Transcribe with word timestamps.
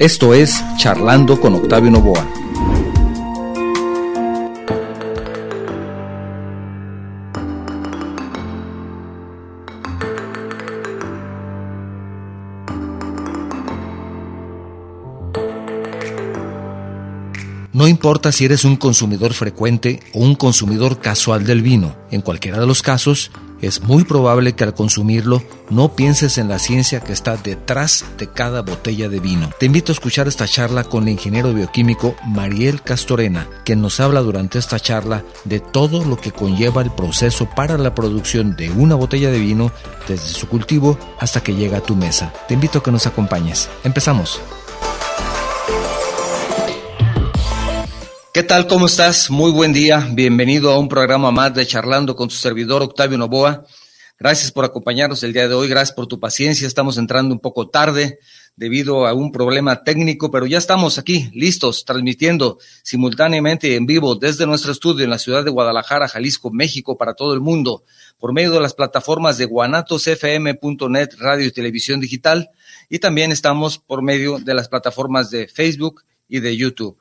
Esto 0.00 0.32
es 0.32 0.62
Charlando 0.76 1.40
con 1.40 1.56
Octavio 1.56 1.90
Novoa. 1.90 2.24
No 17.72 17.88
importa 17.88 18.30
si 18.30 18.44
eres 18.44 18.64
un 18.64 18.76
consumidor 18.76 19.34
frecuente 19.34 19.98
o 20.14 20.20
un 20.20 20.36
consumidor 20.36 21.00
casual 21.00 21.44
del 21.44 21.60
vino, 21.60 21.96
en 22.12 22.20
cualquiera 22.20 22.60
de 22.60 22.68
los 22.68 22.82
casos, 22.82 23.32
es 23.60 23.82
muy 23.82 24.04
probable 24.04 24.54
que 24.54 24.64
al 24.64 24.74
consumirlo 24.74 25.42
no 25.70 25.94
pienses 25.94 26.38
en 26.38 26.48
la 26.48 26.58
ciencia 26.58 27.00
que 27.00 27.12
está 27.12 27.36
detrás 27.36 28.04
de 28.16 28.28
cada 28.28 28.62
botella 28.62 29.08
de 29.08 29.20
vino. 29.20 29.50
Te 29.58 29.66
invito 29.66 29.92
a 29.92 29.94
escuchar 29.94 30.28
esta 30.28 30.46
charla 30.46 30.84
con 30.84 31.04
el 31.04 31.10
ingeniero 31.10 31.52
bioquímico 31.52 32.14
Mariel 32.26 32.82
Castorena, 32.82 33.48
quien 33.64 33.80
nos 33.80 34.00
habla 34.00 34.20
durante 34.20 34.58
esta 34.58 34.80
charla 34.80 35.24
de 35.44 35.60
todo 35.60 36.04
lo 36.04 36.16
que 36.16 36.32
conlleva 36.32 36.82
el 36.82 36.90
proceso 36.90 37.48
para 37.54 37.78
la 37.78 37.94
producción 37.94 38.56
de 38.56 38.70
una 38.70 38.94
botella 38.94 39.30
de 39.30 39.38
vino 39.38 39.72
desde 40.06 40.28
su 40.28 40.48
cultivo 40.48 40.98
hasta 41.18 41.42
que 41.42 41.54
llega 41.54 41.78
a 41.78 41.82
tu 41.82 41.96
mesa. 41.96 42.32
Te 42.46 42.54
invito 42.54 42.78
a 42.78 42.82
que 42.82 42.92
nos 42.92 43.06
acompañes. 43.06 43.68
Empezamos. 43.84 44.40
¿Qué 48.38 48.44
tal? 48.44 48.68
¿Cómo 48.68 48.86
estás? 48.86 49.30
Muy 49.30 49.50
buen 49.50 49.72
día. 49.72 50.10
Bienvenido 50.12 50.70
a 50.70 50.78
un 50.78 50.88
programa 50.88 51.32
más 51.32 51.52
de 51.54 51.66
Charlando 51.66 52.14
con 52.14 52.28
tu 52.28 52.36
servidor 52.36 52.82
Octavio 52.82 53.18
Novoa. 53.18 53.64
Gracias 54.16 54.52
por 54.52 54.64
acompañarnos 54.64 55.24
el 55.24 55.32
día 55.32 55.48
de 55.48 55.54
hoy. 55.54 55.66
Gracias 55.66 55.92
por 55.92 56.06
tu 56.06 56.20
paciencia. 56.20 56.68
Estamos 56.68 56.98
entrando 56.98 57.34
un 57.34 57.40
poco 57.40 57.68
tarde 57.68 58.20
debido 58.54 59.08
a 59.08 59.12
un 59.12 59.32
problema 59.32 59.82
técnico, 59.82 60.30
pero 60.30 60.46
ya 60.46 60.56
estamos 60.56 60.98
aquí 60.98 61.28
listos, 61.34 61.84
transmitiendo 61.84 62.58
simultáneamente 62.84 63.74
en 63.74 63.86
vivo 63.86 64.14
desde 64.14 64.46
nuestro 64.46 64.70
estudio 64.70 65.02
en 65.02 65.10
la 65.10 65.18
ciudad 65.18 65.44
de 65.44 65.50
Guadalajara, 65.50 66.06
Jalisco, 66.06 66.52
México, 66.52 66.96
para 66.96 67.14
todo 67.14 67.34
el 67.34 67.40
mundo, 67.40 67.82
por 68.20 68.32
medio 68.32 68.52
de 68.52 68.60
las 68.60 68.74
plataformas 68.74 69.36
de 69.36 69.46
guanatosfm.net, 69.46 71.08
radio 71.18 71.44
y 71.44 71.50
televisión 71.50 71.98
digital, 71.98 72.50
y 72.88 73.00
también 73.00 73.32
estamos 73.32 73.78
por 73.78 74.00
medio 74.00 74.38
de 74.38 74.54
las 74.54 74.68
plataformas 74.68 75.28
de 75.28 75.48
Facebook 75.48 76.04
y 76.28 76.38
de 76.38 76.56
YouTube. 76.56 77.00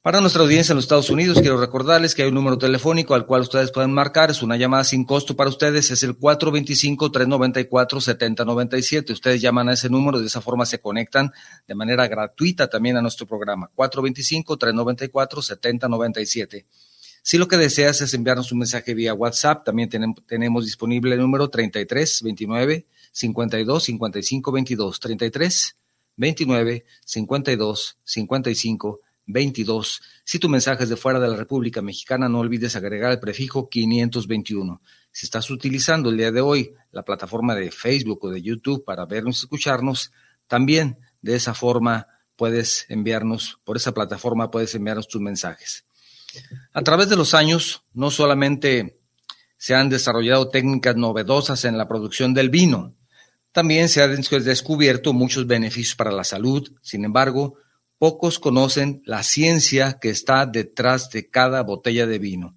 Para 0.00 0.20
nuestra 0.20 0.42
audiencia 0.42 0.72
en 0.72 0.76
los 0.76 0.84
Estados 0.84 1.10
Unidos, 1.10 1.40
quiero 1.40 1.58
recordarles 1.58 2.14
que 2.14 2.22
hay 2.22 2.28
un 2.28 2.36
número 2.36 2.56
telefónico 2.56 3.16
al 3.16 3.26
cual 3.26 3.40
ustedes 3.42 3.72
pueden 3.72 3.92
marcar. 3.92 4.30
Es 4.30 4.42
una 4.42 4.56
llamada 4.56 4.84
sin 4.84 5.04
costo 5.04 5.34
para 5.34 5.50
ustedes. 5.50 5.90
Es 5.90 6.04
el 6.04 6.16
425-394-7097. 6.16 9.10
Ustedes 9.10 9.40
llaman 9.40 9.68
a 9.68 9.72
ese 9.72 9.90
número 9.90 10.20
de 10.20 10.26
esa 10.26 10.40
forma 10.40 10.66
se 10.66 10.78
conectan 10.78 11.32
de 11.66 11.74
manera 11.74 12.06
gratuita 12.06 12.70
también 12.70 12.96
a 12.96 13.02
nuestro 13.02 13.26
programa. 13.26 13.72
425-394-7097. 13.74 16.64
Si 17.20 17.36
lo 17.36 17.48
que 17.48 17.56
deseas 17.56 18.00
es 18.00 18.14
enviarnos 18.14 18.52
un 18.52 18.60
mensaje 18.60 18.94
vía 18.94 19.14
WhatsApp, 19.14 19.64
también 19.64 19.88
tenemos, 19.88 20.24
tenemos 20.28 20.64
disponible 20.64 21.16
el 21.16 21.22
número 21.22 21.50
33 21.50 22.22
29 22.22 22.86
52 23.10 23.82
55 23.82 24.52
22. 24.52 25.00
33 25.00 25.76
29 26.16 26.84
52 27.04 27.98
55 28.04 28.88
22. 28.88 29.07
Si 30.24 30.38
tu 30.38 30.48
mensaje 30.48 30.84
es 30.84 30.88
de 30.88 30.96
fuera 30.96 31.20
de 31.20 31.28
la 31.28 31.36
República 31.36 31.82
Mexicana, 31.82 32.30
no 32.30 32.38
olvides 32.38 32.76
agregar 32.76 33.12
el 33.12 33.20
prefijo 33.20 33.68
521. 33.68 34.80
Si 35.12 35.26
estás 35.26 35.50
utilizando 35.50 36.08
el 36.08 36.16
día 36.16 36.32
de 36.32 36.40
hoy 36.40 36.72
la 36.92 37.04
plataforma 37.04 37.54
de 37.54 37.70
Facebook 37.70 38.24
o 38.24 38.30
de 38.30 38.40
YouTube 38.40 38.84
para 38.86 39.04
vernos 39.04 39.36
y 39.36 39.44
escucharnos, 39.44 40.12
también 40.46 40.98
de 41.20 41.34
esa 41.34 41.52
forma 41.52 42.06
puedes 42.36 42.86
enviarnos, 42.88 43.58
por 43.64 43.76
esa 43.76 43.92
plataforma 43.92 44.50
puedes 44.50 44.74
enviarnos 44.74 45.08
tus 45.08 45.20
mensajes. 45.20 45.84
A 46.72 46.82
través 46.82 47.10
de 47.10 47.16
los 47.16 47.34
años, 47.34 47.84
no 47.92 48.10
solamente 48.10 48.98
se 49.58 49.74
han 49.74 49.90
desarrollado 49.90 50.48
técnicas 50.48 50.96
novedosas 50.96 51.66
en 51.66 51.76
la 51.76 51.86
producción 51.86 52.32
del 52.32 52.48
vino, 52.48 52.94
también 53.52 53.90
se 53.90 54.02
han 54.02 54.16
descubierto 54.16 55.12
muchos 55.12 55.46
beneficios 55.46 55.96
para 55.96 56.12
la 56.12 56.24
salud. 56.24 56.70
Sin 56.80 57.04
embargo, 57.04 57.56
Pocos 57.98 58.38
conocen 58.38 59.02
la 59.04 59.22
ciencia 59.22 59.98
que 60.00 60.10
está 60.10 60.46
detrás 60.46 61.10
de 61.10 61.28
cada 61.28 61.62
botella 61.62 62.06
de 62.06 62.18
vino. 62.18 62.56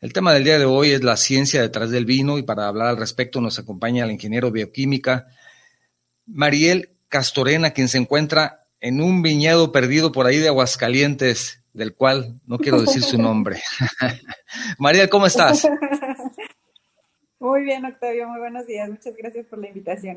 El 0.00 0.12
tema 0.12 0.34
del 0.34 0.44
día 0.44 0.58
de 0.58 0.66
hoy 0.66 0.90
es 0.90 1.02
la 1.02 1.16
ciencia 1.16 1.62
detrás 1.62 1.90
del 1.90 2.04
vino 2.04 2.36
y 2.36 2.42
para 2.42 2.68
hablar 2.68 2.88
al 2.88 2.98
respecto 2.98 3.40
nos 3.40 3.58
acompaña 3.58 4.04
el 4.04 4.12
ingeniero 4.12 4.50
bioquímica 4.50 5.26
Mariel 6.26 6.90
Castorena, 7.08 7.70
quien 7.70 7.88
se 7.88 7.98
encuentra 7.98 8.66
en 8.80 9.00
un 9.00 9.22
viñedo 9.22 9.72
perdido 9.72 10.12
por 10.12 10.26
ahí 10.26 10.38
de 10.38 10.48
Aguascalientes, 10.48 11.62
del 11.72 11.94
cual 11.94 12.40
no 12.46 12.58
quiero 12.58 12.80
decir 12.80 13.02
su 13.02 13.16
nombre. 13.16 13.62
Mariel, 14.78 15.08
¿cómo 15.08 15.26
estás? 15.26 15.66
Muy 17.38 17.62
bien, 17.62 17.84
Octavio, 17.84 18.28
muy 18.28 18.40
buenos 18.40 18.66
días. 18.66 18.88
Muchas 18.88 19.14
gracias 19.16 19.46
por 19.46 19.58
la 19.58 19.68
invitación. 19.68 20.16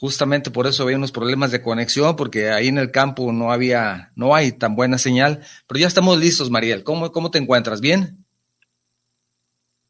Justamente 0.00 0.50
por 0.50 0.66
eso 0.66 0.82
había 0.82 0.96
unos 0.96 1.12
problemas 1.12 1.50
de 1.50 1.60
conexión, 1.60 2.16
porque 2.16 2.48
ahí 2.48 2.68
en 2.68 2.78
el 2.78 2.90
campo 2.90 3.32
no 3.32 3.52
había, 3.52 4.12
no 4.16 4.34
hay 4.34 4.50
tan 4.50 4.74
buena 4.74 4.96
señal. 4.96 5.40
Pero 5.66 5.78
ya 5.78 5.86
estamos 5.86 6.18
listos, 6.18 6.50
Mariel. 6.50 6.84
¿Cómo, 6.84 7.12
cómo 7.12 7.30
te 7.30 7.36
encuentras? 7.36 7.82
¿Bien? 7.82 8.24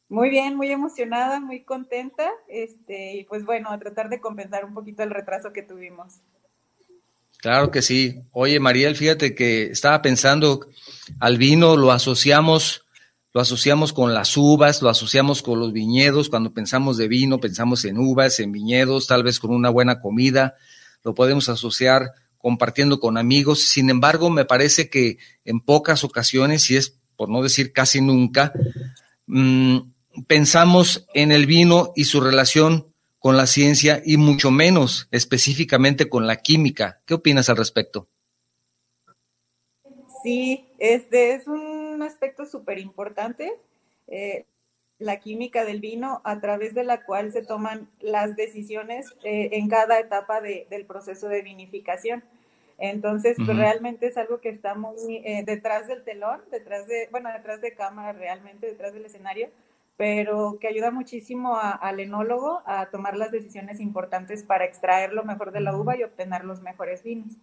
Muy 0.09 0.29
bien, 0.29 0.57
muy 0.57 0.73
emocionada, 0.73 1.39
muy 1.39 1.63
contenta. 1.63 2.29
Este, 2.49 3.19
y 3.19 3.25
pues 3.25 3.45
bueno, 3.45 3.71
a 3.71 3.79
tratar 3.79 4.09
de 4.09 4.21
compensar 4.21 4.65
un 4.65 4.75
poquito 4.75 5.05
el 5.05 5.11
retraso 5.11 5.53
que 5.53 5.63
tuvimos. 5.63 6.15
Claro 7.39 7.71
que 7.71 7.81
sí. 7.81 8.21
Oye, 8.33 8.59
Mariel, 8.59 8.97
fíjate 8.97 9.37
que 9.37 9.67
estaba 9.67 10.03
pensando, 10.03 10.67
al 11.21 11.39
vino 11.39 11.77
lo 11.77 11.93
asociamos 11.93 12.85
lo 13.33 13.41
asociamos 13.41 13.93
con 13.93 14.13
las 14.13 14.37
uvas, 14.37 14.83
lo 14.83 14.89
asociamos 14.89 15.43
con 15.43 15.61
los 15.61 15.73
viñedos, 15.73 16.29
cuando 16.29 16.53
pensamos 16.53 16.97
de 16.97 17.09
vino 17.09 17.39
pensamos 17.39 17.85
en 17.85 17.99
uvas, 17.99 18.41
en 18.41 18.53
viñedos, 18.53 19.07
tal 19.07 19.23
vez 19.23 19.39
con 19.39 19.53
una 19.53 19.71
buena 19.71 20.01
comida, 20.01 20.57
lo 21.05 21.15
podemos 21.15 21.49
asociar 21.49 22.13
compartiendo 22.39 22.99
con 22.99 23.19
amigos, 23.19 23.63
sin 23.63 23.91
embargo 23.91 24.31
me 24.31 24.45
parece 24.45 24.89
que 24.89 25.19
en 25.45 25.61
pocas 25.61 26.05
ocasiones, 26.05 26.71
y 26.71 26.77
es 26.77 26.99
por 27.17 27.29
no 27.29 27.43
decir 27.43 27.73
casi 27.73 28.01
nunca, 28.01 28.53
mm, 29.27 29.79
pensamos 30.27 31.07
en 31.15 31.33
el 31.33 31.47
vino 31.47 31.93
y 31.95 32.05
su 32.05 32.21
relación 32.21 32.91
con 33.19 33.37
la 33.37 33.47
ciencia 33.47 34.03
y 34.05 34.17
mucho 34.17 34.51
menos 34.51 35.07
específicamente 35.11 36.09
con 36.09 36.27
la 36.27 36.37
química. 36.37 37.03
¿Qué 37.05 37.15
opinas 37.15 37.51
al 37.51 37.59
respecto? 37.59 38.09
Sí, 40.23 40.67
este 40.79 41.35
es 41.35 41.47
un 41.47 41.70
aspecto 42.11 42.45
súper 42.45 42.79
importante, 42.79 43.53
eh, 44.07 44.45
la 44.99 45.19
química 45.19 45.65
del 45.65 45.81
vino, 45.81 46.21
a 46.25 46.41
través 46.41 46.75
de 46.75 46.85
la 46.85 47.05
cual 47.05 47.33
se 47.33 47.43
toman 47.43 47.89
las 48.01 48.37
decisiones 48.37 49.15
eh, 49.25 49.49
en 49.53 49.69
cada 49.69 49.99
etapa 49.99 50.41
del 50.43 50.85
proceso 50.85 51.29
de 51.29 51.41
vinificación. 51.43 52.23
Entonces, 52.77 53.37
pues, 53.45 53.57
realmente 53.57 54.07
es 54.07 54.17
algo 54.17 54.41
que 54.41 54.51
está 54.51 54.75
muy 54.75 55.23
eh, 55.25 55.43
detrás 55.47 55.87
del 55.87 56.03
telón, 56.03 56.41
detrás 56.51 56.87
de, 56.87 57.09
bueno, 57.11 57.31
detrás 57.33 57.61
de 57.61 57.75
cámara 57.75 58.13
realmente, 58.13 58.67
detrás 58.67 58.93
del 58.93 59.07
escenario, 59.07 59.49
pero 59.97 60.59
que 60.61 60.69
ayuda 60.69 60.91
muchísimo 60.91 61.59
al 61.59 62.01
enólogo 62.01 62.63
a 62.65 62.87
tomar 62.91 63.17
las 63.17 63.31
decisiones 63.31 63.81
importantes 63.81 64.43
para 64.43 64.65
extraer 64.65 65.13
lo 65.13 65.25
mejor 65.25 65.53
de 65.53 65.61
la 65.61 65.77
uva 65.77 65.97
y 65.97 66.03
obtener 66.03 66.45
los 66.45 66.63
mejores 66.63 67.03
vinos. 67.03 67.37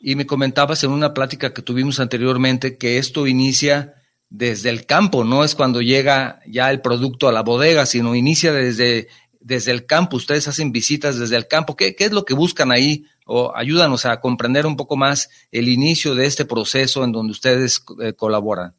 Y 0.00 0.14
me 0.14 0.26
comentabas 0.26 0.84
en 0.84 0.90
una 0.90 1.14
plática 1.14 1.52
que 1.52 1.62
tuvimos 1.62 2.00
anteriormente 2.00 2.76
que 2.76 2.98
esto 2.98 3.26
inicia 3.26 3.94
desde 4.28 4.70
el 4.70 4.86
campo, 4.86 5.24
no 5.24 5.44
es 5.44 5.54
cuando 5.54 5.80
llega 5.80 6.40
ya 6.46 6.70
el 6.70 6.80
producto 6.80 7.28
a 7.28 7.32
la 7.32 7.42
bodega, 7.42 7.86
sino 7.86 8.14
inicia 8.14 8.52
desde, 8.52 9.08
desde 9.40 9.70
el 9.70 9.86
campo. 9.86 10.16
Ustedes 10.16 10.48
hacen 10.48 10.72
visitas 10.72 11.18
desde 11.18 11.36
el 11.36 11.46
campo. 11.46 11.76
¿Qué, 11.76 11.94
es 11.96 12.12
lo 12.12 12.24
que 12.24 12.34
buscan 12.34 12.72
ahí? 12.72 13.06
O 13.24 13.52
ayúdanos 13.54 14.04
a 14.06 14.20
comprender 14.20 14.66
un 14.66 14.76
poco 14.76 14.96
más 14.96 15.30
el 15.52 15.68
inicio 15.68 16.14
de 16.14 16.26
este 16.26 16.44
proceso 16.44 17.04
en 17.04 17.12
donde 17.12 17.32
ustedes 17.32 17.84
eh, 18.02 18.12
colaboran. 18.12 18.74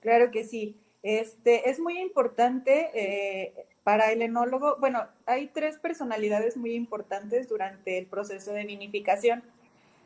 Claro 0.00 0.30
que 0.30 0.44
sí. 0.44 0.76
Este, 1.02 1.70
es 1.70 1.78
muy 1.78 2.00
importante 2.00 2.90
eh, 2.94 3.54
para 3.84 4.12
el 4.12 4.22
enólogo. 4.22 4.76
Bueno, 4.78 5.06
hay 5.26 5.48
tres 5.48 5.78
personalidades 5.78 6.56
muy 6.56 6.74
importantes 6.74 7.48
durante 7.48 7.98
el 7.98 8.06
proceso 8.06 8.52
de 8.52 8.64
vinificación. 8.64 9.42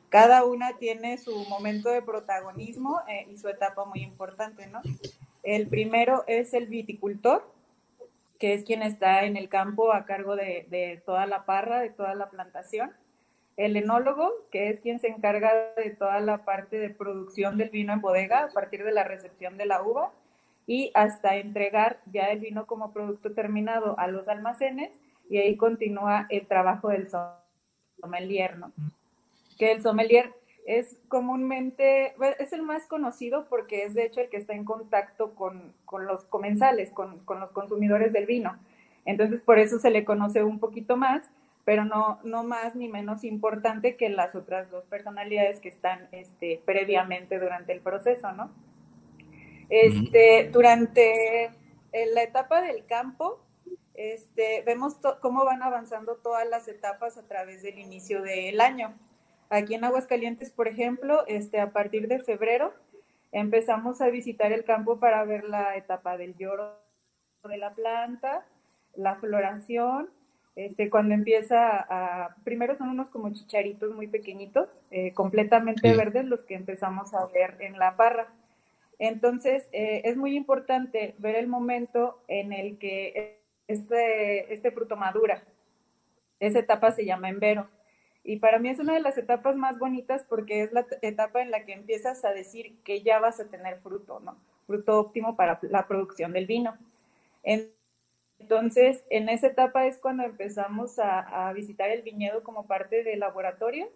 Cada 0.08 0.44
una 0.44 0.76
tiene 0.78 1.18
su 1.18 1.44
momento 1.48 1.88
de 1.88 2.02
protagonismo 2.02 3.00
eh, 3.08 3.26
y 3.30 3.38
su 3.38 3.48
etapa 3.48 3.84
muy 3.84 4.00
importante, 4.02 4.66
¿no? 4.68 4.80
El 5.42 5.68
primero 5.68 6.24
es 6.26 6.54
el 6.54 6.66
viticultor, 6.66 7.48
que 8.38 8.54
es 8.54 8.64
quien 8.64 8.82
está 8.82 9.24
en 9.24 9.36
el 9.36 9.48
campo 9.48 9.92
a 9.92 10.04
cargo 10.04 10.36
de, 10.36 11.02
toda 11.04 11.26
la 11.26 11.44
parra, 11.44 11.80
de 11.80 11.90
toda 11.90 12.14
la 12.14 12.30
plantación. 12.30 12.92
El 13.56 13.76
enólogo, 13.76 14.32
que 14.50 14.68
es 14.68 14.80
quien 14.80 15.00
se 15.00 15.08
encarga 15.08 15.52
de 15.76 15.90
toda 15.90 16.20
la 16.20 16.44
parte 16.44 16.78
de 16.78 16.90
producción 16.90 17.56
del 17.56 17.70
vino 17.70 17.92
en 17.92 18.00
bodega 18.00 18.44
a 18.44 18.48
partir 18.48 18.84
de 18.84 18.92
la 18.92 19.04
recepción 19.04 19.56
de 19.56 19.66
la 19.66 19.82
uva 19.82 20.12
y 20.66 20.90
hasta 20.94 21.36
entregar 21.36 22.00
ya 22.12 22.26
el 22.26 22.40
vino 22.40 22.66
como 22.66 22.92
producto 22.92 23.32
terminado 23.32 23.98
a 23.98 24.08
los 24.08 24.28
almacenes 24.28 24.90
y 25.30 25.38
ahí 25.38 25.56
continúa 25.56 26.26
el 26.28 26.46
trabajo 26.46 26.88
del 26.88 27.08
sommelier, 27.08 28.58
¿no? 28.58 28.72
Que 29.58 29.72
el 29.72 29.82
sommelier 29.82 30.32
es 30.66 30.96
comúnmente, 31.08 32.14
es 32.38 32.52
el 32.52 32.62
más 32.62 32.86
conocido 32.86 33.46
porque 33.48 33.84
es 33.84 33.94
de 33.94 34.04
hecho 34.04 34.20
el 34.20 34.28
que 34.28 34.36
está 34.36 34.54
en 34.54 34.64
contacto 34.64 35.34
con, 35.34 35.72
los 36.06 36.24
comensales, 36.24 36.90
con, 36.90 37.22
los 37.26 37.50
consumidores 37.52 38.12
del 38.12 38.26
vino. 38.26 38.56
Entonces, 39.04 39.40
por 39.40 39.58
eso 39.58 39.78
se 39.78 39.90
le 39.90 40.04
conoce 40.04 40.42
un 40.42 40.58
poquito 40.58 40.96
más, 40.96 41.24
pero 41.64 41.84
no, 41.84 42.18
no 42.24 42.42
más 42.42 42.74
ni 42.74 42.88
menos 42.88 43.22
importante 43.22 43.96
que 43.96 44.08
las 44.08 44.34
otras 44.34 44.70
dos 44.70 44.84
personalidades 44.86 45.60
que 45.60 45.68
están 45.68 46.08
este, 46.10 46.60
previamente 46.64 47.38
durante 47.38 47.72
el 47.72 47.80
proceso, 47.80 48.32
¿no? 48.32 48.50
Este, 49.68 50.48
Durante 50.52 51.50
la 52.12 52.22
etapa 52.22 52.60
del 52.60 52.84
campo, 52.86 53.40
este, 53.94 54.62
vemos 54.64 54.96
cómo 55.20 55.44
van 55.44 55.62
avanzando 55.62 56.16
todas 56.16 56.46
las 56.48 56.68
etapas 56.68 57.16
a 57.16 57.26
través 57.26 57.62
del 57.62 57.78
inicio 57.78 58.22
del 58.22 58.60
año. 58.60 58.94
Aquí 59.48 59.74
en 59.74 59.84
Aguascalientes, 59.84 60.50
por 60.50 60.68
ejemplo, 60.68 61.24
este, 61.26 61.60
a 61.60 61.70
partir 61.70 62.08
de 62.08 62.20
febrero 62.20 62.74
empezamos 63.32 64.00
a 64.00 64.08
visitar 64.08 64.52
el 64.52 64.64
campo 64.64 64.98
para 64.98 65.24
ver 65.24 65.44
la 65.44 65.76
etapa 65.76 66.16
del 66.16 66.36
lloro 66.36 66.74
de 67.44 67.58
la 67.58 67.74
planta, 67.74 68.44
la 68.94 69.16
floración, 69.16 70.10
este, 70.56 70.88
cuando 70.88 71.14
empieza 71.14 71.86
a, 71.88 72.34
primero 72.42 72.76
son 72.76 72.88
unos 72.88 73.08
como 73.08 73.30
chicharitos 73.32 73.94
muy 73.94 74.06
pequeñitos, 74.06 74.68
eh, 74.90 75.12
completamente 75.12 75.94
verdes 75.94 76.24
los 76.24 76.42
que 76.44 76.54
empezamos 76.54 77.12
a 77.12 77.26
ver 77.26 77.56
en 77.60 77.78
la 77.78 77.96
parra. 77.96 78.28
Entonces, 78.98 79.68
eh, 79.72 80.00
es 80.04 80.16
muy 80.16 80.34
importante 80.34 81.14
ver 81.18 81.36
el 81.36 81.46
momento 81.46 82.22
en 82.26 82.54
el 82.54 82.78
que 82.78 83.38
este, 83.68 84.52
este 84.52 84.70
fruto 84.70 84.96
madura. 84.96 85.42
Esa 86.40 86.60
etapa 86.60 86.90
se 86.92 87.04
llama 87.04 87.28
embero. 87.28 87.68
Y 88.28 88.40
para 88.40 88.58
mí 88.58 88.68
es 88.68 88.80
una 88.80 88.94
de 88.94 89.00
las 89.00 89.16
etapas 89.16 89.54
más 89.54 89.78
bonitas 89.78 90.24
porque 90.28 90.62
es 90.62 90.72
la 90.72 90.84
etapa 91.00 91.42
en 91.42 91.52
la 91.52 91.64
que 91.64 91.72
empiezas 91.72 92.24
a 92.24 92.32
decir 92.32 92.76
que 92.82 93.02
ya 93.02 93.20
vas 93.20 93.38
a 93.38 93.44
tener 93.46 93.78
fruto, 93.78 94.18
¿no? 94.18 94.36
Fruto 94.66 94.98
óptimo 94.98 95.36
para 95.36 95.60
la 95.62 95.86
producción 95.86 96.32
del 96.32 96.46
vino. 96.46 96.76
Entonces, 98.40 99.04
en 99.10 99.28
esa 99.28 99.46
etapa 99.46 99.86
es 99.86 99.98
cuando 99.98 100.24
empezamos 100.24 100.98
a, 100.98 101.52
visitar 101.52 101.88
el 101.90 102.02
viñedo 102.02 102.42
como 102.42 102.66
parte 102.66 103.04
del 103.04 103.20
laboratorio. 103.20 103.88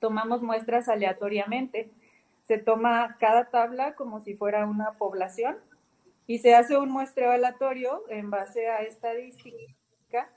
Tomamos 0.00 0.42
muestras 0.42 0.88
aleatoriamente. 0.88 1.92
Se 2.42 2.58
toma 2.58 3.18
cada 3.20 3.50
tabla 3.50 3.94
como 3.94 4.18
si 4.18 4.34
fuera 4.34 4.66
una 4.66 4.94
población 4.98 5.58
y 6.26 6.40
se 6.40 6.56
hace 6.56 6.76
un 6.76 6.90
muestreo 6.90 7.30
aleatorio 7.30 8.02
en 8.08 8.30
base 8.30 8.68
a 8.68 8.82
estadística 8.82 10.28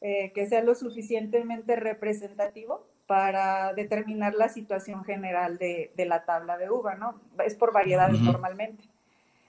eh, 0.00 0.32
que 0.32 0.46
sea 0.46 0.62
lo 0.62 0.74
suficientemente 0.74 1.76
representativo 1.76 2.86
para 3.06 3.74
determinar 3.74 4.34
la 4.34 4.48
situación 4.48 5.04
general 5.04 5.58
de, 5.58 5.90
la 5.96 6.24
tabla 6.24 6.56
de 6.56 6.70
uva, 6.70 6.94
¿no? 6.94 7.20
Es 7.44 7.54
por 7.54 7.72
variedades 7.72 8.20
normalmente. 8.20 8.84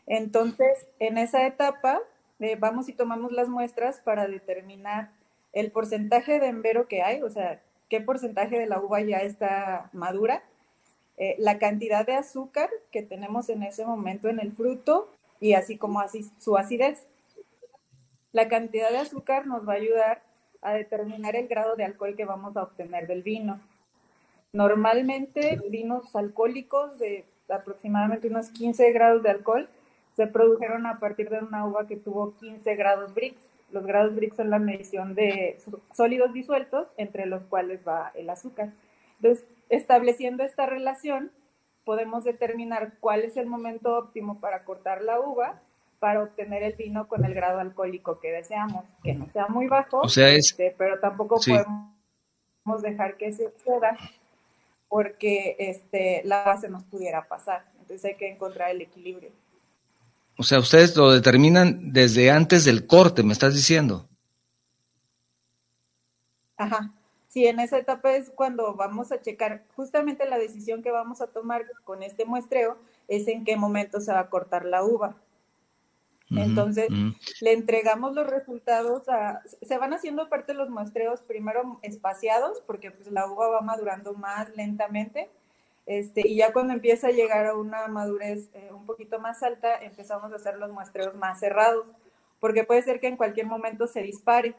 Entonces, 0.07 0.87
en 0.99 1.17
esa 1.17 1.45
etapa, 1.45 1.99
eh, 2.39 2.57
vamos 2.59 2.89
y 2.89 2.93
tomamos 2.93 3.31
las 3.31 3.49
muestras 3.49 3.99
para 3.99 4.27
determinar 4.27 5.11
el 5.53 5.71
porcentaje 5.71 6.39
de 6.39 6.47
embero 6.47 6.87
que 6.87 7.03
hay, 7.03 7.21
o 7.21 7.29
sea, 7.29 7.61
qué 7.87 8.01
porcentaje 8.01 8.57
de 8.57 8.65
la 8.65 8.79
uva 8.79 9.01
ya 9.01 9.19
está 9.19 9.89
madura, 9.93 10.43
eh, 11.17 11.35
la 11.37 11.59
cantidad 11.59 12.05
de 12.05 12.15
azúcar 12.15 12.69
que 12.91 13.03
tenemos 13.03 13.49
en 13.49 13.63
ese 13.63 13.85
momento 13.85 14.27
en 14.27 14.39
el 14.39 14.53
fruto 14.53 15.07
y 15.39 15.53
así 15.53 15.77
como 15.77 15.99
así 15.99 16.25
su 16.39 16.57
acidez. 16.57 17.05
La 18.31 18.47
cantidad 18.47 18.89
de 18.89 18.97
azúcar 18.97 19.45
nos 19.45 19.67
va 19.67 19.73
a 19.73 19.75
ayudar 19.75 20.30
a 20.61 20.73
determinar 20.73 21.35
el 21.35 21.47
grado 21.47 21.75
de 21.75 21.85
alcohol 21.85 22.15
que 22.15 22.25
vamos 22.25 22.55
a 22.55 22.63
obtener 22.63 23.07
del 23.07 23.23
vino. 23.23 23.59
Normalmente 24.53 25.59
vinos 25.69 26.15
alcohólicos 26.15 26.99
de 26.99 27.25
aproximadamente 27.49 28.27
unos 28.27 28.49
15 28.49 28.91
grados 28.91 29.23
de 29.23 29.29
alcohol 29.29 29.69
se 30.15 30.27
produjeron 30.27 30.85
a 30.85 30.99
partir 30.99 31.29
de 31.29 31.39
una 31.39 31.65
uva 31.65 31.87
que 31.87 31.95
tuvo 31.95 32.35
15 32.35 32.75
grados 32.75 33.13
Brix. 33.13 33.41
Los 33.71 33.85
grados 33.85 34.13
Brix 34.15 34.35
son 34.35 34.49
la 34.49 34.59
medición 34.59 35.15
de 35.15 35.57
sólidos 35.93 36.33
disueltos 36.33 36.87
entre 36.97 37.25
los 37.25 37.43
cuales 37.43 37.87
va 37.87 38.11
el 38.15 38.29
azúcar. 38.29 38.71
Entonces, 39.21 39.45
estableciendo 39.69 40.43
esta 40.43 40.65
relación, 40.65 41.31
podemos 41.85 42.23
determinar 42.25 42.93
cuál 42.99 43.21
es 43.21 43.37
el 43.37 43.47
momento 43.47 43.97
óptimo 43.97 44.39
para 44.39 44.65
cortar 44.65 45.01
la 45.01 45.19
uva 45.19 45.61
para 46.01 46.23
obtener 46.23 46.63
el 46.63 46.73
vino 46.73 47.07
con 47.07 47.23
el 47.25 47.35
grado 47.35 47.59
alcohólico 47.59 48.19
que 48.19 48.31
deseamos, 48.31 48.85
que 49.03 49.13
no 49.13 49.29
sea 49.29 49.45
muy 49.49 49.67
bajo, 49.67 50.01
este, 50.03 50.73
pero 50.75 50.99
tampoco 50.99 51.39
podemos 51.39 52.81
dejar 52.81 53.17
que 53.17 53.31
se 53.31 53.43
exceda 53.43 53.95
porque 54.89 55.55
este, 55.59 56.23
la 56.25 56.43
base 56.43 56.69
nos 56.69 56.83
pudiera 56.85 57.27
pasar. 57.27 57.65
Entonces 57.79 58.03
hay 58.03 58.15
que 58.17 58.31
encontrar 58.31 58.71
el 58.71 58.81
equilibrio. 58.81 59.29
O 60.39 60.43
sea, 60.43 60.57
ustedes 60.57 60.97
lo 60.97 61.11
determinan 61.11 61.93
desde 61.93 62.31
antes 62.31 62.65
del 62.65 62.87
corte, 62.87 63.21
me 63.21 63.33
estás 63.33 63.53
diciendo. 63.53 64.09
Ajá. 66.57 66.91
Sí, 67.27 67.45
en 67.45 67.59
esa 67.59 67.77
etapa 67.77 68.15
es 68.15 68.31
cuando 68.31 68.73
vamos 68.73 69.11
a 69.11 69.21
checar 69.21 69.65
justamente 69.75 70.27
la 70.27 70.39
decisión 70.39 70.81
que 70.81 70.89
vamos 70.89 71.21
a 71.21 71.27
tomar 71.27 71.63
con 71.83 72.01
este 72.01 72.25
muestreo 72.25 72.79
es 73.07 73.27
en 73.27 73.45
qué 73.45 73.55
momento 73.55 74.01
se 74.01 74.11
va 74.11 74.21
a 74.21 74.29
cortar 74.31 74.65
la 74.65 74.83
uva. 74.83 75.15
Entonces, 76.33 76.87
le 77.41 77.53
entregamos 77.53 78.13
los 78.13 78.27
resultados 78.27 79.09
a, 79.09 79.41
se 79.61 79.77
van 79.77 79.93
haciendo 79.93 80.29
parte 80.29 80.53
de 80.53 80.57
los 80.57 80.69
muestreos 80.69 81.21
primero 81.21 81.79
espaciados, 81.81 82.61
porque 82.65 82.91
pues 82.91 83.11
la 83.11 83.29
uva 83.29 83.49
va 83.49 83.61
madurando 83.61 84.13
más 84.13 84.55
lentamente, 84.55 85.29
este, 85.85 86.25
y 86.25 86.35
ya 86.37 86.53
cuando 86.53 86.73
empieza 86.73 87.07
a 87.07 87.11
llegar 87.11 87.47
a 87.47 87.55
una 87.55 87.87
madurez 87.87 88.49
eh, 88.53 88.69
un 88.71 88.85
poquito 88.85 89.19
más 89.19 89.43
alta, 89.43 89.81
empezamos 89.81 90.31
a 90.31 90.35
hacer 90.35 90.57
los 90.57 90.71
muestreos 90.71 91.15
más 91.15 91.39
cerrados, 91.39 91.87
porque 92.39 92.63
puede 92.63 92.81
ser 92.83 92.99
que 92.99 93.07
en 93.07 93.17
cualquier 93.17 93.47
momento 93.47 93.87
se 93.87 94.01
dispare. 94.01 94.55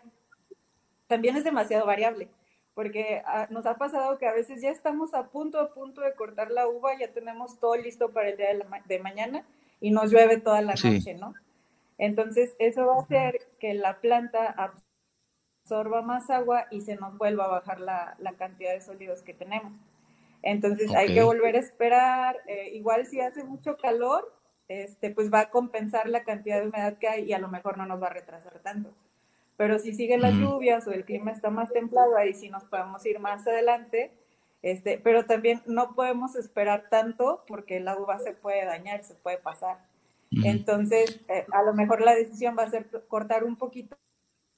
También 1.06 1.36
es 1.36 1.44
demasiado 1.44 1.86
variable, 1.86 2.28
porque 2.74 3.22
ah, 3.24 3.46
nos 3.50 3.66
ha 3.66 3.76
pasado 3.76 4.18
que 4.18 4.26
a 4.26 4.32
veces 4.32 4.60
ya 4.60 4.70
estamos 4.70 5.14
a 5.14 5.28
punto, 5.28 5.58
a 5.58 5.72
punto 5.72 6.00
de 6.00 6.14
cortar 6.14 6.50
la 6.50 6.68
uva, 6.68 6.98
ya 6.98 7.08
tenemos 7.12 7.58
todo 7.58 7.76
listo 7.76 8.10
para 8.10 8.30
el 8.30 8.36
día 8.36 8.48
de, 8.88 8.98
mañana 8.98 9.44
y 9.80 9.90
nos 9.90 10.10
llueve 10.10 10.38
toda 10.38 10.60
la 10.60 10.74
noche, 10.74 11.14
¿no? 11.14 11.34
Entonces, 12.02 12.56
eso 12.58 12.84
va 12.84 12.96
a 12.96 13.02
hacer 13.02 13.38
que 13.60 13.74
la 13.74 14.00
planta 14.00 14.52
absorba 15.64 16.02
más 16.02 16.30
agua 16.30 16.66
y 16.72 16.80
se 16.80 16.96
nos 16.96 17.16
vuelva 17.16 17.44
a 17.44 17.60
bajar 17.60 17.78
la, 17.78 18.16
cantidad 18.36 18.72
de 18.72 18.80
sólidos 18.80 19.22
que 19.22 19.34
tenemos. 19.34 19.72
Entonces, 20.42 20.92
hay 20.96 21.14
que 21.14 21.22
volver 21.22 21.54
a 21.54 21.60
esperar. 21.60 22.38
Eh, 22.48 22.70
igual 22.72 23.06
si 23.06 23.20
hace 23.20 23.44
mucho 23.44 23.76
calor, 23.76 24.34
este, 24.66 25.12
pues 25.12 25.32
va 25.32 25.42
a 25.42 25.50
compensar 25.50 26.08
la 26.08 26.24
cantidad 26.24 26.60
de 26.60 26.70
humedad 26.70 26.98
que 26.98 27.06
hay 27.06 27.22
y 27.22 27.34
a 27.34 27.38
lo 27.38 27.46
mejor 27.46 27.78
no 27.78 27.86
nos 27.86 28.02
va 28.02 28.08
a 28.08 28.14
retrasar 28.14 28.58
tanto. 28.58 28.92
Pero 29.56 29.78
si 29.78 29.94
siguen 29.94 30.22
las 30.22 30.34
lluvias 30.34 30.84
o 30.88 30.90
el 30.90 31.04
clima 31.04 31.30
está 31.30 31.50
más 31.50 31.72
templado, 31.72 32.16
ahí 32.16 32.34
sí 32.34 32.48
nos 32.48 32.64
podemos 32.64 33.06
ir 33.06 33.20
más 33.20 33.46
adelante. 33.46 34.10
Este, 34.60 34.98
pero 34.98 35.24
también 35.24 35.62
no 35.66 35.94
podemos 35.94 36.34
esperar 36.34 36.88
tanto 36.90 37.44
porque 37.46 37.78
la 37.78 37.96
uva 37.96 38.18
se 38.18 38.32
puede 38.32 38.64
dañar, 38.64 39.04
se 39.04 39.14
puede 39.14 39.38
pasar. 39.38 39.91
Entonces, 40.44 41.20
eh, 41.28 41.44
a 41.52 41.62
lo 41.62 41.74
mejor 41.74 42.00
la 42.00 42.14
decisión 42.14 42.56
va 42.58 42.64
a 42.64 42.70
ser 42.70 42.88
cortar 43.08 43.44
un 43.44 43.56
poquito 43.56 43.96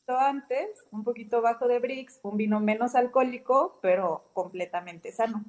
antes, 0.07 0.69
un 0.91 1.03
poquito 1.03 1.41
bajo 1.41 1.67
de 1.67 1.79
Brix, 1.79 2.21
un 2.23 2.37
vino 2.37 2.61
menos 2.61 2.95
alcohólico, 2.95 3.79
pero 3.83 4.25
completamente 4.35 5.13
sano. 5.13 5.45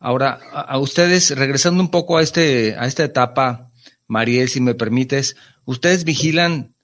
Ahora, 0.00 0.40
a, 0.52 0.78
ustedes, 0.78 1.36
regresando 1.36 1.80
un 1.80 1.90
poco 1.90 2.16
a, 2.16 2.22
este, 2.22 2.74
a 2.76 2.86
esta 2.86 3.04
etapa, 3.04 3.70
Mariel, 4.08 4.48
si 4.48 4.60
me 4.60 4.74
permites, 4.74 5.36
ustedes 5.64 6.04
vigilan 6.04 6.74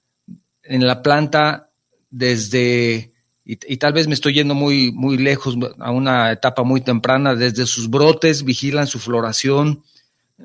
en 0.63 0.87
la 0.87 1.01
planta 1.01 1.69
desde, 2.09 3.11
y, 3.43 3.59
y, 3.73 3.77
tal 3.77 3.91
vez 3.91 4.07
me 4.07 4.13
estoy 4.13 4.35
yendo 4.35 4.55
muy, 4.55 4.93
muy 4.93 5.17
lejos, 5.17 5.57
a 5.79 5.91
una 5.91 6.31
etapa 6.31 6.63
muy 6.63 6.79
temprana, 6.79 7.35
desde 7.35 7.65
sus 7.65 7.89
brotes, 7.89 8.45
vigilan 8.45 8.87
su 8.87 8.99
floración, 8.99 9.83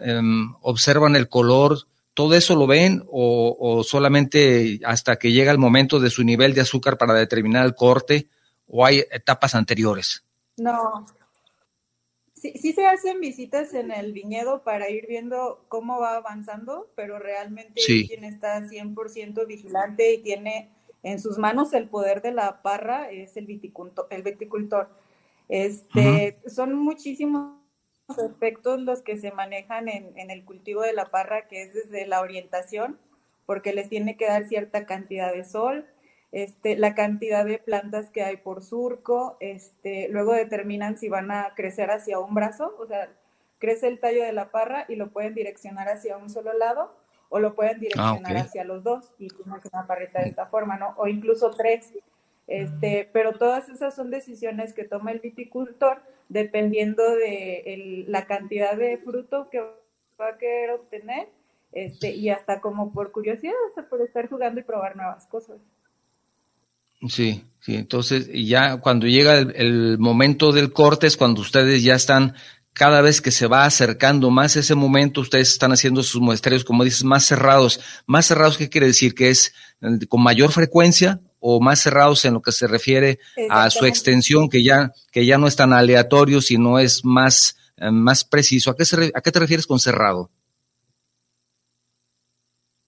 Em, 0.00 0.54
observan 0.62 1.16
el 1.16 1.28
color, 1.28 1.78
¿todo 2.14 2.34
eso 2.34 2.56
lo 2.56 2.66
ven 2.66 3.04
o, 3.10 3.82
solamente 3.84 4.80
hasta 4.84 5.16
que 5.16 5.32
llega 5.32 5.52
el 5.52 5.58
momento 5.58 6.00
de 6.00 6.10
su 6.10 6.24
nivel 6.24 6.54
de 6.54 6.62
azúcar 6.62 6.98
para 6.98 7.14
determinar 7.14 7.64
el 7.66 7.74
corte 7.74 8.28
o 8.66 8.84
hay 8.84 9.04
etapas 9.10 9.54
anteriores? 9.54 10.24
No. 10.56 11.06
Sí, 12.34 12.52
sí 12.60 12.72
se 12.72 12.86
hacen 12.86 13.20
visitas 13.20 13.72
en 13.74 13.90
el 13.90 14.12
viñedo 14.12 14.62
para 14.62 14.90
ir 14.90 15.06
viendo 15.08 15.64
cómo 15.68 15.98
va 15.98 16.16
avanzando, 16.16 16.90
pero 16.94 17.18
realmente 17.18 17.80
quien 17.84 18.24
está 18.24 18.60
100% 18.60 19.46
vigilante 19.46 20.14
y 20.14 20.22
tiene 20.22 20.70
en 21.02 21.20
sus 21.20 21.38
manos 21.38 21.72
el 21.72 21.88
poder 21.88 22.20
de 22.22 22.32
la 22.32 22.62
parra 22.62 23.10
es 23.10 23.36
el 23.36 23.46
viticultor. 23.46 24.06
El 24.10 24.22
viticultor. 24.22 24.88
Este, 25.48 26.38
Son 26.46 26.74
muchísimos 26.74 27.63
aspectos 28.08 28.80
los 28.80 29.02
que 29.02 29.16
se 29.16 29.32
manejan 29.32 29.88
en, 29.88 30.30
el 30.30 30.44
cultivo 30.44 30.82
de 30.82 30.92
la 30.92 31.06
parra, 31.06 31.48
que 31.48 31.62
es 31.62 31.74
desde 31.74 32.06
la 32.06 32.20
orientación, 32.20 32.98
porque 33.46 33.72
les 33.72 33.88
tiene 33.88 34.16
que 34.16 34.26
dar 34.26 34.44
cierta 34.44 34.86
cantidad 34.86 35.32
de 35.32 35.44
sol, 35.44 35.86
este, 36.32 36.76
la 36.76 36.94
cantidad 36.94 37.44
de 37.44 37.58
plantas 37.58 38.10
que 38.10 38.22
hay 38.22 38.36
por 38.36 38.62
surco, 38.62 39.36
este, 39.40 40.08
luego 40.08 40.32
determinan 40.32 40.98
si 40.98 41.08
van 41.08 41.30
a 41.30 41.54
crecer 41.54 41.90
hacia 41.90 42.18
un 42.18 42.34
brazo, 42.34 42.74
o 42.78 42.86
sea, 42.86 43.08
crece 43.58 43.86
el 43.86 44.00
tallo 44.00 44.24
de 44.24 44.32
la 44.32 44.50
parra 44.50 44.84
y 44.88 44.96
lo 44.96 45.10
pueden 45.10 45.34
direccionar 45.34 45.88
hacia 45.88 46.16
un 46.16 46.28
solo 46.28 46.52
lado 46.52 46.92
o 47.28 47.38
lo 47.38 47.54
pueden 47.54 47.76
ah, 47.76 47.80
direccionar 47.80 48.36
hacia 48.36 48.64
los 48.64 48.82
dos 48.82 49.12
y 49.18 49.28
tienes 49.28 49.64
una 49.72 49.86
parrita 49.86 50.20
de 50.20 50.28
esta 50.28 50.46
forma, 50.46 50.76
¿no? 50.76 50.94
O 50.96 51.06
incluso 51.06 51.50
tres. 51.50 51.92
Este, 52.46 53.08
pero 53.12 53.32
todas 53.38 53.68
esas 53.70 53.94
son 53.94 54.10
decisiones 54.10 54.74
que 54.74 54.84
toma 54.84 55.12
el 55.12 55.20
viticultor 55.20 56.02
dependiendo 56.28 57.02
de 57.16 58.04
la 58.08 58.26
cantidad 58.26 58.76
de 58.76 58.98
fruto 58.98 59.48
que 59.50 59.60
va 59.60 60.28
a 60.28 60.38
querer 60.38 60.70
obtener 60.70 61.28
este, 61.72 62.14
y 62.14 62.30
hasta 62.30 62.60
como 62.60 62.92
por 62.92 63.10
curiosidad, 63.10 63.52
sea, 63.74 63.88
por 63.88 64.00
estar 64.00 64.28
jugando 64.28 64.60
y 64.60 64.62
probar 64.62 64.96
nuevas 64.96 65.26
cosas. 65.26 65.56
Sí, 67.08 67.44
sí, 67.60 67.74
entonces 67.74 68.30
ya 68.32 68.80
cuando 68.80 69.06
llega 69.06 69.38
el, 69.38 69.98
momento 69.98 70.52
del 70.52 70.72
corte 70.72 71.06
es 71.06 71.16
cuando 71.16 71.42
ustedes 71.42 71.82
ya 71.82 71.94
están 71.94 72.34
cada 72.72 73.02
vez 73.02 73.20
que 73.20 73.30
se 73.30 73.46
va 73.46 73.64
acercando 73.64 74.30
más 74.30 74.56
ese 74.56 74.74
momento, 74.74 75.20
ustedes 75.20 75.50
están 75.50 75.72
haciendo 75.72 76.02
sus 76.02 76.20
muestreos, 76.20 76.64
como 76.64 76.82
dices, 76.82 77.04
más 77.04 77.24
cerrados. 77.24 77.80
¿Más 78.06 78.26
cerrados 78.26 78.56
qué 78.56 78.68
quiere 78.68 78.88
decir? 78.88 79.14
¿Que 79.14 79.30
es 79.30 79.54
eh, 79.80 80.06
con 80.08 80.22
mayor 80.22 80.50
frecuencia 80.50 81.20
o 81.46 81.60
más 81.60 81.82
cerrados 81.82 82.24
en 82.24 82.32
lo 82.32 82.40
que 82.40 82.52
se 82.52 82.66
refiere 82.66 83.18
a 83.50 83.68
su 83.68 83.84
extensión, 83.84 84.48
que 84.48 84.64
ya, 84.64 84.94
que 85.12 85.26
ya 85.26 85.36
no 85.36 85.46
es 85.46 85.56
tan 85.56 85.74
aleatorio, 85.74 86.40
sino 86.40 86.78
es 86.78 87.04
más, 87.04 87.58
eh, 87.76 87.90
más 87.90 88.24
preciso? 88.24 88.70
¿A 88.70 88.74
qué, 88.74 88.84
¿A 89.14 89.20
qué 89.20 89.30
te 89.30 89.38
refieres 89.40 89.66
con 89.66 89.78
cerrado? 89.78 90.30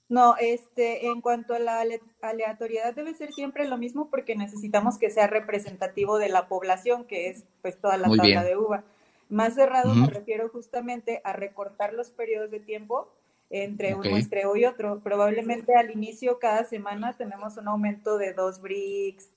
No, 0.09 0.37
este, 0.41 1.09
en 1.09 1.21
cuanto 1.21 1.53
a 1.53 1.59
la 1.59 1.85
aleatoriedad 2.23 2.95
debe 2.95 3.13
ser 3.13 3.31
siempre 3.35 3.69
lo 3.69 3.77
mismo 3.77 4.09
porque 4.09 4.37
necesitamos 4.37 4.97
que 4.97 5.11
sea 5.11 5.27
representativo 5.27 6.17
de 6.17 6.31
la 6.31 6.49
población, 6.49 7.05
que 7.05 7.29
es 7.29 7.45
pues 7.61 7.79
toda 7.79 7.99
la 7.99 8.09
tabla 8.09 8.43
de 8.43 8.57
uva. 8.57 8.85
Más 9.29 9.55
cerrado 9.55 9.95
me 9.95 10.07
refiero 10.07 10.49
justamente 10.49 11.21
a 11.25 11.35
recortar 11.35 11.93
los 11.93 12.09
periodos 12.09 12.51
de 12.51 12.61
tiempo 12.61 13.13
entre 13.50 13.95
un 13.95 14.09
muestreo 14.09 14.57
y 14.57 14.65
otro. 14.65 15.00
Probablemente 15.00 15.75
al 15.75 15.91
inicio 15.91 16.38
cada 16.38 16.65
semana 16.65 17.17
tenemos 17.17 17.57
un 17.57 17.69
aumento 17.69 18.19
de 18.19 18.33
dos 18.33 18.61
bricks, 18.61 19.31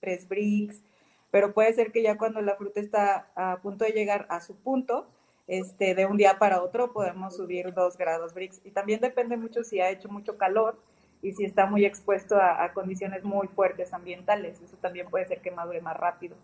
tres 0.00 0.28
bricks, 0.28 0.82
pero 1.30 1.54
puede 1.54 1.72
ser 1.72 1.92
que 1.92 2.02
ya 2.02 2.18
cuando 2.18 2.40
la 2.40 2.56
fruta 2.56 2.80
está 2.80 3.30
a 3.36 3.60
punto 3.62 3.84
de 3.84 3.92
llegar 3.92 4.26
a 4.30 4.40
su 4.40 4.56
punto, 4.56 5.08
este, 5.50 5.96
de 5.96 6.06
un 6.06 6.16
día 6.16 6.38
para 6.38 6.62
otro 6.62 6.92
podemos 6.92 7.36
subir 7.36 7.74
dos 7.74 7.96
grados 7.96 8.34
Brix. 8.34 8.60
Y 8.64 8.70
también 8.70 9.00
depende 9.00 9.36
mucho 9.36 9.64
si 9.64 9.80
ha 9.80 9.90
hecho 9.90 10.08
mucho 10.08 10.38
calor 10.38 10.78
y 11.22 11.32
si 11.32 11.44
está 11.44 11.66
muy 11.66 11.84
expuesto 11.84 12.36
a, 12.36 12.72
condiciones 12.72 13.24
muy 13.24 13.48
fuertes 13.48 13.92
ambientales. 13.92 14.60
Eso 14.60 14.76
también 14.80 15.08
puede 15.10 15.26
ser 15.26 15.40
que 15.40 15.50
madure 15.50 15.80
más 15.80 15.96
rápido. 15.96 16.36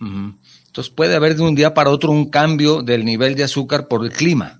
Entonces 0.00 0.92
puede 0.92 1.14
haber 1.14 1.36
de 1.36 1.42
un 1.42 1.54
día 1.54 1.72
para 1.72 1.90
otro 1.90 2.10
un 2.10 2.30
cambio 2.30 2.82
del 2.82 3.04
nivel 3.04 3.36
de 3.36 3.44
azúcar 3.44 3.86
por 3.86 4.02
el 4.02 4.10
clima. 4.10 4.59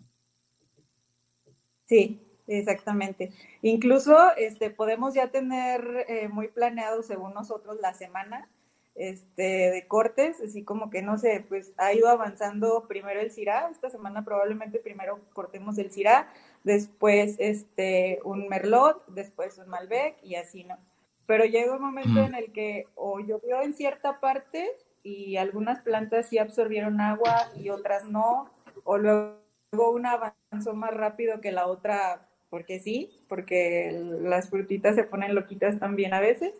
Sí, 1.90 2.20
exactamente. 2.46 3.32
Incluso 3.62 4.16
este, 4.36 4.70
podemos 4.70 5.12
ya 5.12 5.32
tener 5.32 6.06
eh, 6.06 6.28
muy 6.28 6.46
planeado, 6.46 7.02
según 7.02 7.34
nosotros, 7.34 7.78
la 7.80 7.94
semana 7.94 8.48
este, 8.94 9.72
de 9.72 9.88
cortes, 9.88 10.40
así 10.40 10.62
como 10.62 10.88
que 10.88 11.02
no 11.02 11.18
sé, 11.18 11.44
pues 11.48 11.72
ha 11.78 11.92
ido 11.92 12.08
avanzando 12.08 12.86
primero 12.86 13.18
el 13.18 13.32
CIRA, 13.32 13.70
esta 13.72 13.90
semana 13.90 14.24
probablemente 14.24 14.78
primero 14.78 15.18
cortemos 15.32 15.78
el 15.78 15.90
CIRA, 15.90 16.32
después 16.62 17.34
este, 17.40 18.20
un 18.22 18.46
Merlot, 18.46 19.04
después 19.08 19.58
un 19.58 19.68
Malbec 19.68 20.22
y 20.22 20.36
así, 20.36 20.62
¿no? 20.62 20.78
Pero 21.26 21.44
llega 21.44 21.74
un 21.74 21.82
momento 21.82 22.20
en 22.20 22.36
el 22.36 22.52
que 22.52 22.86
o 22.94 23.18
llovió 23.18 23.62
en 23.62 23.74
cierta 23.74 24.20
parte 24.20 24.70
y 25.02 25.38
algunas 25.38 25.80
plantas 25.80 26.28
sí 26.28 26.38
absorbieron 26.38 27.00
agua 27.00 27.50
y 27.56 27.70
otras 27.70 28.04
no, 28.04 28.48
o 28.84 28.96
luego 28.96 29.49
una 29.72 30.34
avanzó 30.50 30.74
más 30.74 30.92
rápido 30.92 31.40
que 31.40 31.52
la 31.52 31.66
otra 31.66 32.26
porque 32.48 32.80
sí, 32.80 33.20
porque 33.28 33.92
las 34.22 34.50
frutitas 34.50 34.96
se 34.96 35.04
ponen 35.04 35.34
loquitas 35.34 35.78
también 35.78 36.12
a 36.12 36.20
veces. 36.20 36.52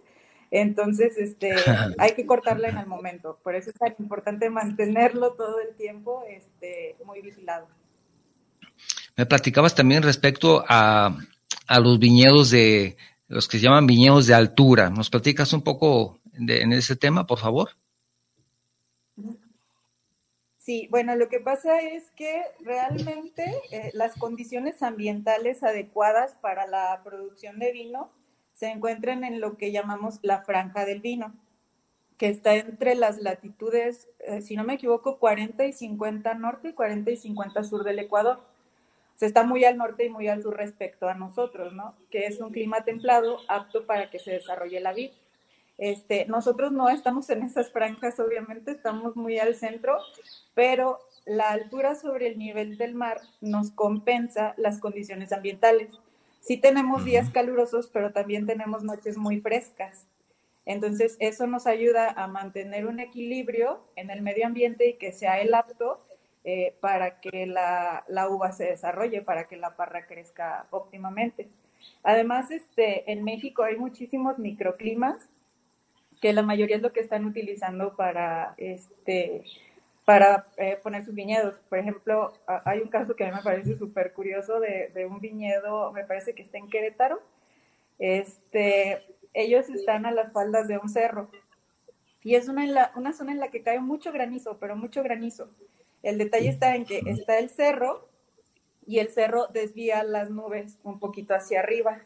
Entonces, 0.53 1.19
este, 1.19 1.53
hay 1.99 2.13
que 2.13 2.27
cortarla 2.27 2.69
en 2.69 2.79
el 2.79 2.87
momento. 2.87 3.41
Por 3.43 3.57
eso 3.57 3.71
es 3.71 3.77
tan 3.77 3.95
importante 3.99 4.49
mantenerlo 4.51 5.33
todo 5.33 5.61
el 5.61 5.75
tiempo 5.75 6.23
este, 6.29 6.97
muy 7.05 7.21
vigilado. 7.21 7.67
Me 9.17 9.27
platicabas 9.27 9.75
también 9.75 10.05
respecto 10.05 10.65
a, 10.69 11.17
los 11.83 11.99
viñedos 11.99 12.51
de, 12.51 12.97
los 13.27 13.49
que 13.49 13.59
se 13.59 13.65
llaman 13.65 13.87
viñedos 13.87 14.29
de 14.29 14.35
altura. 14.35 14.91
¿Nos 14.91 15.11
platicas 15.11 15.53
un 15.53 15.63
poco 15.63 16.21
en 16.35 16.73
ese 16.73 16.95
tema, 16.95 17.27
por 17.27 17.39
favor? 17.39 17.71
Sí, 20.61 20.89
bueno, 20.91 21.17
lo 21.17 21.31
que 21.31 21.41
pasa 21.41 21.81
es 21.81 22.11
que 22.11 22.43
realmente 22.61 23.51
eh, 23.73 23.91
las 23.95 24.15
condiciones 24.19 24.83
ambientales 24.83 25.63
adecuadas 25.63 26.35
para 26.35 26.67
la 26.67 27.01
producción 27.03 27.59
de 27.59 27.73
vino 27.73 28.11
se 28.53 28.67
encuentran 28.67 29.25
en 29.25 29.41
lo 29.41 29.57
que 29.57 29.73
llamamos 29.73 30.19
la 30.21 30.43
franja 30.43 30.85
del 30.85 31.01
vino, 31.01 31.33
que 32.19 32.29
está 32.29 32.57
entre 32.57 32.95
las 32.95 33.23
latitudes, 33.23 34.11
eh, 34.19 34.43
si 34.43 34.55
no 34.55 34.63
me 34.65 34.75
equivoco, 34.75 35.19
40 35.19 35.65
y 35.65 35.73
50 35.73 36.35
norte 36.35 36.69
y 36.69 36.73
40 36.75 37.11
y 37.11 37.17
50 37.17 37.65
sur 37.65 37.83
del 37.83 37.99
Ecuador. 37.99 38.41
O 39.19 39.25
está 39.25 39.45
muy 39.45 39.65
al 39.65 39.79
norte 39.79 40.05
y 40.05 40.11
muy 40.11 40.29
al 40.29 40.43
sur 40.43 40.59
respecto 40.59 41.09
a 41.09 41.15
nosotros, 41.15 41.73
¿no? 41.73 41.95
Que 42.11 42.27
es 42.27 42.39
un 42.39 42.51
clima 42.51 42.85
templado 42.85 43.39
apto 43.49 43.87
para 43.87 44.11
que 44.11 44.19
se 44.19 44.33
desarrolle 44.33 44.81
la 44.81 44.93
vid. 44.93 45.13
Este, 45.81 46.27
nosotros 46.27 46.73
no 46.73 46.91
estamos 46.91 47.31
en 47.31 47.43
esas 47.43 47.73
franjas, 47.73 48.21
obviamente, 48.21 48.71
estamos 48.71 49.17
muy 49.17 49.39
al 49.39 49.55
centro, 49.55 49.97
pero 50.53 50.99
la 51.25 51.49
altura 51.49 51.95
sobre 51.95 52.27
el 52.27 52.39
nivel 52.39 52.77
del 52.77 52.95
mar 52.95 53.23
nos 53.41 53.71
compensa 53.71 54.53
las 54.59 54.79
condiciones 54.79 55.33
ambientales. 55.33 55.89
Sí 56.43 56.59
tenemos 56.59 57.07
días 57.07 57.31
calurosos, 57.31 57.89
pero 57.89 58.13
también 58.13 58.47
tenemos 58.47 58.85
noches 58.85 59.17
muy 59.17 59.41
frescas. 59.41 60.07
Entonces, 60.67 61.17
eso 61.19 61.47
nos 61.47 61.67
ayuda 61.67 62.11
a 62.11 62.27
mantener 62.27 62.85
un 62.85 63.01
equilibrio 63.01 63.81
en 63.97 64.11
el 64.11 64.21
medio 64.21 64.47
ambiente 64.47 64.87
y 64.87 64.99
que 64.99 65.13
sea 65.13 65.41
el 65.41 65.55
apto 65.55 66.05
eh, 66.45 66.77
para 66.81 67.21
que 67.21 67.47
la, 67.47 68.05
uva 68.29 68.53
se 68.53 68.65
desarrolle, 68.65 69.23
para 69.23 69.49
que 69.49 69.57
la 69.57 69.77
parra 69.77 70.07
crezca 70.07 70.67
óptimamente. 70.69 71.49
Además, 72.03 72.51
este, 72.51 73.11
en 73.11 73.25
México 73.25 73.63
hay 73.63 73.77
muchísimos 73.77 74.39
microclimas 74.39 75.31
que 76.21 76.33
la 76.33 76.43
mayoría 76.43 76.77
es 76.77 76.83
lo 76.83 76.93
que 76.93 77.01
están 77.01 77.25
utilizando 77.25 77.97
para 77.97 78.55
este, 78.59 79.45
para 80.05 80.47
eh, 80.57 80.79
poner 80.83 81.05
sus 81.05 81.15
viñedos. 81.15 81.61
Por 81.69 81.79
ejemplo, 81.79 82.33
hay 82.65 82.81
un 82.81 82.89
caso 82.89 83.15
que 83.15 83.25
a 83.25 83.29
mí 83.29 83.37
me 83.37 83.43
parece 83.43 83.77
súper 83.77 84.13
curioso 84.13 84.61
de, 84.61 85.07
un 85.09 85.21
viñedo, 85.21 85.93
me 85.93 86.05
parece 86.05 86.35
que 86.35 86.43
está 86.43 86.59
en 86.59 86.69
Querétaro. 86.69 87.21
Este, 87.99 89.05
ellos 89.35 89.69
están 89.69 90.07
a 90.07 90.11
las 90.11 90.33
faldas 90.33 90.67
de 90.69 90.79
un 90.79 90.89
cerro 90.89 91.31
y 92.23 92.35
es 92.35 92.49
una, 92.49 92.91
una 92.97 93.13
zona 93.13 93.33
en 93.33 93.39
la 93.41 93.51
que 93.51 93.63
cae 93.63 93.81
mucho 93.81 94.13
granizo, 94.13 94.59
pero 94.59 94.77
mucho 94.77 95.03
granizo. 95.03 95.49
El 96.03 96.19
detalle 96.19 96.49
está 96.49 96.75
en 96.75 96.85
que 96.85 97.03
está 97.07 97.39
el 97.39 97.49
cerro 97.51 98.09
y 98.87 98.99
el 98.99 99.11
cerro 99.11 99.47
desvía 99.47 100.03
las 100.03 100.31
nubes 100.31 100.79
un 100.83 100.99
poquito 100.99 101.35
hacia 101.35 101.61
arriba. 101.61 102.03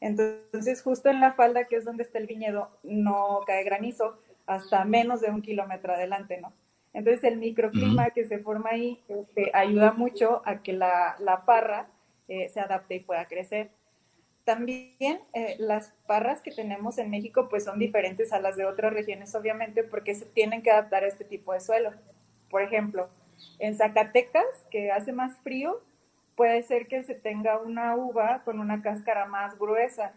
Entonces, 0.00 0.82
justo 0.82 1.08
en 1.08 1.20
la 1.20 1.32
falda, 1.32 1.64
que 1.64 1.76
es 1.76 1.84
donde 1.84 2.02
está 2.02 2.18
el 2.18 2.26
viñedo, 2.26 2.70
no 2.82 3.40
cae 3.46 3.64
granizo 3.64 4.18
hasta 4.46 4.84
menos 4.84 5.20
de 5.20 5.30
un 5.30 5.42
kilómetro 5.42 5.94
adelante, 5.94 6.38
¿no? 6.40 6.52
Entonces 6.96 7.24
el 7.24 7.36
microclima 7.36 8.08
que 8.10 8.24
se 8.24 8.38
forma 8.38 8.70
ahí 8.70 9.02
este, 9.08 9.50
ayuda 9.52 9.92
mucho 9.92 10.40
a 10.46 10.62
que 10.62 10.72
la, 10.72 11.42
parra 11.44 11.88
eh, 12.26 12.48
se 12.48 12.58
adapte 12.58 12.94
y 12.94 13.00
pueda 13.00 13.26
crecer. 13.26 13.68
También 14.44 15.20
eh, 15.34 15.56
las 15.58 15.92
parras 16.06 16.40
que 16.40 16.52
tenemos 16.52 16.96
en 16.96 17.10
México 17.10 17.48
pues 17.50 17.64
son 17.64 17.78
diferentes 17.78 18.32
a 18.32 18.40
las 18.40 18.56
de 18.56 18.64
otras 18.64 18.94
regiones 18.94 19.34
obviamente 19.34 19.84
porque 19.84 20.14
se 20.14 20.24
tienen 20.24 20.62
que 20.62 20.70
adaptar 20.70 21.04
a 21.04 21.08
este 21.08 21.24
tipo 21.24 21.52
de 21.52 21.60
suelo. 21.60 21.92
Por 22.48 22.62
ejemplo, 22.62 23.10
en 23.58 23.76
Zacatecas, 23.76 24.64
que 24.70 24.90
hace 24.90 25.12
más 25.12 25.36
frío, 25.42 25.82
puede 26.36 26.62
ser 26.62 26.86
que 26.86 27.02
se 27.02 27.14
tenga 27.14 27.58
una 27.58 27.96
uva 27.96 28.42
con 28.44 28.60
una 28.60 28.82
cáscara 28.82 29.26
más 29.26 29.58
gruesa 29.58 30.12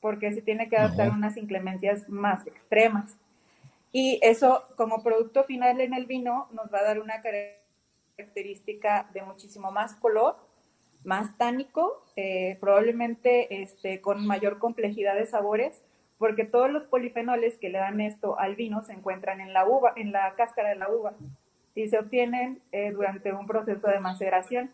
porque 0.00 0.32
se 0.32 0.42
tiene 0.42 0.68
que 0.68 0.76
adaptar 0.76 1.08
a 1.08 1.14
unas 1.14 1.38
inclemencias 1.38 2.08
más 2.10 2.46
extremas. 2.46 3.16
Y 3.90 4.18
eso 4.22 4.64
como 4.76 5.02
producto 5.02 5.44
final 5.44 5.80
en 5.80 5.94
el 5.94 6.04
vino 6.04 6.48
nos 6.52 6.72
va 6.72 6.80
a 6.80 6.84
dar 6.84 7.00
una 7.00 7.22
característica 7.22 9.08
de 9.14 9.22
muchísimo 9.22 9.70
más 9.70 9.94
color, 9.94 10.36
más 11.04 11.38
tánico, 11.38 12.04
eh, 12.16 12.58
probablemente 12.60 13.62
este, 13.62 14.00
con 14.00 14.26
mayor 14.26 14.58
complejidad 14.58 15.14
de 15.14 15.26
sabores, 15.26 15.80
porque 16.18 16.44
todos 16.44 16.70
los 16.70 16.84
polifenoles 16.84 17.56
que 17.58 17.68
le 17.68 17.78
dan 17.78 18.00
esto 18.00 18.38
al 18.38 18.56
vino 18.56 18.82
se 18.82 18.92
encuentran 18.92 19.40
en 19.40 19.52
la 19.52 19.66
uva, 19.66 19.92
en 19.96 20.12
la 20.12 20.34
cáscara 20.34 20.70
de 20.70 20.76
la 20.76 20.90
uva, 20.90 21.14
y 21.74 21.88
se 21.88 21.98
obtienen 21.98 22.60
eh, 22.72 22.90
durante 22.92 23.32
un 23.32 23.46
proceso 23.46 23.88
de 23.88 24.00
maceración. 24.00 24.70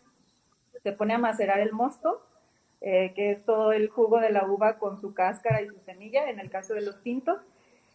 Se 0.82 0.92
pone 0.92 1.14
a 1.14 1.18
macerar 1.18 1.60
el 1.60 1.72
mosto 1.72 2.22
eh, 2.82 3.12
que 3.14 3.32
es 3.32 3.44
todo 3.44 3.72
el 3.72 3.90
jugo 3.90 4.20
de 4.20 4.30
la 4.30 4.46
uva 4.46 4.78
con 4.78 4.98
su 5.02 5.12
cáscara 5.12 5.60
y 5.60 5.68
su 5.68 5.78
semilla, 5.84 6.30
en 6.30 6.40
el 6.40 6.48
caso 6.48 6.72
de 6.72 6.80
los 6.80 7.02
tintos. 7.02 7.38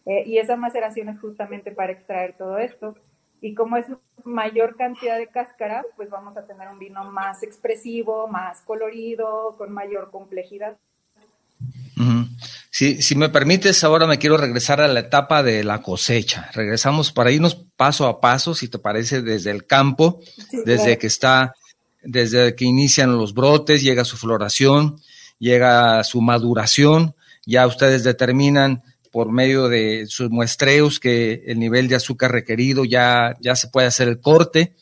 Eh, 0.04 0.22
y 0.26 0.38
esa 0.38 0.56
maceración 0.56 1.08
es 1.08 1.18
justamente 1.18 1.72
para 1.72 1.92
extraer 1.92 2.36
todo 2.38 2.58
esto. 2.58 2.94
Y 3.40 3.54
como 3.54 3.76
es 3.76 3.86
mayor 4.24 4.76
cantidad 4.76 5.18
de 5.18 5.26
cáscara, 5.26 5.84
pues 5.96 6.08
vamos 6.08 6.36
a 6.36 6.46
tener 6.46 6.68
un 6.68 6.78
vino 6.78 7.02
más 7.10 7.42
expresivo, 7.42 8.28
más 8.28 8.60
colorido, 8.60 9.56
con 9.58 9.72
mayor 9.72 10.10
complejidad. 10.12 10.76
Si, 12.70 13.00
si 13.02 13.16
me 13.16 13.30
permites, 13.30 13.82
ahora 13.84 14.06
me 14.06 14.18
quiero 14.18 14.36
regresar 14.36 14.80
a 14.80 14.88
la 14.88 15.00
etapa 15.00 15.42
de 15.42 15.64
la 15.64 15.80
cosecha. 15.80 16.50
Regresamos 16.52 17.10
para 17.10 17.30
irnos 17.30 17.54
paso 17.76 18.06
a 18.06 18.20
paso, 18.20 18.54
si 18.54 18.68
te 18.68 18.78
parece, 18.78 19.22
desde 19.22 19.50
el 19.50 19.66
campo, 19.66 20.20
desde 20.66 20.98
que 20.98 21.06
está, 21.06 21.54
desde 22.06 22.54
que 22.54 22.64
inician 22.64 23.16
los 23.16 23.34
brotes, 23.34 23.82
llega 23.82 24.04
su 24.04 24.16
floración, 24.16 25.00
llega 25.38 26.02
su 26.04 26.20
maduración, 26.20 27.14
ya 27.44 27.66
ustedes 27.66 28.04
determinan 28.04 28.82
por 29.10 29.32
medio 29.32 29.68
de 29.68 30.06
sus 30.08 30.30
muestreos 30.30 31.00
que 31.00 31.42
el 31.46 31.58
nivel 31.58 31.88
de 31.88 31.94
azúcar 31.94 32.32
requerido 32.32 32.84
ya, 32.84 33.34
ya 33.40 33.56
se 33.56 33.68
puede 33.68 33.86
hacer 33.86 34.08
el 34.08 34.20
corte. 34.20 34.76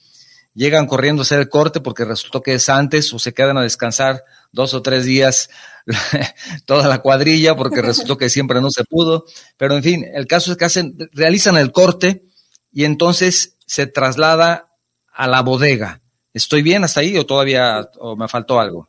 Llegan 0.54 0.86
corriendo 0.86 1.22
a 1.22 1.24
hacer 1.24 1.40
el 1.40 1.48
corte 1.48 1.80
porque 1.80 2.04
resultó 2.04 2.42
que 2.42 2.54
es 2.54 2.68
antes 2.68 3.12
o 3.12 3.18
se 3.18 3.32
quedan 3.32 3.58
a 3.58 3.62
descansar 3.62 4.24
dos 4.52 4.72
o 4.74 4.82
tres 4.82 5.04
días 5.04 5.50
toda 6.64 6.88
la 6.88 6.98
cuadrilla 6.98 7.56
porque 7.56 7.82
resultó 7.82 8.16
que 8.16 8.28
siempre 8.30 8.60
no 8.60 8.70
se 8.70 8.84
pudo. 8.84 9.24
Pero 9.56 9.76
en 9.76 9.82
fin, 9.82 10.04
el 10.12 10.26
caso 10.26 10.52
es 10.52 10.58
que 10.58 10.64
hacen, 10.64 10.96
realizan 11.12 11.56
el 11.56 11.72
corte 11.72 12.24
y 12.72 12.84
entonces 12.84 13.56
se 13.66 13.86
traslada 13.86 14.72
a 15.12 15.28
la 15.28 15.42
bodega. 15.42 16.02
¿Estoy 16.34 16.62
bien 16.62 16.82
hasta 16.82 16.98
ahí 16.98 17.16
o 17.16 17.24
todavía 17.24 17.88
o 18.00 18.16
me 18.16 18.26
faltó 18.26 18.58
algo? 18.58 18.88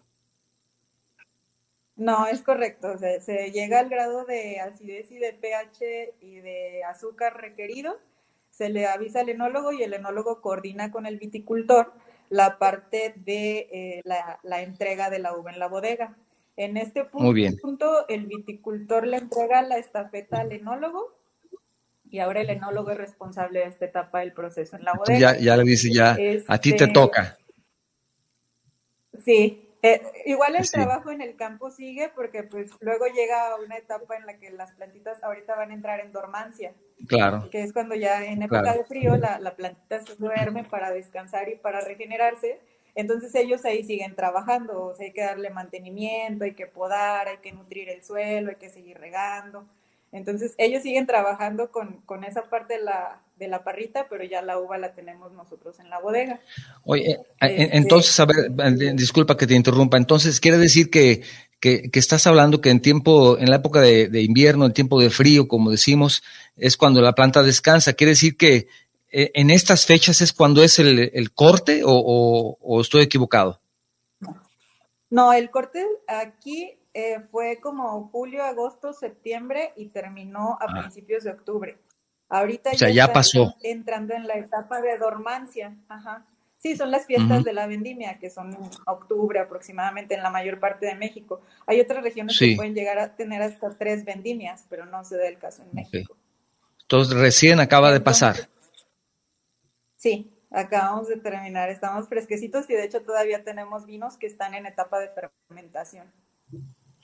No, 1.95 2.25
es 2.25 2.41
correcto. 2.41 2.97
se 2.97 3.51
llega 3.51 3.79
al 3.79 3.89
grado 3.89 4.25
de 4.25 4.59
acidez 4.59 5.11
y 5.11 5.19
de 5.19 5.31
pH 5.31 6.15
y 6.21 6.37
de 6.41 6.83
azúcar 6.83 7.39
requerido. 7.39 7.99
Se 8.49 8.69
le 8.69 8.87
avisa 8.87 9.19
al 9.19 9.29
enólogo 9.29 9.71
y 9.71 9.83
el 9.83 9.93
enólogo 9.93 10.41
coordina 10.41 10.91
con 10.91 11.05
el 11.05 11.19
viticultor 11.19 11.93
la 12.29 12.57
parte 12.57 13.13
de 13.15 13.69
eh, 13.71 14.01
la, 14.03 14.61
entrega 14.61 15.11
de 15.11 15.19
la 15.19 15.37
uva 15.37 15.51
en 15.51 15.59
la 15.59 15.67
bodega. 15.67 16.17
En 16.57 16.77
este 16.77 17.05
punto, 17.05 18.07
el 18.07 18.25
viticultor 18.25 19.05
le 19.05 19.17
entrega 19.17 19.61
la 19.61 19.77
estafeta 19.77 20.39
al 20.39 20.51
enólogo 20.51 21.13
y 22.15 22.19
ahora 22.19 22.39
el 22.39 22.49
enólogo 22.49 22.91
es 22.91 22.97
responsable 22.97 23.59
de 23.59 23.65
esta 23.65 23.83
etapa 23.83 24.21
del 24.21 24.31
proceso 24.31 24.77
en 24.77 24.85
la 24.85 24.93
bodega. 24.93 25.33
ya, 25.33 25.37
ya 25.37 25.57
le 25.57 25.63
dice, 25.63 25.91
ya, 25.91 26.15
a 26.47 26.57
ti 26.59 26.69
te 26.71 26.85
este, 26.85 26.93
toca. 26.93 27.37
Sí, 29.25 29.75
eh, 29.81 30.01
igual 30.25 30.55
el 30.55 30.71
trabajo 30.71 31.11
en 31.11 31.19
el 31.19 31.35
campo 31.35 31.69
sigue 31.71 32.09
porque 32.15 32.43
pues 32.43 32.71
luego 32.79 33.05
llega 33.07 33.57
una 33.57 33.75
etapa 33.75 34.15
en 34.15 34.25
la 34.25 34.37
que 34.37 34.49
las 34.49 34.71
plantitas 34.71 35.21
ahorita 35.23 35.55
van 35.55 35.71
a 35.71 35.73
entrar 35.73 35.99
en 35.99 36.13
dormancia. 36.13 36.73
Claro. 37.05 37.49
Que 37.51 37.63
es 37.63 37.73
cuando 37.73 37.95
ya 37.95 38.23
en 38.23 38.43
época 38.43 38.71
de 38.71 38.85
frío 38.85 39.17
la, 39.17 39.37
la, 39.39 39.57
plantita 39.57 39.99
se 40.05 40.15
duerme 40.15 40.63
para 40.63 40.91
descansar 40.91 41.49
y 41.49 41.57
para 41.57 41.81
regenerarse. 41.81 42.61
Entonces 42.95 43.35
ellos 43.35 43.65
ahí 43.65 43.83
siguen 43.83 44.15
trabajando, 44.15 44.85
o 44.85 44.95
sea, 44.95 45.05
hay 45.05 45.11
que 45.11 45.21
darle 45.21 45.49
mantenimiento, 45.49 46.45
hay 46.45 46.53
que 46.53 46.65
podar, 46.65 47.27
hay 47.27 47.39
que 47.39 47.51
nutrir 47.51 47.89
el 47.89 48.05
suelo, 48.05 48.51
hay 48.51 48.55
que 48.55 48.69
seguir 48.69 48.97
regando. 48.97 49.67
Entonces 50.15 50.53
ellos 50.57 50.81
siguen 50.81 51.05
trabajando 51.05 51.71
con, 51.71 52.01
con 52.05 52.23
esa 52.23 52.43
parte 52.43 52.75
de 52.75 52.83
la, 52.83 53.21
de 53.35 53.49
la 53.49 53.65
parrita, 53.65 54.07
pero 54.09 54.23
ya 54.23 54.41
la 54.41 54.57
uva 54.57 54.77
la 54.77 54.93
tenemos 54.95 55.33
nosotros 55.33 55.77
en 55.81 55.89
la 55.89 55.99
bodega. 55.99 56.39
Oye, 56.85 57.11
eh, 57.11 57.19
este, 57.41 57.77
entonces, 57.77 58.17
a 58.21 58.25
ver, 58.25 58.75
disculpa 58.95 59.35
que 59.35 59.45
te 59.45 59.55
interrumpa, 59.55 59.97
entonces 59.97 60.39
quiere 60.39 60.57
decir 60.57 60.89
que, 60.89 61.21
que, 61.59 61.89
estás 61.95 62.27
hablando 62.27 62.61
que 62.61 62.69
en 62.69 62.79
tiempo, 62.79 63.37
en 63.37 63.49
la 63.49 63.57
época 63.57 63.81
de, 63.81 64.21
invierno, 64.21 64.65
en 64.65 64.71
tiempo 64.71 65.01
de 65.01 65.09
frío, 65.09 65.49
como 65.49 65.69
decimos, 65.69 66.23
es 66.55 66.77
cuando 66.77 67.01
la 67.01 67.11
planta 67.11 67.43
descansa. 67.43 67.91
Quiere 67.91 68.11
decir 68.11 68.37
que 68.37 68.69
eh, 69.11 69.31
en 69.33 69.49
estas 69.49 69.85
fechas 69.85 70.21
es 70.21 70.31
cuando 70.31 70.63
es 70.63 70.79
el, 70.79 71.33
corte 71.33 71.81
o, 71.83 72.57
o, 72.61 72.79
estoy 72.79 73.01
equivocado. 73.01 73.59
No, 75.09 75.33
el 75.33 75.49
corte 75.49 75.85
aquí 76.07 76.77
eh, 76.97 77.19
fue 77.29 77.59
como 77.59 78.07
julio, 78.07 78.41
agosto, 78.45 78.93
septiembre 78.93 79.73
y 79.75 79.87
terminó 79.87 80.57
a 80.61 80.65
ah. 80.65 80.79
principios 80.79 81.25
de 81.25 81.31
octubre. 81.31 81.77
Ahorita 82.29 82.71
ya, 82.71 83.11
pasó. 83.11 83.53
entrando 83.61 84.13
en 84.13 84.25
la 84.25 84.35
etapa 84.35 84.79
de 84.81 84.97
dormancia. 84.97 85.75
Ajá. 85.89 86.25
Sí, 86.55 86.77
son 86.77 86.91
las 86.91 87.05
fiestas 87.05 87.43
de 87.43 87.51
la 87.51 87.67
vendimia, 87.67 88.17
que 88.17 88.29
son 88.29 88.53
en 88.53 88.69
octubre 88.87 89.39
aproximadamente 89.39 90.15
en 90.15 90.23
la 90.23 90.29
mayor 90.29 90.61
parte 90.61 90.85
de 90.85 90.95
México. 90.95 91.41
Hay 91.67 91.81
otras 91.81 92.01
regiones 92.01 92.39
que 92.39 92.55
pueden 92.55 92.73
llegar 92.73 92.97
a 92.97 93.13
tener 93.13 93.41
hasta 93.41 93.77
tres 93.77 94.05
vendimias, 94.05 94.65
pero 94.69 94.85
no 94.85 95.03
se 95.03 95.17
da 95.17 95.27
el 95.27 95.37
caso 95.37 95.63
en 95.63 95.69
México. 95.73 96.15
Entonces, 96.81 97.13
recién 97.17 97.59
acaba 97.59 97.91
de 97.91 97.99
pasar. 97.99 98.49
Sí, 99.97 100.33
acabamos 100.49 101.09
de 101.09 101.17
terminar. 101.17 101.69
Estamos 101.69 102.07
fresquecitos 102.07 102.69
y 102.69 102.73
de 102.73 102.85
hecho 102.85 103.01
todavía 103.01 103.43
tenemos 103.43 103.85
vinos 103.85 104.15
que 104.15 104.27
están 104.27 104.55
en 104.55 104.65
etapa 104.65 104.99
de 104.99 105.09
fermentación. 105.09 106.11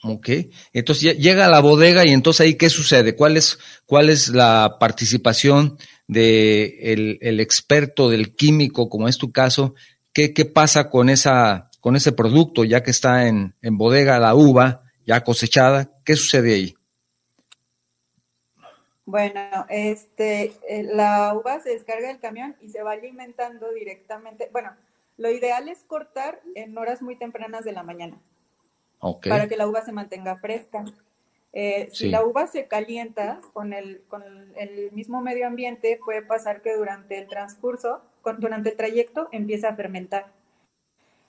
Ok, 0.04 0.30
entonces 0.72 1.16
llega 1.16 1.46
a 1.46 1.50
la 1.50 1.60
bodega 1.60 2.04
y 2.04 2.10
entonces 2.10 2.40
ahí 2.40 2.54
qué 2.56 2.68
sucede, 2.70 3.14
cuál 3.14 3.36
es, 3.36 3.60
cuál 3.86 4.10
es 4.10 4.30
la 4.30 4.78
participación 4.80 5.78
de 6.08 7.18
el, 7.20 7.38
experto, 7.38 8.08
del 8.08 8.34
químico, 8.34 8.88
como 8.88 9.06
es 9.06 9.16
tu 9.16 9.30
caso, 9.30 9.76
qué, 10.12 10.34
qué 10.34 10.44
pasa 10.44 10.90
con 10.90 11.08
esa, 11.08 11.70
con 11.78 11.94
ese 11.94 12.10
producto 12.10 12.64
ya 12.64 12.82
que 12.82 12.90
está 12.90 13.28
en, 13.28 13.54
en 13.62 13.78
bodega 13.78 14.18
la 14.18 14.34
uva 14.34 14.82
ya 15.06 15.22
cosechada, 15.22 15.92
qué 16.04 16.16
sucede 16.16 16.54
ahí. 16.54 16.74
Bueno, 19.04 19.66
este, 19.68 20.52
eh, 20.68 20.82
la 20.82 21.32
uva 21.34 21.60
se 21.60 21.70
descarga 21.70 22.08
del 22.08 22.18
camión 22.18 22.56
y 22.60 22.70
se 22.70 22.82
va 22.82 22.92
alimentando 22.92 23.70
directamente. 23.72 24.48
Bueno, 24.52 24.72
lo 25.16 25.30
ideal 25.30 25.68
es 25.68 25.84
cortar 25.86 26.40
en 26.56 26.76
horas 26.76 27.02
muy 27.02 27.14
tempranas 27.16 27.64
de 27.64 27.72
la 27.72 27.84
mañana 27.84 28.20
para 29.28 29.48
que 29.48 29.56
la 29.56 29.66
uva 29.66 29.82
se 29.82 29.92
mantenga 29.92 30.36
fresca. 30.36 30.84
Eh, 31.52 31.88
si 31.92 32.08
la 32.08 32.24
uva 32.24 32.46
se 32.46 32.66
calienta 32.66 33.40
con 33.52 33.74
el, 33.74 34.02
con 34.08 34.22
el 34.56 34.90
mismo 34.92 35.20
medio 35.20 35.46
ambiente, 35.46 36.00
puede 36.02 36.22
pasar 36.22 36.62
que 36.62 36.74
durante 36.76 37.18
el 37.18 37.28
transcurso, 37.28 38.00
durante 38.38 38.70
el 38.70 38.76
trayecto, 38.76 39.28
empiece 39.32 39.66
a 39.66 39.74
fermentar. 39.74 40.32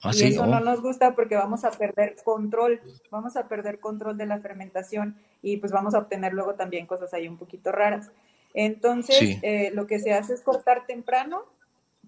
¿Ah, 0.01 0.11
y 0.13 0.23
eso 0.23 0.45
no 0.45 0.57
oh. 0.57 0.59
nos 0.59 0.81
gusta 0.81 1.15
porque 1.15 1.35
vamos 1.35 1.63
a 1.63 1.71
perder 1.71 2.15
control, 2.23 2.81
vamos 3.09 3.35
a 3.37 3.47
perder 3.47 3.79
control 3.79 4.17
de 4.17 4.25
la 4.25 4.39
fermentación 4.39 5.17
y 5.41 5.57
pues 5.57 5.71
vamos 5.71 5.93
a 5.93 5.99
obtener 5.99 6.33
luego 6.33 6.55
también 6.55 6.85
cosas 6.85 7.13
ahí 7.13 7.27
un 7.27 7.37
poquito 7.37 7.71
raras. 7.71 8.11
Entonces, 8.53 9.39
eh, 9.41 9.71
lo 9.73 9.87
que 9.87 9.99
se 9.99 10.13
hace 10.13 10.33
es 10.33 10.41
cortar 10.41 10.85
temprano 10.85 11.45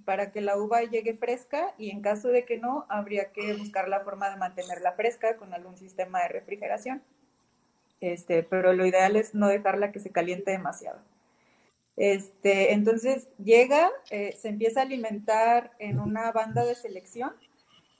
para 0.05 0.31
que 0.31 0.41
la 0.41 0.57
uva 0.57 0.83
llegue 0.83 1.15
fresca 1.15 1.73
y 1.77 1.89
en 1.89 2.01
caso 2.01 2.29
de 2.29 2.45
que 2.45 2.57
no, 2.57 2.85
habría 2.89 3.31
que 3.31 3.53
buscar 3.55 3.89
la 3.89 4.01
forma 4.01 4.29
de 4.29 4.37
mantenerla 4.37 4.93
fresca 4.93 5.35
con 5.37 5.53
algún 5.53 5.77
sistema 5.77 6.21
de 6.21 6.29
refrigeración. 6.29 7.01
Este, 8.01 8.43
pero 8.43 8.73
lo 8.73 8.85
ideal 8.85 9.15
es 9.15 9.33
no 9.33 9.47
dejarla 9.47 9.91
que 9.91 9.99
se 9.99 10.11
caliente 10.11 10.51
demasiado. 10.51 10.99
Este, 11.97 12.73
entonces 12.73 13.29
llega, 13.37 13.89
eh, 14.11 14.35
se 14.37 14.49
empieza 14.49 14.81
a 14.81 14.83
alimentar 14.83 15.71
en 15.79 15.99
una 15.99 16.31
banda 16.31 16.65
de 16.65 16.75
selección 16.75 17.33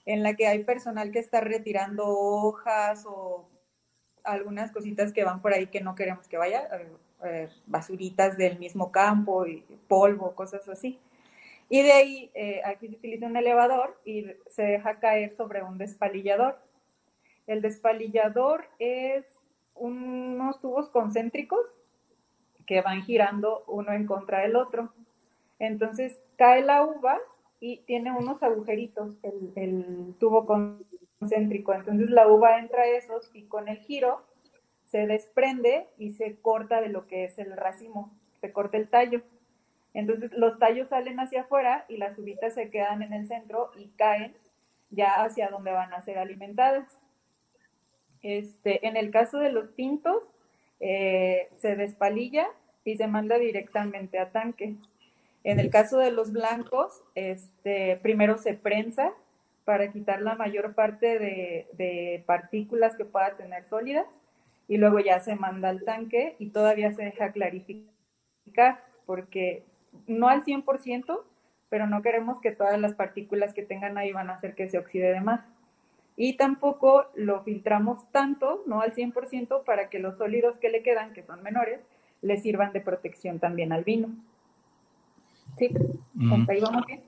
en 0.05 0.21
la 0.21 0.35
que 0.35 0.47
hay 0.47 0.63
personal 0.63 1.11
que 1.11 1.19
está 1.19 1.41
retirando 1.41 2.05
hojas 2.07 3.05
o 3.07 3.49
algunas 4.23 4.71
cositas 4.71 5.13
que 5.13 5.23
van 5.23 5.41
por 5.41 5.53
ahí 5.53 5.67
que 5.67 5.81
no 5.81 5.95
queremos 5.95 6.27
que 6.27 6.37
vaya, 6.37 6.67
eh, 6.73 6.91
eh, 7.23 7.49
basuritas 7.65 8.37
del 8.37 8.59
mismo 8.59 8.91
campo 8.91 9.47
y 9.47 9.63
polvo, 9.87 10.35
cosas 10.35 10.67
así. 10.67 10.99
Y 11.69 11.81
de 11.81 11.91
ahí, 11.91 12.31
eh, 12.35 12.61
aquí 12.63 12.87
se 12.87 12.95
utiliza 12.95 13.25
un 13.25 13.37
elevador 13.37 13.99
y 14.05 14.25
se 14.47 14.63
deja 14.63 14.99
caer 14.99 15.35
sobre 15.35 15.63
un 15.63 15.77
despalillador. 15.77 16.59
El 17.47 17.61
despalillador 17.61 18.65
es 18.79 19.25
unos 19.73 20.59
tubos 20.61 20.89
concéntricos 20.89 21.65
que 22.65 22.81
van 22.81 23.03
girando 23.03 23.63
uno 23.67 23.93
en 23.93 24.05
contra 24.05 24.39
del 24.39 24.55
otro. 24.55 24.93
Entonces 25.59 26.21
cae 26.37 26.63
la 26.63 26.83
uva 26.83 27.19
y 27.59 27.77
tiene 27.81 28.11
unos 28.11 28.43
agujeritos 28.43 29.15
el, 29.23 29.51
el 29.55 30.15
tubo 30.19 30.45
concéntrico. 30.45 31.73
Entonces 31.73 32.09
la 32.09 32.27
uva 32.27 32.59
entra 32.59 32.83
a 32.83 32.87
esos 32.87 33.29
y 33.33 33.43
con 33.43 33.67
el 33.67 33.77
giro 33.77 34.23
se 34.85 35.07
desprende 35.07 35.87
y 35.97 36.11
se 36.11 36.37
corta 36.37 36.79
de 36.81 36.89
lo 36.89 37.07
que 37.07 37.25
es 37.25 37.37
el 37.39 37.55
racimo, 37.57 38.11
se 38.39 38.51
corta 38.51 38.77
el 38.77 38.89
tallo. 38.89 39.21
Entonces 39.95 40.31
los 40.33 40.59
tallos 40.59 40.89
salen 40.89 41.19
hacia 41.21 41.41
afuera 41.41 41.85
y 41.87 41.95
las 41.95 42.19
uvitas 42.19 42.53
se 42.53 42.69
quedan 42.69 43.01
en 43.01 43.13
el 43.13 43.27
centro 43.27 43.71
y 43.77 43.87
caen 43.95 44.35
ya 44.89 45.23
hacia 45.23 45.49
donde 45.49 45.71
van 45.71 45.93
a 45.93 46.01
ser 46.01 46.17
alimentadas. 46.17 46.99
Este, 48.21 48.85
en 48.85 48.97
el 48.97 49.09
caso 49.09 49.39
de 49.39 49.53
los 49.53 49.73
tintos, 49.73 50.21
eh, 50.81 51.47
se 51.57 51.77
despalilla 51.77 52.45
y 52.83 52.97
se 52.97 53.07
manda 53.07 53.37
directamente 53.37 54.19
a 54.19 54.31
tanque. 54.31 54.75
En 55.45 55.61
el 55.61 55.69
caso 55.69 55.97
de 55.97 56.11
los 56.11 56.33
blancos, 56.33 57.01
este, 57.15 57.97
primero 58.01 58.37
se 58.37 58.53
prensa 58.53 59.13
para 59.63 59.93
quitar 59.93 60.21
la 60.21 60.35
mayor 60.35 60.75
parte 60.75 61.19
de, 61.19 61.67
de 61.71 62.21
partículas 62.25 62.97
que 62.97 63.05
pueda 63.05 63.37
tener 63.37 63.63
sólidas 63.63 64.07
y 64.67 64.75
luego 64.75 64.99
ya 64.99 65.21
se 65.21 65.35
manda 65.35 65.69
al 65.69 65.83
tanque 65.83 66.35
y 66.37 66.49
todavía 66.49 66.91
se 66.91 67.03
deja 67.03 67.31
clarificar 67.31 68.83
porque 69.05 69.63
no 70.07 70.27
al 70.27 70.43
100%, 70.43 71.21
pero 71.69 71.87
no 71.87 72.01
queremos 72.01 72.39
que 72.39 72.51
todas 72.51 72.79
las 72.79 72.93
partículas 72.93 73.53
que 73.53 73.63
tengan 73.63 73.97
ahí 73.97 74.11
van 74.11 74.29
a 74.29 74.33
hacer 74.33 74.55
que 74.55 74.69
se 74.69 74.77
oxide 74.77 75.11
de 75.11 75.21
más. 75.21 75.41
Y 76.17 76.37
tampoco 76.37 77.07
lo 77.15 77.43
filtramos 77.43 78.09
tanto, 78.11 78.63
no 78.67 78.81
al 78.81 78.93
100%, 78.93 79.63
para 79.65 79.89
que 79.89 79.99
los 79.99 80.17
sólidos 80.17 80.57
que 80.57 80.69
le 80.69 80.81
quedan, 80.81 81.13
que 81.13 81.23
son 81.23 81.43
menores, 81.43 81.81
le 82.21 82.37
sirvan 82.37 82.71
de 82.71 82.81
protección 82.81 83.39
también 83.39 83.73
al 83.73 83.83
vino. 83.83 84.09
Sí, 85.57 85.69
ahí 86.49 86.59
vamos 86.61 86.85
bien. 86.85 87.03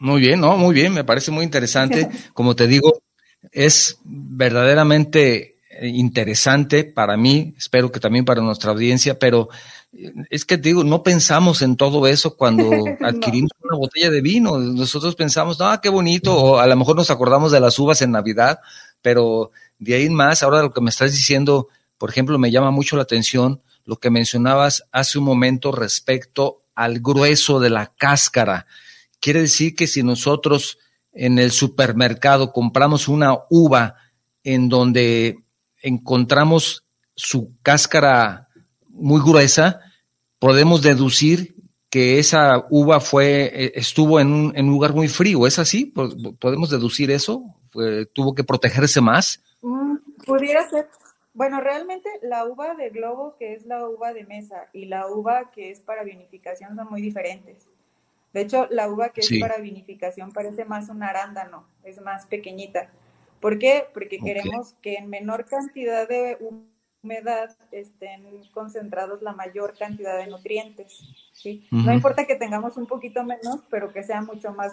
Muy 0.00 0.20
bien, 0.20 0.40
¿no? 0.40 0.56
Muy 0.56 0.74
bien, 0.74 0.92
me 0.92 1.04
parece 1.04 1.30
muy 1.30 1.44
interesante. 1.44 2.08
Como 2.34 2.54
te 2.54 2.66
digo, 2.66 3.00
es 3.52 4.00
verdaderamente 4.04 5.57
interesante 5.82 6.84
para 6.84 7.16
mí, 7.16 7.54
espero 7.56 7.92
que 7.92 8.00
también 8.00 8.24
para 8.24 8.42
nuestra 8.42 8.72
audiencia, 8.72 9.18
pero 9.18 9.48
es 10.30 10.44
que 10.44 10.56
digo, 10.56 10.84
no 10.84 11.02
pensamos 11.02 11.62
en 11.62 11.76
todo 11.76 12.06
eso 12.06 12.36
cuando 12.36 12.70
adquirimos 13.00 13.50
una 13.62 13.76
botella 13.76 14.10
de 14.10 14.20
vino. 14.20 14.58
Nosotros 14.58 15.14
pensamos, 15.14 15.60
ah, 15.60 15.80
qué 15.82 15.88
bonito, 15.88 16.36
o 16.36 16.58
a 16.58 16.66
lo 16.66 16.76
mejor 16.76 16.96
nos 16.96 17.10
acordamos 17.10 17.52
de 17.52 17.60
las 17.60 17.78
uvas 17.78 18.02
en 18.02 18.10
Navidad, 18.10 18.60
pero 19.02 19.50
de 19.78 19.94
ahí 19.94 20.06
en 20.06 20.14
más, 20.14 20.42
ahora 20.42 20.62
lo 20.62 20.72
que 20.72 20.80
me 20.80 20.90
estás 20.90 21.12
diciendo, 21.12 21.68
por 21.96 22.10
ejemplo, 22.10 22.38
me 22.38 22.50
llama 22.50 22.70
mucho 22.70 22.96
la 22.96 23.02
atención 23.02 23.62
lo 23.84 23.96
que 23.96 24.10
mencionabas 24.10 24.84
hace 24.92 25.18
un 25.18 25.24
momento 25.24 25.72
respecto 25.72 26.62
al 26.74 27.00
grueso 27.00 27.58
de 27.58 27.70
la 27.70 27.92
cáscara. 27.96 28.66
Quiere 29.18 29.40
decir 29.40 29.74
que 29.74 29.86
si 29.86 30.02
nosotros 30.02 30.78
en 31.12 31.38
el 31.38 31.50
supermercado 31.50 32.52
compramos 32.52 33.08
una 33.08 33.38
uva 33.48 33.96
en 34.44 34.68
donde 34.68 35.38
encontramos 35.82 36.84
su 37.14 37.52
cáscara 37.62 38.48
muy 38.88 39.20
gruesa, 39.20 39.80
podemos 40.38 40.82
deducir 40.82 41.56
que 41.90 42.18
esa 42.18 42.66
uva 42.70 43.00
fue 43.00 43.50
eh, 43.52 43.72
estuvo 43.74 44.20
en 44.20 44.32
un, 44.32 44.66
lugar 44.68 44.92
muy 44.92 45.08
frío. 45.08 45.46
¿Es 45.46 45.58
así? 45.58 45.86
¿Podemos 46.38 46.70
deducir 46.70 47.10
eso? 47.10 47.42
¿Tuvo 48.12 48.34
que 48.34 48.44
protegerse 48.44 49.00
más? 49.00 49.42
Mm, 49.62 49.96
pudiera 50.26 50.68
ser. 50.68 50.88
Bueno, 51.34 51.60
realmente 51.60 52.08
la 52.22 52.44
uva 52.46 52.74
de 52.74 52.90
globo, 52.90 53.36
que 53.38 53.54
es 53.54 53.64
la 53.64 53.86
uva 53.88 54.12
de 54.12 54.24
mesa, 54.24 54.68
y 54.72 54.86
la 54.86 55.06
uva 55.06 55.50
que 55.52 55.70
es 55.70 55.80
para 55.80 56.02
vinificación 56.02 56.74
son 56.74 56.88
muy 56.90 57.00
diferentes. 57.00 57.68
De 58.32 58.40
hecho, 58.42 58.66
la 58.70 58.88
uva 58.88 59.10
que 59.10 59.20
es 59.20 59.30
para 59.40 59.58
vinificación 59.58 60.32
parece 60.32 60.64
más 60.64 60.88
un 60.88 61.02
arándano, 61.02 61.64
es 61.84 62.00
más 62.00 62.26
pequeñita. 62.26 62.90
¿Por 63.40 63.58
qué? 63.58 63.84
Porque 63.92 64.18
queremos 64.18 64.74
que 64.82 64.94
en 64.94 65.08
menor 65.08 65.44
cantidad 65.44 66.08
de 66.08 66.38
humedad 66.40 67.56
estén 67.70 68.24
concentrados 68.52 69.22
la 69.22 69.32
mayor 69.32 69.74
cantidad 69.78 70.16
de 70.18 70.26
nutrientes. 70.26 71.00
¿sí? 71.32 71.66
No 71.70 71.92
importa 71.92 72.26
que 72.26 72.36
tengamos 72.36 72.76
un 72.76 72.86
poquito 72.86 73.22
menos, 73.24 73.60
pero 73.70 73.92
que 73.92 74.02
sea 74.02 74.22
mucho 74.22 74.52
más 74.52 74.72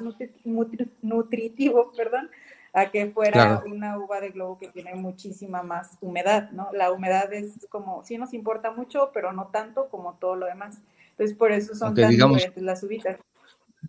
nutritivo, 1.01 1.91
perdón, 1.97 2.30
a 2.73 2.91
que 2.91 3.08
fuera 3.08 3.63
una 3.65 3.97
uva 3.97 4.19
de 4.19 4.32
globo 4.32 4.58
que 4.58 4.67
tiene 4.67 4.95
muchísima 4.95 5.63
más 5.63 5.97
humedad, 6.01 6.51
¿no? 6.51 6.67
La 6.73 6.91
humedad 6.91 7.32
es 7.32 7.65
como, 7.69 8.04
sí 8.04 8.17
nos 8.17 8.34
importa 8.34 8.71
mucho, 8.71 9.12
pero 9.13 9.32
no 9.32 9.47
tanto 9.47 9.88
como 9.88 10.15
todo 10.15 10.36
lo 10.36 10.45
demás. 10.45 10.80
Entonces, 11.12 11.38
por 11.38 11.54
eso 11.54 11.73
son 11.73 11.95
tan 11.95 12.10
diferentes 12.10 12.62
las 12.62 12.84
uvitas. 12.84 13.17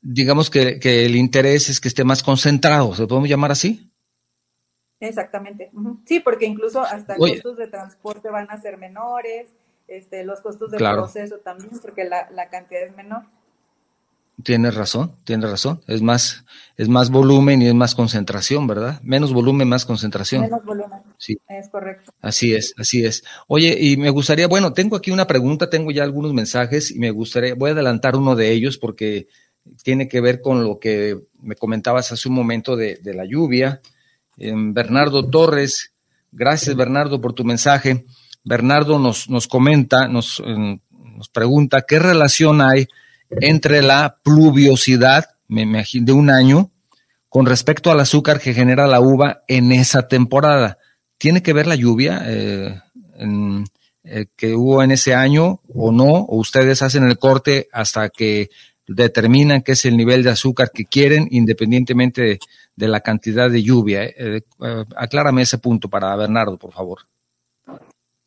Digamos 0.02 0.50
que, 0.50 0.78
que, 0.78 1.04
el 1.04 1.16
interés 1.16 1.68
es 1.68 1.80
que 1.80 1.88
esté 1.88 2.04
más 2.04 2.22
concentrado, 2.22 2.94
¿se 2.94 3.08
podemos 3.08 3.28
llamar 3.28 3.50
así? 3.50 3.85
Exactamente. 5.00 5.70
Sí, 6.04 6.20
porque 6.20 6.46
incluso 6.46 6.80
hasta 6.80 7.16
los 7.18 7.30
costos 7.32 7.56
de 7.58 7.68
transporte 7.68 8.30
van 8.30 8.50
a 8.50 8.60
ser 8.60 8.78
menores, 8.78 9.50
este, 9.88 10.24
los 10.24 10.40
costos 10.40 10.70
de 10.70 10.78
proceso 10.78 11.38
también, 11.38 11.70
porque 11.80 12.04
la, 12.04 12.28
la 12.30 12.48
cantidad 12.48 12.82
es 12.82 12.96
menor. 12.96 13.24
Tienes 14.42 14.74
razón, 14.74 15.16
tienes 15.24 15.50
razón. 15.50 15.80
Es 15.86 16.02
más, 16.02 16.44
es 16.76 16.88
más 16.88 17.10
volumen 17.10 17.62
y 17.62 17.68
es 17.68 17.74
más 17.74 17.94
concentración, 17.94 18.66
¿verdad? 18.66 19.00
Menos 19.02 19.32
volumen, 19.32 19.66
más 19.66 19.86
concentración. 19.86 20.42
Menos 20.42 20.62
volumen. 20.62 21.00
Sí. 21.16 21.38
Es 21.48 21.70
correcto. 21.70 22.12
Así 22.20 22.54
es, 22.54 22.74
así 22.76 23.04
es. 23.04 23.24
Oye, 23.48 23.76
y 23.80 23.96
me 23.96 24.10
gustaría, 24.10 24.46
bueno, 24.46 24.74
tengo 24.74 24.96
aquí 24.96 25.10
una 25.10 25.26
pregunta, 25.26 25.70
tengo 25.70 25.90
ya 25.90 26.04
algunos 26.04 26.34
mensajes 26.34 26.90
y 26.90 26.98
me 26.98 27.10
gustaría, 27.10 27.54
voy 27.54 27.70
a 27.70 27.72
adelantar 27.72 28.14
uno 28.14 28.36
de 28.36 28.50
ellos 28.50 28.76
porque 28.76 29.26
tiene 29.82 30.06
que 30.06 30.20
ver 30.20 30.42
con 30.42 30.62
lo 30.64 30.78
que 30.78 31.18
me 31.40 31.56
comentabas 31.56 32.12
hace 32.12 32.28
un 32.28 32.34
momento 32.34 32.76
de, 32.76 32.96
de 32.96 33.14
la 33.14 33.24
lluvia. 33.24 33.80
Bernardo 34.36 35.28
Torres. 35.28 35.92
Gracias, 36.32 36.76
Bernardo, 36.76 37.20
por 37.20 37.32
tu 37.32 37.44
mensaje. 37.44 38.04
Bernardo 38.44 38.98
nos, 38.98 39.28
nos 39.28 39.48
comenta, 39.48 40.08
nos, 40.08 40.42
nos 40.44 41.28
pregunta 41.28 41.82
qué 41.82 41.98
relación 41.98 42.60
hay 42.60 42.86
entre 43.30 43.82
la 43.82 44.18
pluviosidad 44.22 45.26
de 45.48 46.12
un 46.12 46.30
año 46.30 46.70
con 47.28 47.46
respecto 47.46 47.90
al 47.90 48.00
azúcar 48.00 48.40
que 48.40 48.54
genera 48.54 48.86
la 48.86 49.00
uva 49.00 49.42
en 49.48 49.72
esa 49.72 50.08
temporada. 50.08 50.78
¿Tiene 51.18 51.42
que 51.42 51.52
ver 51.52 51.66
la 51.66 51.74
lluvia 51.74 52.22
eh, 52.26 52.80
eh, 54.04 54.26
que 54.36 54.54
hubo 54.54 54.82
en 54.82 54.90
ese 54.90 55.14
año 55.14 55.60
o 55.68 55.92
no? 55.92 56.06
¿O 56.06 56.38
ustedes 56.38 56.82
hacen 56.82 57.04
el 57.04 57.18
corte 57.18 57.68
hasta 57.72 58.08
que 58.10 58.50
determinan 58.86 59.62
qué 59.62 59.72
es 59.72 59.84
el 59.84 59.96
nivel 59.96 60.22
de 60.22 60.30
azúcar 60.30 60.70
que 60.72 60.84
quieren 60.84 61.26
independientemente 61.30 62.22
de, 62.22 62.38
la 62.76 63.00
cantidad 63.00 63.50
de 63.50 63.62
lluvia. 63.62 64.04
Eh, 64.04 64.14
eh, 64.16 64.40
eh, 64.62 64.84
aclárame 64.96 65.42
ese 65.42 65.58
punto 65.58 65.88
para 65.88 66.14
Bernardo, 66.16 66.58
por 66.58 66.72
favor. 66.72 67.00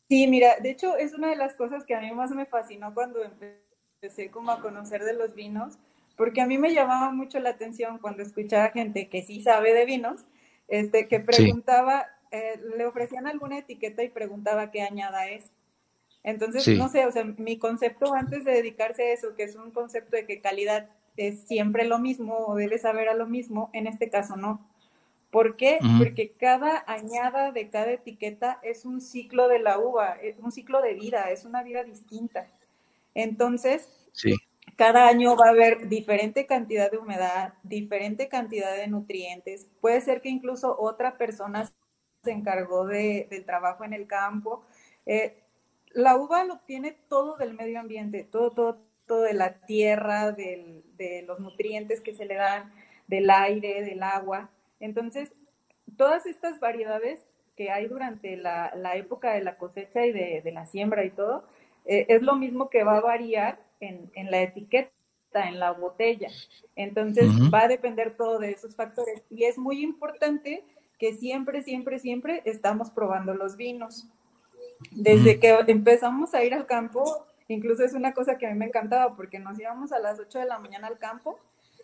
Sí, 0.08 0.26
mira, 0.26 0.56
de 0.60 0.70
hecho 0.70 0.96
es 0.96 1.14
una 1.14 1.30
de 1.30 1.36
las 1.36 1.54
cosas 1.54 1.84
que 1.84 1.94
a 1.94 2.00
mí 2.00 2.10
más 2.12 2.32
me 2.32 2.46
fascinó 2.46 2.92
cuando 2.92 3.20
empecé 3.22 4.30
como 4.30 4.50
a 4.50 4.60
conocer 4.60 5.04
de 5.04 5.14
los 5.14 5.34
vinos, 5.34 5.78
porque 6.16 6.40
a 6.40 6.46
mí 6.46 6.58
me 6.58 6.74
llamaba 6.74 7.12
mucho 7.12 7.38
la 7.38 7.50
atención 7.50 7.98
cuando 7.98 8.22
escuchaba 8.22 8.70
gente 8.70 9.08
que 9.08 9.22
sí 9.22 9.40
sabe 9.42 9.72
de 9.72 9.84
vinos, 9.84 10.22
este, 10.66 11.06
que 11.06 11.20
preguntaba, 11.20 12.06
le 12.76 12.86
ofrecían 12.86 13.26
alguna 13.26 13.58
etiqueta 13.58 14.02
y 14.02 14.08
preguntaba 14.08 14.70
qué 14.70 14.82
añada 14.82 15.28
es. 15.28 15.52
Entonces, 16.22 16.66
no 16.76 16.88
sé, 16.88 17.06
o 17.06 17.12
sea, 17.12 17.24
mi 17.24 17.58
concepto 17.58 18.12
antes 18.12 18.44
de 18.44 18.52
dedicarse 18.52 19.02
a 19.04 19.12
eso, 19.12 19.34
que 19.34 19.44
es 19.44 19.56
un 19.56 19.70
concepto 19.70 20.16
de 20.16 20.26
que 20.26 20.40
calidad 20.40 20.90
es 21.20 21.42
siempre 21.42 21.84
lo 21.84 21.98
mismo 21.98 22.34
o 22.46 22.56
debe 22.56 22.78
saber 22.78 23.08
a 23.08 23.14
lo 23.14 23.26
mismo, 23.26 23.68
en 23.74 23.86
este 23.86 24.08
caso 24.08 24.36
no. 24.36 24.66
¿Por 25.30 25.56
qué? 25.56 25.78
Porque 25.98 26.32
cada 26.32 26.82
añada 26.88 27.52
de 27.52 27.68
cada 27.68 27.92
etiqueta 27.92 28.58
es 28.62 28.84
un 28.84 29.00
ciclo 29.00 29.46
de 29.46 29.60
la 29.60 29.78
uva, 29.78 30.16
es 30.20 30.38
un 30.40 30.50
ciclo 30.50 30.82
de 30.82 30.94
vida, 30.94 31.30
es 31.30 31.44
una 31.44 31.62
vida 31.62 31.84
distinta. 31.84 32.48
Entonces, 33.14 33.88
cada 34.76 35.06
año 35.06 35.36
va 35.36 35.46
a 35.46 35.50
haber 35.50 35.88
diferente 35.88 36.46
cantidad 36.46 36.90
de 36.90 36.98
humedad, 36.98 37.54
diferente 37.62 38.28
cantidad 38.28 38.74
de 38.74 38.88
nutrientes. 38.88 39.68
Puede 39.80 40.00
ser 40.00 40.20
que 40.20 40.30
incluso 40.30 40.74
otra 40.76 41.16
persona 41.16 41.70
se 42.24 42.32
encargó 42.32 42.86
de, 42.86 43.28
del 43.30 43.44
trabajo 43.44 43.84
en 43.84 43.92
el 43.92 44.08
campo. 44.08 44.64
Eh, 45.06 45.36
la 45.92 46.16
uva 46.16 46.44
lo 46.44 46.58
tiene 46.60 46.92
todo 47.08 47.36
del 47.36 47.54
medio 47.54 47.78
ambiente, 47.78 48.24
todo, 48.24 48.50
todo, 48.50 48.78
de 49.18 49.34
la 49.34 49.54
tierra, 49.66 50.32
de 50.32 51.24
los 51.26 51.40
nutrientes 51.40 52.00
que 52.00 52.14
se 52.14 52.26
le 52.26 52.34
dan, 52.34 52.72
del 53.10 53.28
aire, 53.28 53.82
del 53.82 54.02
agua. 54.02 54.50
Entonces, 54.78 55.32
todas 55.96 56.26
estas 56.26 56.60
variedades 56.60 57.26
que 57.56 57.70
hay 57.70 57.88
durante 57.88 58.36
la, 58.36 58.72
época 58.94 59.34
de 59.34 59.42
la 59.42 59.58
cosecha 59.58 60.06
y 60.06 60.12
de, 60.12 60.50
la 60.52 60.64
siembra 60.64 61.04
y 61.04 61.10
todo, 61.10 61.44
eh, 61.84 62.06
es 62.08 62.22
lo 62.22 62.36
mismo 62.36 62.70
que 62.70 62.84
va 62.84 62.96
a 62.96 63.00
variar 63.02 63.60
en, 63.80 64.30
la 64.30 64.40
etiqueta, 64.40 64.90
en 65.34 65.58
la 65.58 65.72
botella. 65.72 66.28
Entonces, 66.76 67.28
va 67.52 67.62
a 67.64 67.68
depender 67.68 68.16
todo 68.16 68.38
de 68.38 68.52
esos 68.52 68.74
factores. 68.76 69.22
Y 69.28 69.44
es 69.44 69.58
muy 69.58 69.82
importante 69.82 70.64
que 70.98 71.14
siempre, 71.14 71.62
siempre, 71.62 71.98
siempre 71.98 72.42
estamos 72.44 72.90
probando 72.90 73.34
los 73.34 73.56
vinos. 73.56 74.06
Desde 74.92 75.38
que 75.38 75.58
empezamos 75.66 76.32
a 76.32 76.44
ir 76.44 76.54
al 76.54 76.66
campo, 76.66 77.26
incluso 77.54 77.84
es 77.84 77.94
una 77.94 78.12
cosa 78.12 78.38
que 78.38 78.46
a 78.46 78.50
mí 78.50 78.58
me 78.58 78.66
encantaba 78.66 79.14
porque 79.16 79.38
nos 79.38 79.58
íbamos 79.58 79.92
a 79.92 79.98
las 79.98 80.18
8 80.18 80.38
de 80.38 80.44
la 80.46 80.58
mañana 80.58 80.86
al 80.86 80.98
campo, 80.98 81.38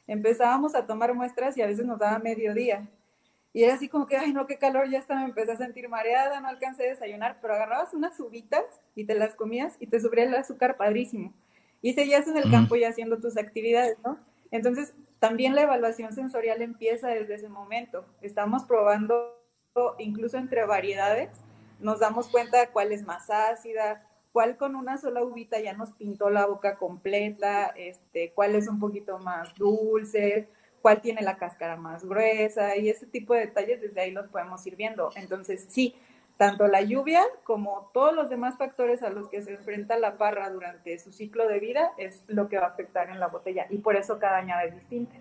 empezábamos 0.07 0.75
a 0.75 0.87
tomar 0.87 1.15
muestras 1.15 1.57
y 1.57 1.63
a 1.63 1.67
veces 1.67 1.87
nos 1.87 1.99
daba 1.99 2.19
mediodía. 2.19 2.89
Y 3.53 3.65
era 3.65 3.75
así 3.75 3.89
como 3.89 4.07
que, 4.07 4.17
ay, 4.17 4.33
no, 4.33 4.47
qué 4.47 4.59
calor, 4.59 4.89
ya 4.91 4.99
está, 4.99 5.17
me 5.17 5.25
empecé 5.25 5.53
a 5.53 5.57
sentir 5.57 5.89
mareada, 5.89 6.41
no 6.41 6.49
alcancé 6.49 6.85
a 6.85 6.91
desayunar, 6.91 7.39
pero 7.41 7.55
agarrabas 7.55 7.95
unas 7.95 8.21
uvitas 8.21 8.65
y 8.95 9.05
te 9.05 9.15
las 9.15 9.35
comías 9.35 9.77
y 9.81 9.87
te 9.87 9.99
subía 9.99 10.25
el 10.25 10.35
azúcar 10.35 10.77
padrísimo. 10.77 11.33
Y 11.81 11.95
seguías 11.95 12.29
en 12.29 12.37
el 12.37 12.51
campo 12.51 12.77
ya 12.77 12.91
haciendo 12.91 13.19
tus 13.19 13.39
actividades, 13.39 13.97
¿no? 14.05 14.19
Entonces, 14.51 14.95
también 15.21 15.55
la 15.55 15.63
evaluación 15.63 16.13
sensorial 16.13 16.61
empieza 16.61 17.09
desde 17.09 17.35
ese 17.35 17.49
momento. 17.49 18.05
Estamos 18.21 18.65
probando 18.65 19.33
incluso 19.99 20.39
entre 20.39 20.65
variedades 20.65 21.31
nos 21.79 22.01
damos 22.01 22.29
cuenta 22.29 22.59
de 22.59 22.69
cuál 22.69 22.93
es 22.93 23.05
más 23.05 23.29
ácida, 23.31 24.07
cuál 24.37 24.59
con 24.59 24.77
una 24.77 24.99
sola 24.99 25.25
uvita 25.25 25.59
ya 25.61 25.73
nos 25.73 25.93
pintó 25.93 26.29
la 26.29 26.45
boca 26.45 26.77
completa, 26.77 27.73
este, 27.75 28.33
cuál 28.35 28.55
es 28.55 28.69
un 28.69 28.79
poquito 28.79 29.19
más 29.19 29.55
dulce, 29.55 30.51
cuál 30.83 31.01
tiene 31.01 31.23
la 31.23 31.39
cáscara 31.39 31.79
más 31.79 32.05
gruesa 32.05 32.77
y 32.77 32.91
ese 32.91 33.07
tipo 33.07 33.33
de 33.33 33.47
detalles 33.47 33.81
desde 33.81 34.03
ahí 34.03 34.11
los 34.11 34.27
podemos 34.27 34.67
ir 34.67 34.77
viendo. 34.77 35.09
Entonces, 35.17 35.65
sí, 35.71 35.95
tanto 36.37 36.69
la 36.69 36.83
lluvia 36.83 37.23
como 37.45 37.91
todos 37.95 38.15
los 38.15 38.29
demás 38.29 38.59
factores 38.59 39.03
a 39.03 39.09
los 39.09 39.27
que 39.31 39.41
se 39.41 39.55
enfrenta 39.55 39.99
la 39.99 40.19
parra 40.19 40.51
durante 40.51 40.99
su 40.99 41.13
ciclo 41.13 41.49
de 41.49 41.59
vida 41.59 41.93
es 41.97 42.23
lo 42.27 42.51
que 42.51 42.59
va 42.59 42.67
a 42.67 42.69
afectar 42.73 43.09
en 43.09 43.19
la 43.19 43.29
botella 43.29 43.67
y 43.71 43.79
por 43.79 43.97
eso 43.97 44.19
cada 44.19 44.37
añada 44.37 44.65
es 44.65 44.75
distinta. 44.75 45.17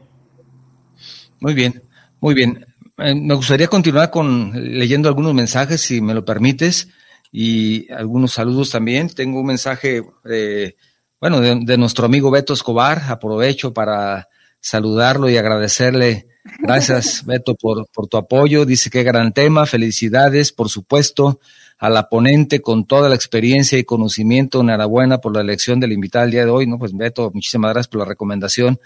Muy 1.39 1.54
bien, 1.54 1.82
muy 2.19 2.34
bien. 2.34 2.65
Eh, 2.97 3.15
me 3.15 3.36
gustaría 3.36 3.69
continuar 3.69 4.12
con 4.12 4.51
leyendo 4.51 5.08
algunos 5.08 5.34
mensajes, 5.34 5.80
si 5.80 6.01
me 6.01 6.13
lo 6.13 6.25
permites, 6.25 6.89
y 7.38 7.91
algunos 7.91 8.32
saludos 8.32 8.69
también. 8.69 9.10
Tengo 9.10 9.41
un 9.41 9.48
mensaje, 9.48 10.06
eh, 10.24 10.78
bueno, 11.19 11.41
de, 11.41 11.78
nuestro 11.78 12.06
amigo 12.06 12.32
Beto 12.32 12.54
Escobar. 12.54 13.02
Aprovecho 13.10 13.74
para 13.74 14.30
saludarlo 14.62 15.30
y 15.30 15.36
agradecerle. 15.36 16.30
Gracias, 16.60 17.24
Beto, 17.28 17.56
por, 17.56 17.88
por 17.93 18.08
tu 18.08 18.15
apoyo. 18.15 18.63
Dice 18.63 18.89
que 18.89 19.04
gran 19.04 19.34
tema. 19.34 19.65
Felicidades, 19.65 20.54
por 20.54 20.69
supuesto, 20.69 21.41
a 21.78 21.89
la 21.89 22.08
ponente 22.08 22.62
con 22.62 22.88
toda 22.88 23.10
la 23.10 23.15
experiencia 23.15 23.78
y 23.78 23.84
conocimiento. 23.84 24.62
Enhorabuena 24.62 25.17
por 25.17 25.36
la 25.36 25.41
elección 25.41 25.82
del 25.82 25.91
invitado 25.91 26.24
el 26.24 26.32
día 26.32 26.45
de 26.45 26.52
hoy. 26.52 26.67
No, 26.67 26.80
pues 26.80 26.95
Beto, 26.95 27.32
muchísimas 27.34 27.74
gracias 27.74 27.89
por 27.89 28.00
la 28.00 28.06
recomendación. 28.06 28.80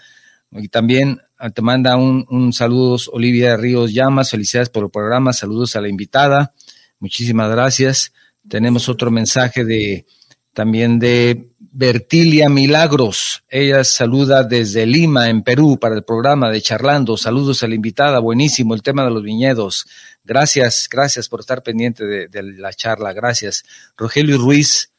Y 0.50 0.66
también 0.66 1.20
ah, 1.38 1.50
te 1.50 1.62
manda 1.62 1.94
un, 1.94 2.26
un 2.28 2.52
saludos 2.52 3.08
Olivia 3.12 3.56
Ríos 3.56 3.94
Llamas, 3.94 4.32
felicidades 4.32 4.70
por 4.70 4.82
el 4.82 4.90
programa, 4.90 5.32
saludos 5.32 5.76
a 5.76 5.80
la 5.80 5.88
invitada, 5.88 6.52
muchísimas 6.98 7.48
gracias. 7.48 8.12
Tenemos 8.50 8.88
otro 8.88 9.12
mensaje 9.12 9.64
de 9.64 10.04
también 10.52 10.98
de 10.98 11.50
Bertilia 11.58 12.48
Milagros. 12.48 13.44
Ella 13.48 13.84
saluda 13.84 14.42
desde 14.42 14.86
Lima, 14.86 15.30
en 15.30 15.42
Perú, 15.42 15.78
para 15.80 15.94
el 15.94 16.02
programa 16.02 16.50
de 16.50 16.60
Charlando. 16.60 17.16
Saludos 17.16 17.62
a 17.62 17.68
la 17.68 17.76
invitada, 17.76 18.18
buenísimo 18.18 18.74
el 18.74 18.82
tema 18.82 19.04
de 19.04 19.10
los 19.10 19.22
viñedos. 19.22 19.86
Gracias, 20.24 20.88
gracias 20.90 21.28
por 21.28 21.40
estar 21.40 21.62
pendiente 21.62 22.04
de, 22.04 22.26
de 22.26 22.42
la 22.42 22.72
charla, 22.72 23.12
gracias. 23.12 23.64
Rogelio 23.96 24.36
Ruiz, 24.36 24.90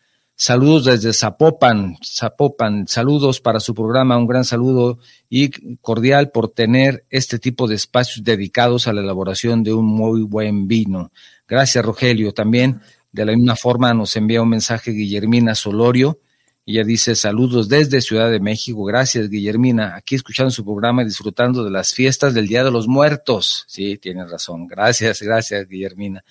Saludos 0.43 0.85
desde 0.85 1.13
Zapopan, 1.13 1.97
Zapopan. 2.03 2.87
Saludos 2.87 3.39
para 3.39 3.59
su 3.59 3.75
programa, 3.75 4.17
un 4.17 4.25
gran 4.25 4.43
saludo 4.43 4.97
y 5.29 5.51
cordial 5.81 6.31
por 6.31 6.49
tener 6.49 7.05
este 7.11 7.37
tipo 7.37 7.67
de 7.67 7.75
espacios 7.75 8.23
dedicados 8.23 8.87
a 8.87 8.93
la 8.93 9.01
elaboración 9.01 9.61
de 9.61 9.73
un 9.73 9.85
muy 9.85 10.23
buen 10.23 10.67
vino. 10.67 11.11
Gracias, 11.47 11.85
Rogelio. 11.85 12.33
También, 12.33 12.81
de 13.11 13.25
la 13.25 13.33
misma 13.33 13.55
forma, 13.55 13.93
nos 13.93 14.15
envía 14.15 14.41
un 14.41 14.49
mensaje 14.49 14.91
Guillermina 14.91 15.55
Solorio. 15.55 16.19
Ella 16.65 16.83
dice 16.83 17.15
saludos 17.15 17.67
desde 17.67 18.01
Ciudad 18.01 18.31
de 18.31 18.39
México. 18.39 18.83
Gracias, 18.85 19.29
Guillermina. 19.29 19.95
Aquí 19.95 20.15
escuchando 20.15 20.51
su 20.51 20.63
programa 20.63 21.01
y 21.01 21.05
disfrutando 21.05 21.63
de 21.63 21.71
las 21.71 21.93
fiestas 21.93 22.33
del 22.33 22.47
Día 22.47 22.63
de 22.63 22.71
los 22.71 22.87
Muertos. 22.87 23.65
Sí, 23.67 23.97
tiene 23.97 24.25
razón. 24.25 24.67
Gracias, 24.67 25.21
gracias, 25.21 25.67
Guillermina. 25.67 26.23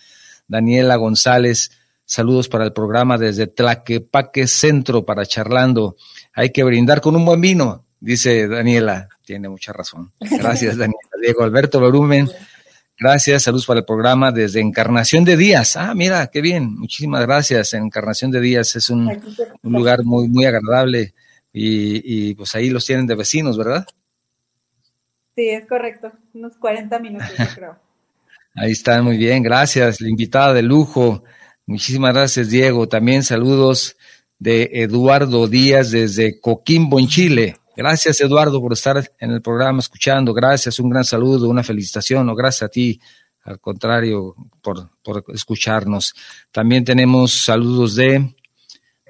Daniela 0.47 0.97
González. 0.97 1.73
Saludos 2.05 2.49
para 2.49 2.65
el 2.65 2.73
programa 2.73 3.19
desde 3.19 3.47
Tlaquepaque 3.47 4.47
Centro 4.47 5.05
para 5.05 5.27
charlando. 5.27 5.97
Hay 6.33 6.51
que 6.51 6.65
brindar 6.65 7.01
con 7.01 7.15
un 7.15 7.25
buen 7.25 7.41
vino, 7.41 7.85
dice 8.01 8.49
Daniela. 8.49 9.09
Tiene 9.25 9.49
mucha 9.49 9.73
razón. 9.73 10.13
Gracias, 10.21 10.77
Daniela. 10.77 10.99
Diego 11.21 11.45
Alberto 11.45 11.81
Berumen. 11.81 12.29
Gracias, 13.03 13.45
saludos 13.45 13.65
para 13.65 13.81
el 13.81 13.87
programa 13.87 14.31
desde 14.31 14.61
Encarnación 14.61 15.25
de 15.25 15.35
Díaz. 15.35 15.75
Ah, 15.77 15.95
mira, 15.95 16.27
qué 16.27 16.43
bien. 16.43 16.75
Muchísimas 16.75 17.23
gracias. 17.23 17.73
Encarnación 17.73 18.31
de 18.31 18.43
Díaz 18.43 18.77
es 18.77 18.91
un, 18.91 19.11
lugar 19.63 20.05
muy, 20.05 20.29
muy 20.29 20.45
agradable 20.45 21.15
y, 21.51 22.29
y, 22.29 22.35
pues 22.35 22.55
ahí 22.55 22.69
los 22.69 22.85
tienen 22.85 23.07
de 23.07 23.15
vecinos, 23.15 23.57
¿verdad? 23.57 23.87
Sí, 25.35 25.49
es 25.49 25.67
correcto. 25.67 26.13
Unos 26.35 26.59
40 26.59 26.99
minutos, 26.99 27.31
yo 27.39 27.47
creo. 27.55 27.79
Ahí 28.55 28.73
están, 28.73 29.05
muy 29.05 29.17
bien. 29.17 29.43
Gracias. 29.43 30.03
La 30.03 30.09
invitada 30.11 30.53
de 30.53 30.63
lujo. 30.63 31.25
Muchísimas 31.65 32.13
gracias, 32.13 32.51
Diego. 32.51 32.87
También 32.89 33.23
saludos 33.23 33.97
de 34.39 34.69
Eduardo 34.73 35.47
Díaz 35.47 35.93
desde 35.93 36.39
Coquimbo, 36.39 36.99
en 36.99 37.07
Chile. 37.07 37.57
Gracias, 37.81 38.21
Eduardo, 38.21 38.61
por 38.61 38.75
estar 38.75 39.11
en 39.19 39.31
el 39.31 39.41
programa 39.41 39.79
escuchando. 39.79 40.35
Gracias, 40.35 40.79
un 40.81 40.91
gran 40.91 41.03
saludo, 41.03 41.49
una 41.49 41.63
felicitación, 41.63 42.29
o 42.29 42.35
gracias 42.35 42.65
a 42.65 42.69
ti, 42.69 43.01
al 43.45 43.59
contrario, 43.59 44.35
por, 44.61 44.91
por 45.03 45.25
escucharnos. 45.29 46.13
También 46.51 46.85
tenemos 46.85 47.33
saludos 47.33 47.97
de 47.97 48.35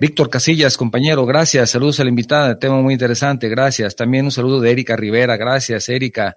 Víctor 0.01 0.31
Casillas, 0.31 0.77
compañero, 0.77 1.27
gracias. 1.27 1.71
Saludos 1.71 1.99
a 1.99 2.05
la 2.05 2.11
invitada, 2.11 2.61
tema 2.61 2.81
muy 2.81 2.93
interesante, 2.93 3.49
gracias. 3.49 3.97
También 3.97 4.27
un 4.27 4.31
saludo 4.31 4.61
de 4.61 4.71
Erika 4.71 4.95
Rivera, 4.95 5.37
gracias, 5.37 5.89
Erika. 5.89 6.37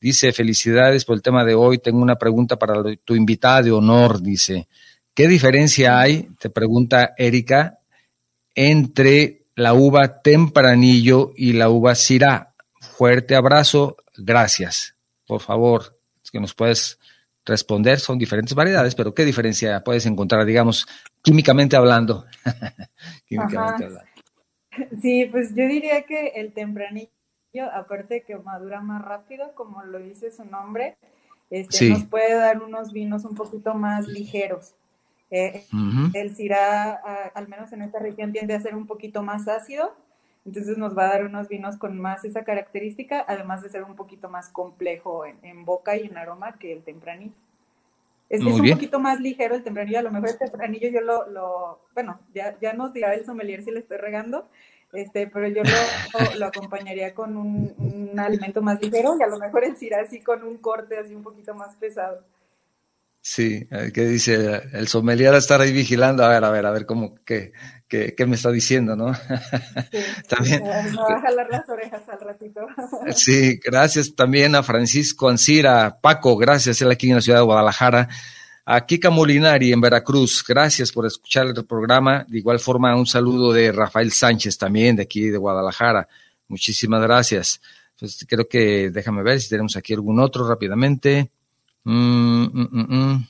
Dice, 0.00 0.32
felicidades 0.32 1.04
por 1.04 1.16
el 1.16 1.22
tema 1.22 1.44
de 1.44 1.56
hoy. 1.56 1.78
Tengo 1.78 1.98
una 1.98 2.14
pregunta 2.14 2.56
para 2.56 2.84
tu 3.04 3.16
invitada 3.16 3.62
de 3.62 3.72
honor, 3.72 4.22
dice. 4.22 4.68
¿Qué 5.12 5.26
diferencia 5.26 5.98
hay, 5.98 6.28
te 6.38 6.50
pregunta 6.50 7.14
Erika, 7.18 7.80
entre 8.54 9.43
la 9.54 9.74
uva 9.74 10.22
tempranillo 10.22 11.32
y 11.36 11.52
la 11.52 11.68
uva 11.70 11.94
sirá? 11.94 12.54
Fuerte 12.80 13.34
abrazo, 13.34 13.96
gracias. 14.16 14.96
Por 15.26 15.40
favor, 15.40 15.98
es 16.22 16.30
que 16.30 16.40
nos 16.40 16.54
puedes 16.54 16.98
responder, 17.44 18.00
son 18.00 18.18
diferentes 18.18 18.54
variedades, 18.54 18.94
pero 18.94 19.14
¿qué 19.14 19.24
diferencia 19.24 19.82
puedes 19.84 20.06
encontrar, 20.06 20.44
digamos, 20.44 20.86
químicamente 21.22 21.76
hablando? 21.76 22.26
químicamente 23.26 23.84
hablando. 23.84 24.10
Sí, 25.00 25.26
pues 25.30 25.54
yo 25.54 25.66
diría 25.68 26.02
que 26.02 26.28
el 26.34 26.52
tempranillo, 26.52 27.10
aparte 27.72 28.14
de 28.14 28.22
que 28.22 28.36
madura 28.36 28.80
más 28.80 29.04
rápido, 29.04 29.54
como 29.54 29.82
lo 29.84 29.98
dice 29.98 30.30
su 30.30 30.44
nombre, 30.44 30.96
este, 31.50 31.90
nos 31.90 32.04
puede 32.04 32.34
dar 32.34 32.62
unos 32.62 32.92
vinos 32.92 33.24
un 33.24 33.34
poquito 33.34 33.74
más 33.74 34.08
ligeros. 34.08 34.74
Eh, 35.36 35.64
el 36.12 36.36
Syrah, 36.36 37.30
al 37.34 37.48
menos 37.48 37.72
en 37.72 37.82
esta 37.82 37.98
región, 37.98 38.30
tiende 38.30 38.54
a 38.54 38.60
ser 38.60 38.76
un 38.76 38.86
poquito 38.86 39.20
más 39.24 39.48
ácido, 39.48 39.92
entonces 40.46 40.78
nos 40.78 40.96
va 40.96 41.06
a 41.06 41.08
dar 41.08 41.24
unos 41.24 41.48
vinos 41.48 41.76
con 41.76 41.98
más 41.98 42.24
esa 42.24 42.44
característica, 42.44 43.24
además 43.26 43.60
de 43.60 43.68
ser 43.68 43.82
un 43.82 43.96
poquito 43.96 44.28
más 44.28 44.48
complejo 44.50 45.24
en, 45.26 45.64
boca 45.64 45.96
y 45.96 46.06
en 46.06 46.16
aroma 46.16 46.56
que 46.56 46.72
el 46.72 46.84
tempranillo. 46.84 47.34
Es, 48.28 48.46
es 48.46 48.60
un 48.60 48.70
poquito 48.70 49.00
más 49.00 49.18
ligero 49.18 49.56
el 49.56 49.64
tempranillo, 49.64 49.98
a 49.98 50.02
lo 50.02 50.12
mejor 50.12 50.28
el 50.28 50.38
tempranillo 50.38 50.88
yo 50.88 51.00
lo, 51.00 51.80
bueno, 51.94 52.20
ya, 52.32 52.56
ya 52.60 52.72
nos 52.72 52.92
dirá 52.92 53.12
el 53.14 53.26
sommelier 53.26 53.64
si 53.64 53.72
le 53.72 53.80
estoy 53.80 53.96
regando, 53.96 54.46
este, 54.92 55.26
pero 55.26 55.48
yo 55.48 55.62
lo, 55.64 56.38
lo 56.38 56.46
acompañaría 56.46 57.12
con 57.12 57.36
un, 57.36 57.74
un, 57.76 58.20
alimento 58.20 58.62
más 58.62 58.80
ligero 58.80 59.16
y 59.18 59.22
a 59.24 59.26
lo 59.26 59.40
mejor 59.40 59.64
el 59.64 59.76
Syrah 59.76 60.02
así 60.02 60.20
con 60.20 60.44
un 60.44 60.58
corte 60.58 60.96
así 60.96 61.12
un 61.12 61.24
poquito 61.24 61.56
más 61.56 61.74
pesado. 61.74 62.22
Sí, 63.26 63.66
que 63.94 64.04
dice 64.04 64.64
el 64.74 64.86
sommelier 64.86 65.32
a 65.32 65.38
estar 65.38 65.58
ahí 65.58 65.72
vigilando, 65.72 66.22
a 66.22 66.28
ver, 66.28 66.44
a 66.44 66.50
ver, 66.50 66.66
a 66.66 66.70
ver 66.70 66.84
cómo, 66.84 67.14
qué, 67.24 67.52
qué, 67.88 68.14
qué 68.14 68.26
me 68.26 68.36
está 68.36 68.50
diciendo, 68.50 68.96
¿no? 68.96 69.14
Sí, 69.14 69.22
también. 70.28 70.62
Me 70.62 70.68
va 70.68 71.16
a 71.16 71.20
jalar 71.22 71.46
las 71.50 71.66
orejas 71.66 72.02
al 72.06 72.20
ratito. 72.20 72.66
sí, 73.14 73.58
gracias 73.64 74.14
también 74.14 74.54
a 74.54 74.62
Francisco 74.62 75.30
Ancira, 75.30 75.98
Paco, 76.02 76.36
gracias, 76.36 76.82
él 76.82 76.90
aquí 76.90 77.08
en 77.08 77.14
la 77.14 77.22
ciudad 77.22 77.38
de 77.38 77.46
Guadalajara. 77.46 78.10
A 78.66 78.84
Kika 78.84 79.08
Molinari 79.08 79.72
en 79.72 79.80
Veracruz, 79.80 80.44
gracias 80.46 80.92
por 80.92 81.06
escuchar 81.06 81.46
el 81.46 81.64
programa. 81.64 82.26
De 82.28 82.36
igual 82.36 82.58
forma, 82.58 82.94
un 82.94 83.06
saludo 83.06 83.54
de 83.54 83.72
Rafael 83.72 84.12
Sánchez 84.12 84.58
también, 84.58 84.96
de 84.96 85.04
aquí 85.04 85.30
de 85.30 85.38
Guadalajara. 85.38 86.06
Muchísimas 86.48 87.00
gracias. 87.00 87.62
Pues 87.98 88.26
creo 88.28 88.46
que, 88.46 88.90
déjame 88.90 89.22
ver 89.22 89.40
si 89.40 89.48
tenemos 89.48 89.76
aquí 89.78 89.94
algún 89.94 90.20
otro 90.20 90.46
rápidamente. 90.46 91.30
Mm, 91.84 92.44
mm, 92.44 92.86
mm, 92.88 93.28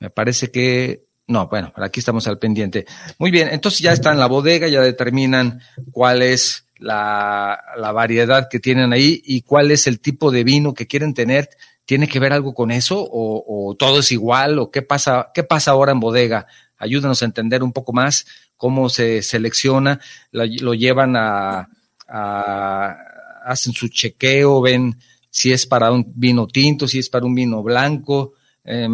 Me 0.00 0.10
parece 0.10 0.50
que 0.50 1.08
no, 1.28 1.46
bueno, 1.46 1.72
aquí 1.76 2.00
estamos 2.00 2.26
al 2.26 2.38
pendiente. 2.38 2.86
Muy 3.18 3.30
bien, 3.30 3.48
entonces 3.52 3.80
ya 3.80 3.92
está 3.92 4.12
en 4.12 4.18
la 4.18 4.26
bodega, 4.26 4.66
ya 4.66 4.80
determinan 4.80 5.60
cuál 5.92 6.22
es 6.22 6.64
la, 6.78 7.60
variedad 7.92 8.48
que 8.48 8.60
tienen 8.60 8.92
ahí 8.94 9.20
y 9.24 9.42
cuál 9.42 9.70
es 9.70 9.86
el 9.86 10.00
tipo 10.00 10.30
de 10.30 10.42
vino 10.42 10.72
que 10.72 10.86
quieren 10.86 11.12
tener. 11.12 11.50
¿Tiene 11.84 12.08
que 12.08 12.18
ver 12.18 12.32
algo 12.32 12.54
con 12.54 12.70
eso 12.70 12.98
o, 13.00 13.44
o 13.46 13.74
todo 13.74 14.00
es 14.00 14.12
igual 14.12 14.58
o 14.58 14.70
qué 14.70 14.82
pasa, 14.82 15.30
qué 15.34 15.42
pasa 15.42 15.72
ahora 15.72 15.92
en 15.92 16.00
bodega? 16.00 16.46
Ayúdanos 16.78 17.22
a 17.22 17.26
entender 17.26 17.62
un 17.62 17.72
poco 17.72 17.92
más 17.92 18.26
cómo 18.56 18.88
se 18.88 19.22
selecciona, 19.22 20.00
lo, 20.32 20.44
lo 20.46 20.74
llevan 20.74 21.14
a, 21.16 21.68
a, 22.08 22.96
hacen 23.44 23.72
su 23.72 23.88
chequeo, 23.88 24.60
ven 24.60 24.98
si 25.30 25.52
es 25.52 25.66
para 25.66 25.90
un 25.92 26.12
vino 26.14 26.46
tinto, 26.46 26.86
si 26.88 26.98
es 26.98 27.08
para 27.08 27.26
un 27.26 27.34
vino 27.34 27.62
blanco. 27.62 28.34
Eh, 28.64 28.88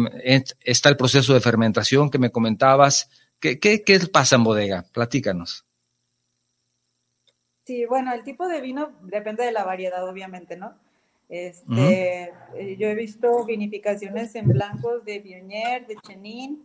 está 0.61 0.89
el 0.89 0.97
proceso 0.97 1.33
de 1.33 1.41
fermentación 1.41 2.09
que 2.09 2.19
me 2.19 2.31
comentabas. 2.31 3.09
¿Qué, 3.39 3.59
qué, 3.59 3.83
qué 3.83 3.99
pasa 4.11 4.35
en 4.37 4.43
bodega? 4.43 4.85
Platícanos. 4.93 5.65
Sí, 7.65 7.85
bueno, 7.85 8.13
el 8.13 8.23
tipo 8.23 8.47
de 8.47 8.61
vino 8.61 8.91
depende 9.01 9.43
de 9.43 9.51
la 9.51 9.63
variedad, 9.63 10.07
obviamente, 10.07 10.55
¿no? 10.55 10.75
Este, 11.27 12.31
uh 12.53 12.77
Yo 12.77 12.87
he 12.87 12.95
visto 12.95 13.43
vinificaciones 13.45 14.35
en 14.35 14.49
blancos 14.49 15.03
de 15.03 15.19
Viognier, 15.19 15.87
de 15.87 15.95
Chenin, 16.05 16.63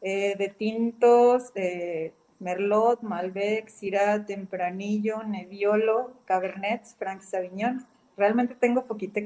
eh, 0.00 0.34
de 0.36 0.48
tintos, 0.48 1.52
eh, 1.54 2.12
Merlot, 2.40 3.02
Malbec, 3.02 3.68
Syrah, 3.68 4.26
Tempranillo, 4.26 5.22
Nebbiolo, 5.22 6.20
Cabernet, 6.24 6.84
Frank 6.98 7.22
Sauvignon. 7.22 7.86
Realmente 8.16 8.54
tengo 8.54 8.86
poquita 8.86 9.20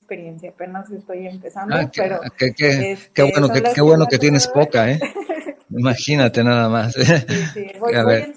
experiencia, 0.00 0.50
apenas 0.50 0.90
estoy 0.90 1.26
empezando, 1.26 1.74
ah, 1.76 1.90
pero... 1.94 2.20
Qué, 2.36 2.92
este, 2.92 3.22
bueno, 3.22 3.48
qué, 3.74 3.80
bueno 3.82 4.06
que 4.06 4.18
tienes 4.18 4.46
poca, 4.48 4.90
¿eh? 4.90 5.00
Imagínate 5.70 6.44
nada 6.44 6.68
más. 6.68 6.94
Sí, 6.94 7.04
sí, 7.52 7.66
voy, 7.78 7.94
a 7.94 8.04
voy, 8.04 8.34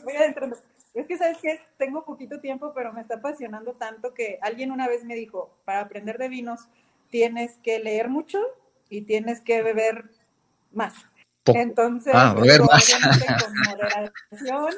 Es 0.93 1.05
que, 1.07 1.17
¿sabes 1.17 1.37
qué? 1.41 1.59
Tengo 1.77 2.03
poquito 2.03 2.39
tiempo, 2.39 2.73
pero 2.73 2.91
me 2.91 3.01
está 3.01 3.15
apasionando 3.15 3.73
tanto 3.73 4.13
que 4.13 4.39
alguien 4.41 4.71
una 4.71 4.87
vez 4.87 5.03
me 5.03 5.15
dijo, 5.15 5.55
para 5.63 5.81
aprender 5.81 6.17
de 6.17 6.29
vinos 6.29 6.67
tienes 7.09 7.57
que 7.63 7.79
leer 7.79 8.09
mucho 8.09 8.39
y 8.89 9.01
tienes 9.01 9.41
que 9.41 9.61
beber 9.61 10.09
más. 10.71 10.93
Entonces, 11.55 12.13
ah, 12.15 12.33
con 12.35 12.47
moderación, 13.67 14.73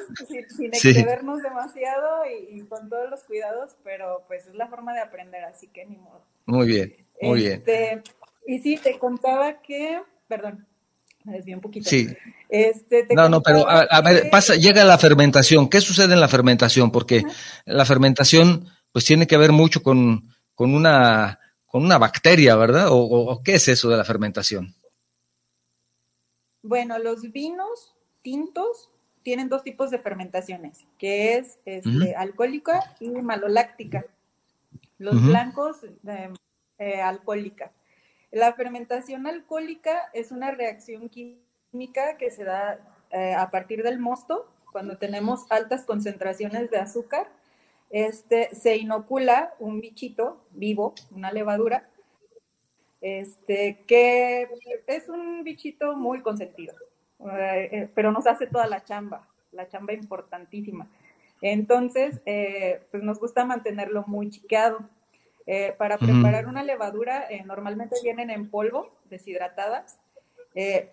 sin, 0.48 0.66
excedernos 0.66 1.42
demasiado 1.42 2.22
y, 2.50 2.60
con 2.62 2.88
todos 2.88 3.10
los 3.10 3.22
cuidados, 3.24 3.76
pero 3.84 4.24
pues 4.26 4.46
es 4.46 4.54
la 4.54 4.68
forma 4.68 4.92
de 4.94 5.00
aprender, 5.00 5.44
así 5.44 5.68
que 5.68 5.84
ni 5.86 5.96
modo. 5.96 6.24
Muy 6.46 6.66
bien, 6.66 6.96
muy 7.20 7.40
bien. 7.40 7.52
Este, 7.54 8.02
y 8.46 8.58
sí, 8.60 8.76
te 8.76 8.98
contaba 8.98 9.60
que, 9.60 10.00
perdón, 10.28 10.66
me 11.24 11.34
desvié 11.34 11.54
un 11.54 11.60
poquito. 11.60 11.88
Sí. 11.88 12.08
Este, 12.48 13.06
no, 13.14 13.28
no, 13.28 13.42
pero 13.42 13.68
a, 13.68 14.00
ver, 14.02 14.28
pasa, 14.30 14.56
llega 14.56 14.84
la 14.84 14.98
fermentación. 14.98 15.68
¿Qué 15.68 15.80
sucede 15.80 16.14
en 16.14 16.20
la 16.20 16.28
fermentación? 16.28 16.90
Porque 16.90 17.22
la 17.64 17.84
fermentación, 17.84 18.66
pues 18.92 19.04
tiene 19.04 19.26
que 19.26 19.36
ver 19.36 19.52
mucho 19.52 19.82
con, 19.82 20.28
con 20.54 20.74
una 20.74 21.38
con 21.72 21.86
una 21.86 21.96
bacteria, 21.96 22.54
¿verdad? 22.54 22.88
¿O, 22.90 23.40
qué 23.42 23.54
es 23.54 23.66
eso 23.66 23.88
de 23.88 23.96
la 23.96 24.04
fermentación? 24.04 24.74
Bueno, 26.62 26.98
los 26.98 27.32
vinos 27.32 27.94
tintos 28.22 28.90
tienen 29.22 29.48
dos 29.48 29.62
tipos 29.62 29.90
de 29.90 29.98
fermentaciones, 29.98 30.84
que 30.98 31.36
es 31.36 31.58
este, 31.64 32.14
alcohólica 32.16 32.94
y 33.00 33.10
maloláctica. 33.10 34.04
Los 34.98 35.24
blancos, 35.24 35.80
eh, 36.78 37.00
alcohólica. 37.00 37.72
La 38.30 38.52
fermentación 38.54 39.26
alcohólica 39.26 40.10
es 40.12 40.30
una 40.30 40.52
reacción 40.52 41.08
química 41.08 42.16
que 42.16 42.30
se 42.30 42.44
da 42.44 42.80
eh, 43.10 43.34
a 43.34 43.50
partir 43.50 43.82
del 43.82 43.98
mosto, 43.98 44.48
cuando 44.70 44.96
tenemos 44.96 45.44
altas 45.50 45.84
concentraciones 45.84 46.70
de 46.70 46.78
azúcar 46.78 47.28
este, 47.92 48.54
se 48.54 48.78
inocula 48.78 49.54
un 49.58 49.82
bichito 49.82 50.42
vivo, 50.52 50.94
una 51.10 51.30
levadura, 51.30 51.90
este, 53.02 53.84
que 53.86 54.48
es 54.86 55.08
un 55.08 55.44
bichito 55.44 55.96
muy 55.96 56.22
consentido, 56.22 56.74
eh, 57.20 57.68
eh, 57.70 57.90
pero 57.94 58.12
nos 58.12 58.26
hace 58.26 58.46
toda 58.46 58.66
la 58.66 58.84
chamba, 58.84 59.28
la 59.50 59.68
chamba 59.68 59.92
importantísima. 59.92 60.88
Entonces, 61.42 62.22
eh, 62.24 62.86
pues 62.90 63.02
nos 63.02 63.18
gusta 63.18 63.44
mantenerlo 63.44 64.04
muy 64.06 64.30
chiqueado. 64.30 64.88
para 65.76 65.98
preparar 65.98 66.46
una 66.46 66.62
levadura, 66.62 67.26
normalmente 67.44 67.96
vienen 68.04 68.30
en 68.30 68.48
polvo, 68.48 68.96
deshidratadas, 69.10 69.98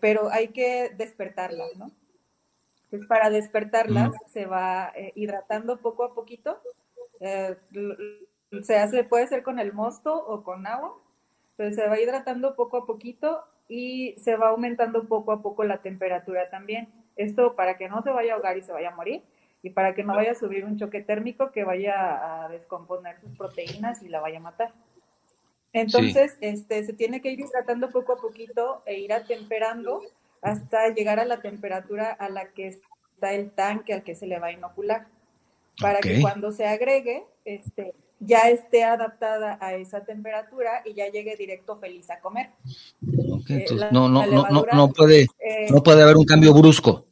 pero 0.01 0.31
hay 0.31 0.47
que 0.47 0.89
despertarlas, 0.97 1.77
¿no? 1.77 1.91
Entonces, 2.85 3.07
para 3.07 3.29
despertarlas, 3.29 4.11
se 4.25 4.47
va 4.47 4.91
hidratando 5.13 5.77
poco 5.77 6.03
a 6.03 6.15
poquito 6.15 6.59
se 8.63 8.77
hace, 8.77 9.03
puede 9.03 9.27
ser 9.27 9.43
con 9.43 9.59
el 9.59 9.73
mosto 9.73 10.13
o 10.13 10.43
con 10.43 10.65
agua, 10.65 10.95
pero 11.59 11.75
se 11.75 11.85
va 11.89 11.99
hidratando 11.99 12.55
poco 12.55 12.77
a 12.77 12.85
poquito 12.85 13.43
y 13.67 14.15
se 14.17 14.37
va 14.37 14.47
aumentando 14.47 15.09
poco 15.09 15.33
a 15.33 15.41
poco 15.41 15.65
la 15.65 15.81
temperatura 15.81 16.49
también. 16.49 16.87
Esto 17.17 17.57
para 17.57 17.77
que 17.77 17.89
no 17.89 18.01
se 18.01 18.11
vaya 18.11 18.31
a 18.31 18.35
ahogar 18.37 18.57
y 18.57 18.63
se 18.63 18.71
vaya 18.71 18.91
a 18.91 18.95
morir 18.95 19.23
y 19.61 19.71
para 19.71 19.93
que 19.93 20.05
no 20.05 20.15
vaya 20.15 20.31
a 20.31 20.35
subir 20.35 20.63
un 20.63 20.79
choque 20.79 21.01
térmico 21.01 21.51
que 21.51 21.65
vaya 21.65 22.45
a 22.45 22.47
descomponer 22.47 23.19
sus 23.19 23.37
proteínas 23.37 24.01
y 24.03 24.07
la 24.07 24.21
vaya 24.21 24.37
a 24.37 24.41
matar. 24.41 24.71
Entonces, 25.73 26.37
este, 26.39 26.85
se 26.85 26.93
tiene 26.93 27.19
que 27.19 27.29
ir 27.29 27.41
hidratando 27.41 27.89
poco 27.89 28.13
a 28.13 28.21
poquito 28.21 28.81
e 28.85 28.97
ir 28.97 29.11
atemperando 29.11 30.01
hasta 30.41 30.87
llegar 30.93 31.19
a 31.19 31.25
la 31.25 31.41
temperatura 31.41 32.09
a 32.09 32.29
la 32.29 32.53
que 32.53 32.69
está 32.69 33.33
el 33.33 33.51
tanque 33.51 33.93
al 33.93 34.03
que 34.03 34.15
se 34.15 34.27
le 34.27 34.39
va 34.39 34.47
a 34.47 34.53
inocular 34.53 35.07
para 35.81 35.99
que 35.99 36.21
cuando 36.21 36.53
se 36.53 36.65
agregue, 36.65 37.25
este, 37.43 37.93
ya 38.19 38.49
esté 38.49 38.83
adaptada 38.83 39.57
a 39.61 39.73
esa 39.75 40.03
temperatura 40.03 40.81
y 40.85 40.93
ya 40.93 41.09
llegue 41.09 41.35
directo 41.35 41.77
feliz 41.77 42.09
a 42.09 42.19
comer. 42.19 42.51
Eh, 43.49 43.65
no, 43.91 44.09
no, 44.09 44.25
no, 44.25 44.65
no, 44.71 44.89
puede, 44.89 45.21
eh, 45.39 45.67
no 45.69 45.81
puede 45.81 46.03
haber 46.03 46.17
un 46.17 46.25
cambio 46.25 46.53
brusco. 46.53 47.07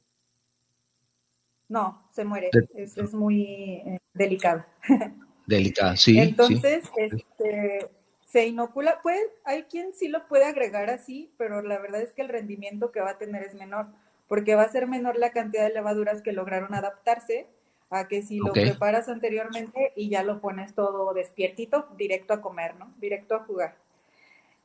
No, 1.69 2.07
se 2.11 2.23
muere. 2.23 2.49
Es, 2.75 2.97
es 2.97 3.13
muy 3.13 3.43
eh, 3.85 3.99
delicado. 4.13 4.65
Delicado, 5.47 5.95
sí. 5.95 6.19
Entonces, 6.19 6.83
Este, 6.97 7.89
se 8.25 8.47
inocula. 8.47 8.99
Pues 9.01 9.21
hay 9.45 9.63
quien 9.63 9.93
sí 9.93 10.09
lo 10.09 10.27
puede 10.27 10.43
agregar 10.43 10.89
así, 10.89 11.31
pero 11.37 11.61
la 11.61 11.79
verdad 11.79 12.01
es 12.01 12.11
que 12.13 12.21
el 12.21 12.29
rendimiento 12.29 12.91
que 12.91 12.99
va 12.99 13.11
a 13.11 13.17
tener 13.17 13.43
es 13.43 13.55
menor, 13.55 13.87
porque 14.27 14.55
va 14.55 14.63
a 14.63 14.69
ser 14.69 14.87
menor 14.87 15.17
la 15.17 15.31
cantidad 15.31 15.65
de 15.65 15.73
levaduras 15.73 16.21
que 16.21 16.33
lograron 16.33 16.73
adaptarse 16.73 17.47
a 17.89 18.07
que 18.07 18.21
si 18.21 18.37
lo 18.37 18.51
preparas 18.51 19.07
anteriormente 19.07 19.93
y 19.95 20.09
ya 20.09 20.23
lo 20.23 20.41
pones 20.41 20.73
todo 20.73 21.13
despiertito, 21.13 21.87
directo 21.97 22.33
a 22.33 22.41
comer, 22.41 22.75
¿no? 22.75 22.93
Directo 22.99 23.35
a 23.35 23.39
jugar. 23.39 23.75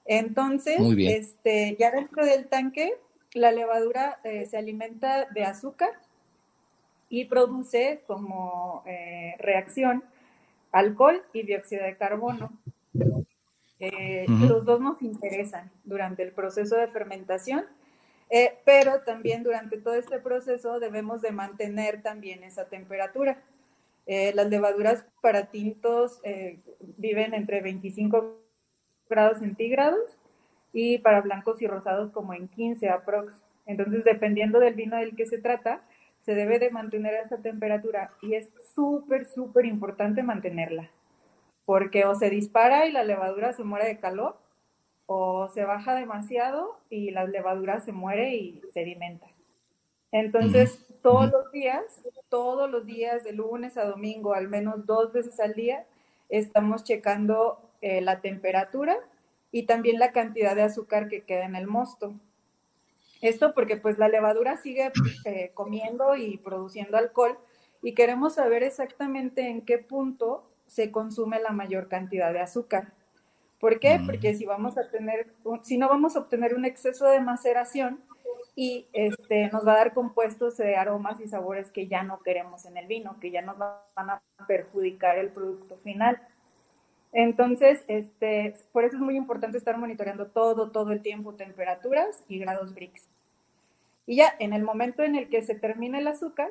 Entonces, 0.04 0.78
este, 0.98 1.76
ya 1.78 1.90
dentro 1.90 2.24
del 2.24 2.48
tanque, 2.48 2.94
la 3.35 3.52
levadura 3.52 4.18
eh, 4.24 4.46
se 4.46 4.56
alimenta 4.56 5.26
de 5.26 5.44
azúcar 5.44 5.90
y 7.08 7.26
produce 7.26 8.02
como 8.06 8.82
eh, 8.87 9.35
reacción 9.38 10.02
alcohol 10.72 11.22
y 11.32 11.42
dióxido 11.42 11.85
de 11.85 11.96
carbono. 11.96 12.50
Eh, 13.78 14.26
los 14.28 14.64
dos 14.64 14.80
nos 14.80 15.02
interesan 15.02 15.70
durante 15.85 16.22
el 16.22 16.32
proceso 16.32 16.76
de 16.76 16.88
fermentación 16.88 17.64
eh, 18.35 18.59
pero 18.64 19.03
también 19.03 19.42
durante 19.42 19.77
todo 19.77 19.92
este 19.92 20.18
proceso 20.18 20.81
debemos 20.81 21.21
de 21.21 21.33
mantener 21.33 22.01
también 22.01 22.42
esa 22.45 22.64
temperatura. 22.64 23.42
Eh, 24.07 24.33
las 24.35 24.49
levaduras 24.49 25.05
para 25.21 25.51
tintos 25.51 26.18
eh, 26.25 26.59
viven 26.97 27.35
entre 27.35 27.61
25 27.61 28.40
grados 29.11 29.40
centígrados 29.40 30.16
y 30.73 30.97
para 30.97 31.21
blancos 31.21 31.61
y 31.61 31.66
rosados 31.66 32.11
como 32.11 32.33
en 32.33 32.49
15 32.49 32.88
aprox. 32.88 33.35
Entonces, 33.66 34.03
dependiendo 34.03 34.61
del 34.61 34.73
vino 34.73 34.97
del 34.97 35.14
que 35.14 35.27
se 35.27 35.37
trata, 35.37 35.83
se 36.23 36.35
debe 36.35 36.59
de 36.59 36.71
mantener 36.71 37.12
esa 37.12 37.37
temperatura 37.37 38.12
y 38.23 38.35
es 38.35 38.51
súper, 38.75 39.27
súper 39.27 39.66
importante 39.66 40.23
mantenerla, 40.23 40.90
porque 41.66 42.07
o 42.07 42.14
se 42.14 42.31
dispara 42.31 42.87
y 42.87 42.92
la 42.92 43.05
levadura 43.05 43.53
se 43.53 43.62
muere 43.62 43.88
de 43.88 44.01
calor 44.01 44.41
o 45.14 45.48
se 45.48 45.64
baja 45.64 45.94
demasiado 45.94 46.79
y 46.88 47.11
la 47.11 47.25
levadura 47.25 47.81
se 47.81 47.92
muere 47.92 48.35
y 48.35 48.62
sedimenta. 48.72 49.27
Entonces, 50.11 50.87
todos 51.03 51.31
los 51.31 51.53
días, 51.53 51.85
todos 52.29 52.70
los 52.70 52.87
días, 52.87 53.25
de 53.25 53.33
lunes 53.33 53.77
a 53.77 53.85
domingo, 53.85 54.33
al 54.35 54.48
menos 54.48 54.87
dos 54.87 55.12
veces 55.12 55.38
al 55.38 55.53
día, 55.55 55.87
estamos 56.29 56.85
checando 56.85 57.61
eh, 57.83 58.01
la 58.01 58.20
temperatura 58.20 58.96
y 59.51 59.64
también 59.64 59.98
la 59.98 60.12
cantidad 60.12 60.57
de 60.57 60.62
azúcar 60.62 61.09
que 61.09 61.25
queda 61.25 61.44
en 61.44 61.57
el 61.57 61.66
mosto. 61.66 62.14
Esto 63.20 63.53
porque 63.55 63.77
pues 63.77 63.98
la 63.98 64.09
levadura 64.09 64.57
sigue 64.57 64.92
eh, 65.27 65.51
comiendo 65.53 66.16
y 66.16 66.38
produciendo 66.38 66.96
alcohol 66.96 67.38
y 67.83 67.94
queremos 67.94 68.35
saber 68.35 68.62
exactamente 68.62 69.48
en 69.48 69.62
qué 69.62 69.79
punto 69.79 70.48
se 70.66 70.90
consume 70.90 71.38
la 71.38 71.51
mayor 71.51 71.88
cantidad 71.88 72.33
de 72.33 72.40
azúcar. 72.40 72.92
¿Por 73.62 73.79
qué? 73.79 73.96
Mm. 73.96 74.07
Porque 74.07 74.35
si 74.35 74.44
vamos 74.44 74.77
a 74.77 74.90
tener, 74.90 75.29
si 75.62 75.79
no 75.79 75.88
vamos 75.88 76.16
a 76.16 76.18
obtener 76.18 76.53
un 76.55 76.64
exceso 76.64 77.09
de 77.09 77.20
maceración 77.20 78.01
y 78.57 78.88
este, 78.92 79.51
nos 79.53 79.64
va 79.64 79.75
a 79.75 79.77
dar 79.77 79.94
compuestos 79.94 80.57
de 80.57 80.75
aromas 80.75 81.20
y 81.20 81.29
sabores 81.29 81.70
que 81.70 81.87
ya 81.87 82.03
no 82.03 82.18
queremos 82.22 82.64
en 82.64 82.77
el 82.77 82.88
vino, 82.88 83.20
que 83.20 83.31
ya 83.31 83.40
nos 83.40 83.57
van 83.57 84.11
a 84.11 84.20
perjudicar 84.48 85.16
el 85.16 85.29
producto 85.29 85.77
final. 85.85 86.20
Entonces, 87.12 87.85
este, 87.87 88.53
por 88.72 88.83
eso 88.83 88.96
es 88.96 89.01
muy 89.01 89.16
importante 89.16 89.59
estar 89.59 89.79
monitoreando 89.79 90.27
todo, 90.27 90.72
todo 90.72 90.90
el 90.90 91.01
tiempo 91.01 91.35
temperaturas 91.35 92.25
y 92.27 92.40
grados 92.40 92.75
Brix. 92.75 93.07
Y 94.07 94.16
ya 94.16 94.34
en 94.41 94.55
el 94.55 94.64
momento 94.64 95.05
en 95.05 95.14
el 95.14 95.28
que 95.28 95.41
se 95.41 95.55
termina 95.55 96.01
el 96.01 96.09
azúcar, 96.09 96.51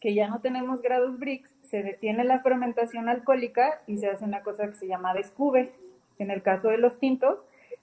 que 0.00 0.14
ya 0.14 0.28
no 0.28 0.40
tenemos 0.40 0.82
grados 0.82 1.18
Brix, 1.18 1.52
se 1.62 1.82
detiene 1.82 2.22
la 2.22 2.42
fermentación 2.42 3.08
alcohólica 3.08 3.82
y 3.88 3.98
se 3.98 4.06
hace 4.06 4.24
una 4.24 4.44
cosa 4.44 4.68
que 4.68 4.76
se 4.76 4.86
llama 4.86 5.12
descube 5.12 5.72
en 6.18 6.30
el 6.30 6.42
caso 6.42 6.68
de 6.68 6.78
los 6.78 6.98
tintos, 6.98 7.38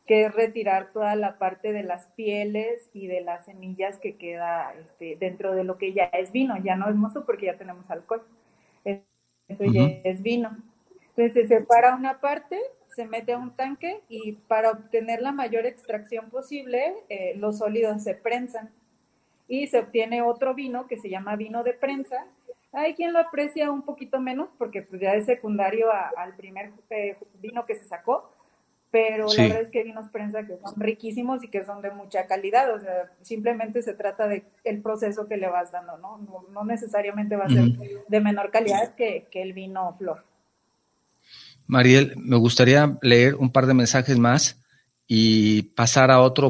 que 0.05 0.25
es 0.25 0.35
retirar 0.35 0.91
toda 0.91 1.15
la 1.15 1.37
parte 1.37 1.71
de 1.71 1.83
las 1.83 2.07
pieles 2.07 2.89
y 2.93 3.07
de 3.07 3.21
las 3.21 3.45
semillas 3.45 3.97
que 3.99 4.15
queda 4.15 4.73
este, 4.73 5.15
dentro 5.17 5.55
de 5.55 5.63
lo 5.63 5.77
que 5.77 5.93
ya 5.93 6.05
es 6.05 6.31
vino. 6.31 6.55
Ya 6.63 6.75
no 6.75 6.89
es 6.89 6.95
mozo 6.95 7.25
porque 7.25 7.45
ya 7.45 7.57
tenemos 7.57 7.89
alcohol. 7.89 8.23
Eso 8.83 9.63
ya 9.65 9.83
es 10.03 10.21
vino. 10.21 10.57
Entonces 11.15 11.33
se 11.33 11.57
separa 11.59 11.95
una 11.95 12.19
parte, 12.19 12.59
se 12.95 13.05
mete 13.05 13.33
a 13.33 13.37
un 13.37 13.55
tanque 13.55 14.01
y 14.09 14.33
para 14.33 14.71
obtener 14.71 15.21
la 15.21 15.31
mayor 15.31 15.65
extracción 15.65 16.29
posible, 16.29 16.95
eh, 17.09 17.33
los 17.37 17.59
sólidos 17.59 18.03
se 18.03 18.15
prensan 18.15 18.71
y 19.47 19.67
se 19.67 19.79
obtiene 19.79 20.21
otro 20.21 20.53
vino 20.53 20.87
que 20.87 20.97
se 20.97 21.09
llama 21.09 21.35
vino 21.35 21.63
de 21.63 21.73
prensa, 21.73 22.25
Hay 22.73 22.95
quien 22.95 23.13
lo 23.13 23.19
aprecia 23.19 23.71
un 23.71 23.83
poquito 23.83 24.19
menos 24.19 24.49
porque 24.57 24.81
pues 24.81 24.99
ya 24.99 25.13
es 25.13 25.25
secundario 25.25 25.87
al 25.91 26.35
primer 26.35 26.71
vino 27.39 27.65
que 27.65 27.75
se 27.75 27.85
sacó, 27.85 28.31
pero 28.93 29.27
la 29.27 29.43
verdad 29.43 29.61
es 29.61 29.69
que 29.69 29.79
hay 29.79 29.85
vinos 29.85 30.09
prensa 30.09 30.45
que 30.45 30.57
son 30.57 30.79
riquísimos 30.79 31.43
y 31.43 31.47
que 31.47 31.63
son 31.65 31.81
de 31.81 31.91
mucha 31.91 32.27
calidad, 32.27 32.73
o 32.75 32.79
sea, 32.79 33.11
simplemente 33.21 33.81
se 33.81 33.93
trata 33.93 34.27
de 34.27 34.43
el 34.63 34.81
proceso 34.81 35.27
que 35.27 35.37
le 35.37 35.49
vas 35.49 35.71
dando, 35.71 35.97
¿no? 35.97 36.19
No, 36.51 36.63
necesariamente 36.63 37.35
va 37.35 37.45
a 37.45 37.49
ser 37.49 37.63
de 38.07 38.21
menor 38.21 38.51
calidad 38.51 38.95
que, 38.95 39.27
el 39.33 39.53
vino 39.53 39.95
flor. 39.97 40.23
Mariel, 41.65 42.13
me 42.17 42.37
gustaría 42.37 42.97
leer 43.01 43.35
un 43.35 43.51
par 43.51 43.65
de 43.65 43.73
mensajes 43.73 44.19
más 44.19 44.59
y 45.07 45.63
pasar 45.73 46.11
a 46.11 46.21
otro, 46.21 46.49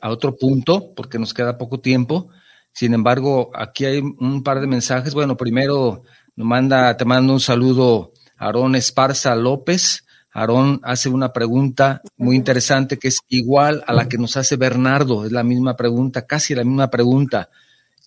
a 0.00 0.10
otro 0.10 0.36
punto, 0.36 0.94
porque 0.94 1.18
nos 1.18 1.34
queda 1.34 1.58
poco 1.58 1.80
tiempo. 1.80 2.30
Sin 2.72 2.94
embargo, 2.94 3.50
aquí 3.54 3.84
hay 3.84 4.00
un 4.00 4.42
par 4.42 4.60
de 4.60 4.66
mensajes. 4.66 5.14
Bueno, 5.14 5.36
primero 5.36 6.02
nos 6.34 6.46
manda, 6.46 6.96
te 6.96 7.04
mando 7.04 7.34
un 7.34 7.40
saludo 7.40 8.12
Aarón 8.36 8.74
Esparza 8.74 9.34
López. 9.36 10.04
Aarón 10.32 10.80
hace 10.82 11.10
una 11.10 11.32
pregunta 11.32 12.00
muy 12.16 12.36
interesante 12.36 12.98
que 12.98 13.08
es 13.08 13.20
igual 13.28 13.84
a 13.86 13.92
la 13.92 14.08
que 14.08 14.16
nos 14.16 14.36
hace 14.38 14.56
Bernardo, 14.56 15.26
es 15.26 15.32
la 15.32 15.42
misma 15.42 15.76
pregunta, 15.76 16.26
casi 16.26 16.54
la 16.54 16.64
misma 16.64 16.88
pregunta. 16.88 17.50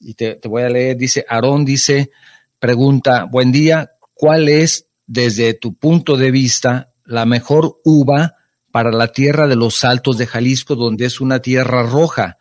Y 0.01 0.16
te, 0.16 0.36
te 0.36 0.47
voy 0.47 0.63
a 0.63 0.70
leer, 0.70 0.97
dice, 0.97 1.24
Aarón 1.30 1.63
dice, 1.63 2.11
pregunta, 2.59 3.26
buen 3.26 3.51
día, 3.51 3.91
¿cuál 4.16 4.49
es 4.49 4.88
desde 5.05 5.53
tu 5.53 5.76
punto 5.76 6.18
de 6.18 6.32
vista 6.32 6.91
la 7.05 7.26
mejor 7.26 7.80
uva 7.86 8.38
para 8.72 8.91
la 8.91 9.09
tierra 9.09 9.47
de 9.47 9.55
los 9.55 9.84
Altos 9.84 10.18
de 10.18 10.26
Jalisco, 10.26 10.76
donde 10.76 11.05
es 11.05 11.22
una 11.22 11.39
tierra 11.39 11.84
roja? 11.84 12.39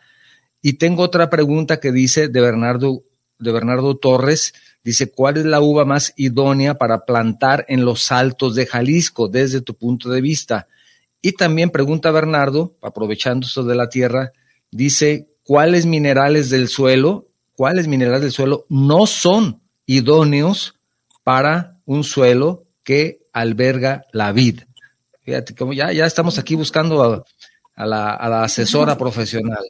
Y 0.67 0.79
tengo 0.79 1.03
otra 1.03 1.29
pregunta 1.29 1.79
que 1.79 1.93
dice 1.93 2.29
de 2.29 2.41
Bernardo, 2.41 3.03
de 3.39 3.53
Bernardo 3.53 3.99
Torres, 3.99 4.55
dice, 4.83 5.13
¿cuál 5.13 5.37
es 5.37 5.45
la 5.45 5.61
uva 5.61 5.85
más 5.85 6.15
idónea 6.17 6.79
para 6.79 7.05
plantar 7.05 7.67
en 7.69 7.85
los 7.85 8.11
altos 8.11 8.55
de 8.55 8.65
Jalisco 8.65 9.29
desde 9.29 9.61
tu 9.61 9.75
punto 9.75 10.09
de 10.09 10.23
vista? 10.23 10.67
Y 11.21 11.33
también 11.33 11.69
pregunta 11.69 12.11
Bernardo, 12.13 12.79
aprovechando 12.81 13.47
esto 13.47 13.63
de 13.63 13.75
la 13.75 13.91
tierra, 13.91 14.33
dice, 14.71 15.29
¿cuáles 15.43 15.85
minerales 15.85 16.49
del 16.49 16.69
suelo, 16.69 17.29
cuáles 17.55 17.87
minerales 17.87 18.23
del 18.23 18.33
suelo 18.33 18.65
no 18.71 19.07
son 19.07 19.61
idóneos 19.85 20.81
para 21.25 21.77
un 21.85 22.05
suelo 22.05 22.65
que 22.83 23.27
alberga 23.35 24.07
la 24.13 24.33
vid? 24.33 24.61
Fíjate, 25.25 25.55
como 25.55 25.75
ya, 25.75 25.93
ya 25.93 26.07
estamos 26.07 26.39
aquí 26.39 26.55
buscando 26.55 27.23
a 27.77 27.87
la 27.87 28.45
asesora 28.45 28.97
profesional. 28.97 29.63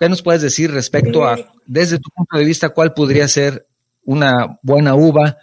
¿Qué 0.00 0.08
nos 0.08 0.22
puedes 0.22 0.40
decir 0.40 0.72
respecto 0.72 1.26
a, 1.26 1.36
desde 1.66 1.98
tu 1.98 2.08
punto 2.08 2.38
de 2.38 2.44
vista, 2.46 2.70
cuál 2.70 2.94
podría 2.94 3.28
ser 3.28 3.66
una 4.02 4.58
buena 4.62 4.94
uva 4.94 5.36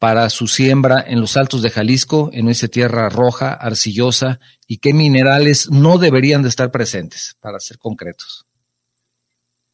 para 0.00 0.28
su 0.30 0.48
siembra 0.48 1.04
en 1.06 1.20
los 1.20 1.36
altos 1.36 1.62
de 1.62 1.70
Jalisco, 1.70 2.28
en 2.32 2.48
esa 2.48 2.66
tierra 2.66 3.08
roja, 3.08 3.52
arcillosa, 3.54 4.40
y 4.66 4.78
qué 4.78 4.94
minerales 4.94 5.70
no 5.70 5.98
deberían 5.98 6.42
de 6.42 6.48
estar 6.48 6.72
presentes, 6.72 7.36
para 7.38 7.60
ser 7.60 7.78
concretos? 7.78 8.48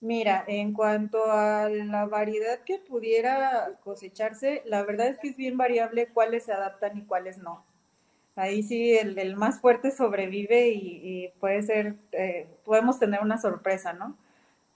Mira, 0.00 0.44
en 0.46 0.74
cuanto 0.74 1.32
a 1.32 1.70
la 1.70 2.04
variedad 2.04 2.60
que 2.66 2.78
pudiera 2.78 3.78
cosecharse, 3.82 4.62
la 4.66 4.82
verdad 4.82 5.06
es 5.06 5.18
que 5.18 5.28
es 5.28 5.36
bien 5.38 5.56
variable 5.56 6.08
cuáles 6.12 6.44
se 6.44 6.52
adaptan 6.52 6.98
y 6.98 7.04
cuáles 7.06 7.38
no. 7.38 7.64
Ahí 8.34 8.62
sí 8.62 8.98
el, 8.98 9.34
más 9.36 9.62
fuerte 9.62 9.90
sobrevive 9.92 10.68
y, 10.68 11.32
puede 11.40 11.62
ser, 11.62 11.94
eh, 12.12 12.46
podemos 12.66 12.98
tener 12.98 13.22
una 13.22 13.38
sorpresa, 13.38 13.94
¿no? 13.94 14.18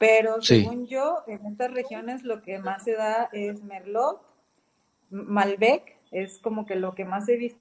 Pero 0.01 0.40
según 0.40 0.86
yo, 0.86 1.18
en 1.26 1.44
estas 1.44 1.74
regiones 1.74 2.24
lo 2.24 2.40
que 2.40 2.59
más 2.59 2.84
se 2.84 2.94
da 2.94 3.28
es 3.34 3.62
Merlot, 3.62 4.22
Malbec, 5.11 5.98
es 6.11 6.38
como 6.38 6.64
que 6.64 6.74
lo 6.74 6.94
que 6.94 7.05
más 7.05 7.28
he 7.28 7.36
visto, 7.36 7.61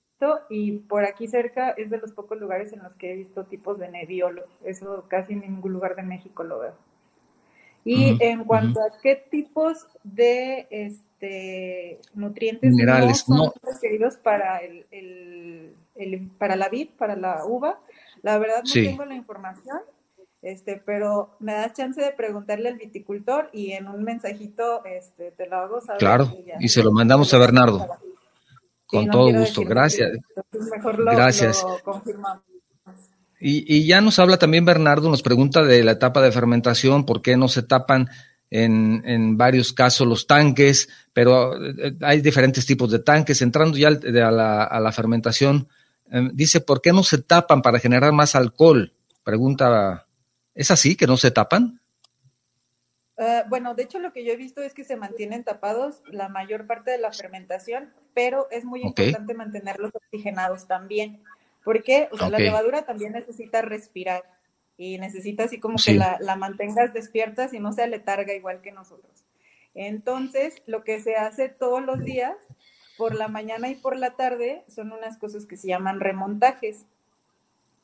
y 0.49 0.77
por 0.77 1.03
aquí 1.03 1.27
cerca 1.27 1.71
es 1.71 1.89
de 1.89 1.97
los 1.97 2.13
pocos 2.13 2.39
lugares 2.39 2.71
en 2.71 2.81
los 2.81 2.95
que 2.95 3.11
he 3.11 3.15
visto 3.17 3.43
tipos 3.43 3.77
de 3.77 3.89
Nebbiolo. 3.89 4.45
Eso 4.63 5.03
casi 5.09 5.33
en 5.33 5.41
ningún 5.41 5.73
lugar 5.73 5.97
de 5.97 6.03
México 6.03 6.45
lo 6.45 6.59
veo. 6.59 6.75
Y 7.83 8.17
en 8.23 8.45
cuanto 8.45 8.79
a 8.79 9.01
qué 9.01 9.17
tipos 9.17 9.87
de 10.05 10.67
este, 10.69 11.99
nutrientes 12.13 12.71
Minerales, 12.71 13.27
no 13.27 13.37
son 13.37 13.53
requeridos 13.63 14.15
para, 14.15 14.59
el, 14.59 15.75
para 16.37 16.55
la 16.55 16.69
vid, 16.69 16.91
para 16.97 17.17
la 17.17 17.45
uva, 17.45 17.81
la 18.21 18.37
verdad 18.37 18.63
no 18.63 18.71
tengo 18.71 19.03
la 19.03 19.15
información 19.15 19.79
este, 20.41 20.81
pero 20.85 21.35
me 21.39 21.53
das 21.53 21.73
chance 21.73 22.01
de 22.01 22.11
preguntarle 22.11 22.69
al 22.69 22.77
viticultor 22.77 23.49
y 23.51 23.71
en 23.73 23.87
un 23.87 24.03
mensajito 24.03 24.83
este, 24.85 25.31
te 25.31 25.47
lo 25.47 25.57
hago 25.57 25.81
saber. 25.81 25.99
Claro, 25.99 26.33
y, 26.59 26.69
se 26.69 26.83
lo 26.83 26.91
mandamos 26.91 27.33
a 27.33 27.37
Bernardo. 27.37 27.87
Con 28.85 29.09
todo 29.09 29.31
gusto, 29.31 29.63
gracias. 29.63 30.11
gracias. 31.11 31.65
Y, 33.39 33.75
y, 33.75 33.85
ya 33.85 34.01
nos 34.01 34.17
habla 34.19 34.37
también 34.37 34.65
Bernardo, 34.65 35.09
nos 35.09 35.21
pregunta 35.21 35.63
de 35.63 35.83
la 35.83 35.91
etapa 35.91 36.21
de 36.21 36.31
fermentación, 36.31 37.05
por 37.05 37.21
qué 37.21 37.37
no 37.37 37.47
se 37.47 37.63
tapan 37.63 38.09
en, 38.49 39.03
en 39.05 39.37
varios 39.37 39.73
casos 39.73 40.07
los 40.07 40.25
tanques, 40.25 40.89
pero 41.13 41.53
eh, 41.55 41.95
hay 42.01 42.21
diferentes 42.21 42.65
tipos 42.65 42.89
de 42.91 42.99
tanques. 42.99 43.41
Entrando 43.41 43.77
ya 43.77 43.89
a 43.89 44.31
la, 44.31 44.63
a 44.63 44.79
la 44.79 44.91
fermentación, 44.91 45.67
eh, 46.11 46.29
dice, 46.33 46.61
¿por 46.61 46.81
qué 46.81 46.91
no 46.91 47.03
se 47.03 47.19
tapan 47.19 47.61
para 47.61 47.79
generar 47.79 48.11
más 48.11 48.35
alcohol? 48.35 48.93
Pregunta 49.23 50.07
¿Es 50.59 50.71
así 50.71 50.97
que 50.97 51.07
no 51.07 51.15
se 51.15 51.31
tapan? 51.31 51.79
Eh, 53.17 53.43
bueno, 53.47 53.75
de 53.75 53.83
hecho 53.83 53.97
lo 53.97 54.11
que 54.11 54.25
yo 54.25 54.33
he 54.33 54.35
visto 54.35 54.61
es 54.61 54.73
que 54.73 54.83
se 54.83 54.97
mantienen 54.97 55.45
tapados 55.45 56.01
la 56.07 56.27
mayor 56.27 56.67
parte 56.67 56.91
de 56.91 56.97
la 56.97 57.13
fermentación, 57.13 57.93
pero 58.13 58.49
es 58.51 58.65
muy 58.65 58.81
importante 58.81 59.33
mantenerlos 59.33 59.95
oxigenados 59.95 60.67
también, 60.67 61.23
porque 61.63 62.09
la 62.11 62.37
levadura 62.37 62.81
también 62.81 63.13
necesita 63.13 63.61
respirar 63.61 64.25
y 64.75 64.97
necesita 64.97 65.45
así 65.45 65.61
como 65.61 65.77
que 65.77 65.93
la, 65.93 66.17
la, 66.19 66.35
mantengas 66.35 66.93
despierta 66.93 67.47
y 67.53 67.59
no 67.59 67.71
se 67.71 67.83
aletarga 67.83 68.33
igual 68.33 68.59
que 68.59 68.73
nosotros. 68.73 69.23
Entonces, 69.75 70.61
lo 70.65 70.83
que 70.83 70.99
se 70.99 71.15
hace 71.15 71.47
todos 71.47 71.81
los 71.81 72.03
días, 72.03 72.35
por 72.97 73.15
la 73.15 73.29
mañana 73.29 73.69
y 73.69 73.75
por 73.75 73.95
la 73.95 74.17
tarde, 74.17 74.65
son 74.67 74.91
unas 74.91 75.17
cosas 75.17 75.45
que 75.45 75.55
se 75.55 75.69
llaman 75.69 76.01
remontajes 76.01 76.85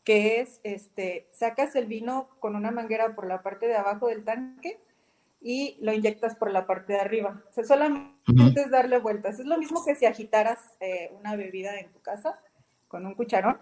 que 0.05 0.39
es, 0.39 0.61
este, 0.63 1.27
sacas 1.31 1.75
el 1.75 1.87
vino 1.87 2.29
con 2.39 2.55
una 2.55 2.71
manguera 2.71 3.15
por 3.15 3.27
la 3.27 3.41
parte 3.41 3.67
de 3.67 3.75
abajo 3.75 4.07
del 4.07 4.23
tanque 4.23 4.79
y 5.41 5.77
lo 5.81 5.93
inyectas 5.93 6.35
por 6.35 6.51
la 6.51 6.67
parte 6.67 6.93
de 6.93 6.99
arriba. 6.99 7.43
O 7.49 7.53
sea, 7.53 7.63
solamente 7.63 8.61
es 8.61 8.69
darle 8.69 8.99
vueltas. 8.99 9.39
Es 9.39 9.47
lo 9.47 9.57
mismo 9.57 9.83
que 9.83 9.95
si 9.95 10.05
agitaras 10.05 10.59
eh, 10.79 11.11
una 11.19 11.35
bebida 11.35 11.79
en 11.79 11.91
tu 11.91 11.99
casa 12.01 12.39
con 12.87 13.05
un 13.07 13.15
cucharón. 13.15 13.57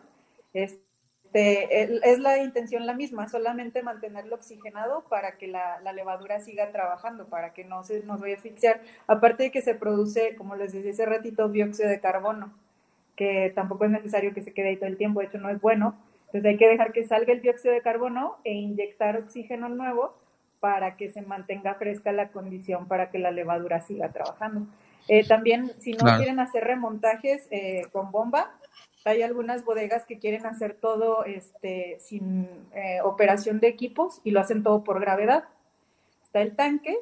Este, 0.53 0.83
es 2.11 2.19
la 2.19 2.37
intención 2.37 2.85
la 2.85 2.93
misma, 2.93 3.27
solamente 3.29 3.81
mantenerlo 3.81 4.35
oxigenado 4.35 5.05
para 5.09 5.37
que 5.37 5.47
la, 5.47 5.79
levadura 5.93 6.41
siga 6.41 6.71
trabajando, 6.71 7.25
para 7.27 7.53
que 7.53 7.63
no 7.63 7.83
se 7.83 8.03
nos 8.03 8.19
vaya 8.19 8.35
a 8.35 8.37
asfixiar. 8.37 8.81
Aparte 9.07 9.43
de 9.43 9.51
que 9.51 9.61
se 9.61 9.75
produce, 9.75 10.35
como 10.35 10.55
les 10.55 10.73
decía 10.73 10.91
hace 10.91 11.05
ratito, 11.05 11.47
dióxido 11.47 11.89
de 11.89 12.01
carbono, 12.01 12.53
que 13.15 13.51
tampoco 13.55 13.85
es 13.85 13.91
necesario 13.91 14.33
que 14.33 14.41
se 14.41 14.53
quede 14.53 14.69
ahí 14.69 14.77
todo 14.77 14.87
el 14.87 14.97
tiempo, 14.97 15.21
de 15.21 15.27
hecho 15.27 15.37
no 15.37 15.49
es 15.49 15.61
bueno 15.61 15.95
entonces 16.33 16.49
hay 16.49 16.57
que 16.57 16.67
dejar 16.67 16.93
que 16.93 17.05
salga 17.05 17.31
el 17.31 17.43
dióxido 17.43 17.75
de 17.75 17.83
carbono 17.83 18.37
e 18.43 18.53
inyectar 18.53 19.17
oxígeno 19.17 19.69
nuevo 19.69 20.17
para 20.59 20.97
que 20.97 21.09
se 21.09 21.21
mantenga 21.21 21.75
fresca 21.75 22.11
la 22.11 22.29
condición 22.29 22.87
para 22.87 23.11
que 23.11 23.19
la 23.19 23.29
levadura 23.29 23.81
siga 23.81 24.11
trabajando. 24.11 24.65
Eh, 25.07 25.27
también, 25.27 25.71
si 25.77 25.91
no 25.93 26.05
quieren 26.17 26.39
hacer 26.39 26.63
remontajes 26.63 27.47
eh, 27.51 27.83
con 27.91 28.11
bomba, 28.11 28.51
hay 29.05 29.21
algunas 29.21 29.63
bodegas 29.63 30.05
que 30.05 30.17
quieren 30.17 30.47
hacer 30.47 30.73
todo 30.73 31.23
este, 31.23 31.97
sin 31.99 32.47
eh, 32.73 32.99
operación 33.03 33.59
de 33.59 33.67
equipos 33.67 34.19
y 34.23 34.31
lo 34.31 34.39
hacen 34.39 34.63
todo 34.63 34.83
por 34.83 34.99
gravedad. 34.99 35.43
Está 36.23 36.41
el 36.41 36.55
tanque, 36.55 36.97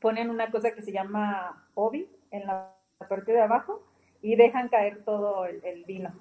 ponen 0.00 0.28
una 0.28 0.50
cosa 0.50 0.72
que 0.72 0.82
se 0.82 0.92
llama 0.92 1.66
OBI 1.72 2.10
en 2.30 2.46
la 2.46 2.74
parte 3.08 3.32
de 3.32 3.40
abajo 3.40 3.82
y 4.20 4.36
dejan 4.36 4.68
caer 4.68 5.02
todo 5.02 5.46
el, 5.46 5.84
vino. 5.86 6.12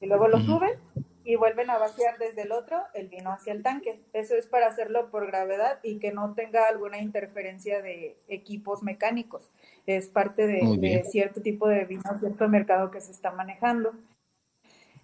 Y 0.00 0.06
luego 0.06 0.26
lo 0.28 0.38
suben 0.38 0.78
y 1.24 1.36
vuelven 1.36 1.70
a 1.70 1.78
vaciar 1.78 2.18
desde 2.18 2.42
el 2.42 2.52
otro 2.52 2.82
el 2.94 3.08
vino 3.08 3.30
hacia 3.32 3.52
el 3.52 3.62
tanque. 3.62 4.00
Eso 4.12 4.34
es 4.34 4.46
para 4.46 4.66
hacerlo 4.66 5.10
por 5.10 5.26
gravedad 5.26 5.78
y 5.82 5.98
que 5.98 6.12
no 6.12 6.34
tenga 6.34 6.64
alguna 6.68 6.98
interferencia 6.98 7.82
de 7.82 8.16
equipos 8.28 8.82
mecánicos. 8.82 9.50
Es 9.86 10.08
parte 10.08 10.46
de, 10.46 11.04
cierto 11.10 11.42
tipo 11.42 11.68
de 11.68 11.84
vino, 11.84 12.02
cierto 12.18 12.48
mercado 12.48 12.90
que 12.90 13.00
se 13.00 13.12
está 13.12 13.30
manejando. 13.30 13.92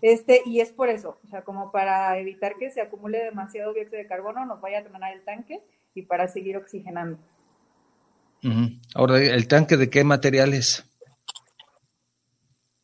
Este, 0.03 0.43
y 0.45 0.61
es 0.61 0.73
por 0.73 0.89
eso, 0.91 1.19
o 1.25 1.29
sea, 1.29 1.43
como 1.43 1.73
para 1.73 2.19
evitar 2.19 2.57
que 2.59 2.71
se 2.71 2.83
acumule 2.83 3.25
demasiado 3.25 3.73
dióxido 3.73 3.99
de 3.99 4.07
carbono, 4.07 4.45
nos 4.45 4.61
vaya 4.61 4.79
a 4.79 4.83
drenar 4.83 5.13
el 5.15 5.25
tanque 5.25 5.63
y 5.95 6.03
para 6.03 6.29
seguir 6.29 6.57
oxigenando. 6.57 7.19
Ahora, 8.95 9.19
¿el 9.19 9.49
tanque 9.49 9.77
de 9.77 9.91
qué 9.91 10.05
materiales? 10.05 10.86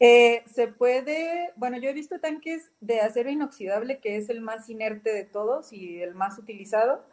Eh, 0.04 0.42
se 0.52 0.66
puede, 0.66 1.52
bueno, 1.54 1.78
yo 1.78 1.88
he 1.88 1.92
visto 1.92 2.18
tanques 2.18 2.72
de 2.80 3.00
acero 3.00 3.30
inoxidable, 3.30 4.00
que 4.00 4.16
es 4.16 4.30
el 4.30 4.40
más 4.40 4.68
inerte 4.68 5.14
de 5.14 5.22
todos 5.22 5.72
y 5.72 6.02
el 6.02 6.16
más 6.16 6.40
utilizado, 6.40 7.04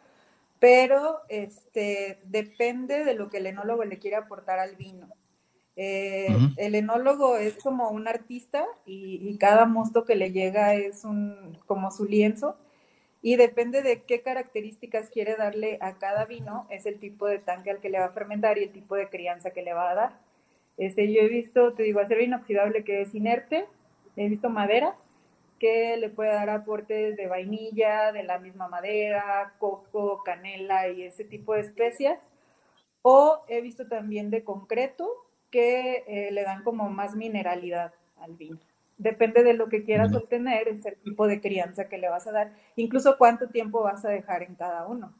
pero 0.58 1.20
este, 1.28 2.18
depende 2.24 3.04
de 3.04 3.14
lo 3.14 3.30
que 3.30 3.36
el 3.36 3.46
enólogo 3.46 3.84
le 3.84 4.00
quiera 4.00 4.18
aportar 4.18 4.58
al 4.58 4.74
vino. 4.74 5.08
Eh, 5.76 6.36
el 6.56 6.74
enólogo 6.74 7.36
es 7.36 7.54
como 7.62 7.90
un 7.90 8.08
artista 8.08 8.66
y, 8.84 9.38
cada 9.38 9.66
mosto 9.66 10.04
que 10.04 10.16
le 10.16 10.32
llega 10.32 10.74
es 10.74 11.04
un, 11.04 11.56
como 11.66 11.92
su 11.92 12.06
lienzo 12.06 12.56
y 13.22 13.36
depende 13.36 13.82
de 13.82 14.02
qué 14.02 14.20
características 14.22 15.10
quiere 15.10 15.36
darle 15.36 15.78
a 15.80 15.96
cada 15.98 16.24
vino, 16.24 16.66
es 16.70 16.86
el 16.86 16.98
tipo 16.98 17.28
de 17.28 17.38
tanque 17.38 17.70
al 17.70 17.78
que 17.78 17.88
le 17.88 18.00
va 18.00 18.06
a 18.06 18.12
fermentar 18.12 18.58
y 18.58 18.64
el 18.64 18.72
tipo 18.72 18.96
de 18.96 19.08
crianza 19.08 19.52
que 19.52 19.62
le 19.62 19.74
va 19.74 19.92
a 19.92 19.94
dar. 19.94 20.29
Este, 20.80 21.12
yo 21.12 21.20
he 21.20 21.28
visto, 21.28 21.74
te 21.74 21.82
digo, 21.82 22.00
acero 22.00 22.22
inoxidable 22.22 22.84
que 22.84 23.02
es 23.02 23.14
inerte, 23.14 23.66
he 24.16 24.30
visto 24.30 24.48
madera, 24.48 24.96
que 25.58 25.98
le 25.98 26.08
puede 26.08 26.32
dar 26.32 26.48
aportes 26.48 27.18
de 27.18 27.26
vainilla, 27.26 28.12
de 28.12 28.22
la 28.22 28.38
misma 28.38 28.66
madera, 28.66 29.52
coco, 29.58 30.22
canela 30.24 30.88
y 30.88 31.02
ese 31.02 31.24
tipo 31.24 31.52
de 31.52 31.60
especias. 31.60 32.18
O 33.02 33.44
he 33.48 33.60
visto 33.60 33.88
también 33.88 34.30
de 34.30 34.42
concreto 34.42 35.06
que 35.50 36.02
eh, 36.06 36.30
le 36.32 36.44
dan 36.44 36.64
como 36.64 36.88
más 36.88 37.14
mineralidad 37.14 37.92
al 38.18 38.36
vino. 38.36 38.58
Depende 38.96 39.42
de 39.42 39.52
lo 39.52 39.68
que 39.68 39.84
quieras 39.84 40.14
obtener, 40.14 40.66
es 40.68 40.86
el 40.86 40.96
tipo 40.96 41.26
de 41.26 41.42
crianza 41.42 41.90
que 41.90 41.98
le 41.98 42.08
vas 42.08 42.26
a 42.26 42.32
dar, 42.32 42.54
incluso 42.76 43.18
cuánto 43.18 43.50
tiempo 43.50 43.82
vas 43.82 44.02
a 44.06 44.08
dejar 44.08 44.42
en 44.42 44.54
cada 44.54 44.86
uno. 44.86 45.14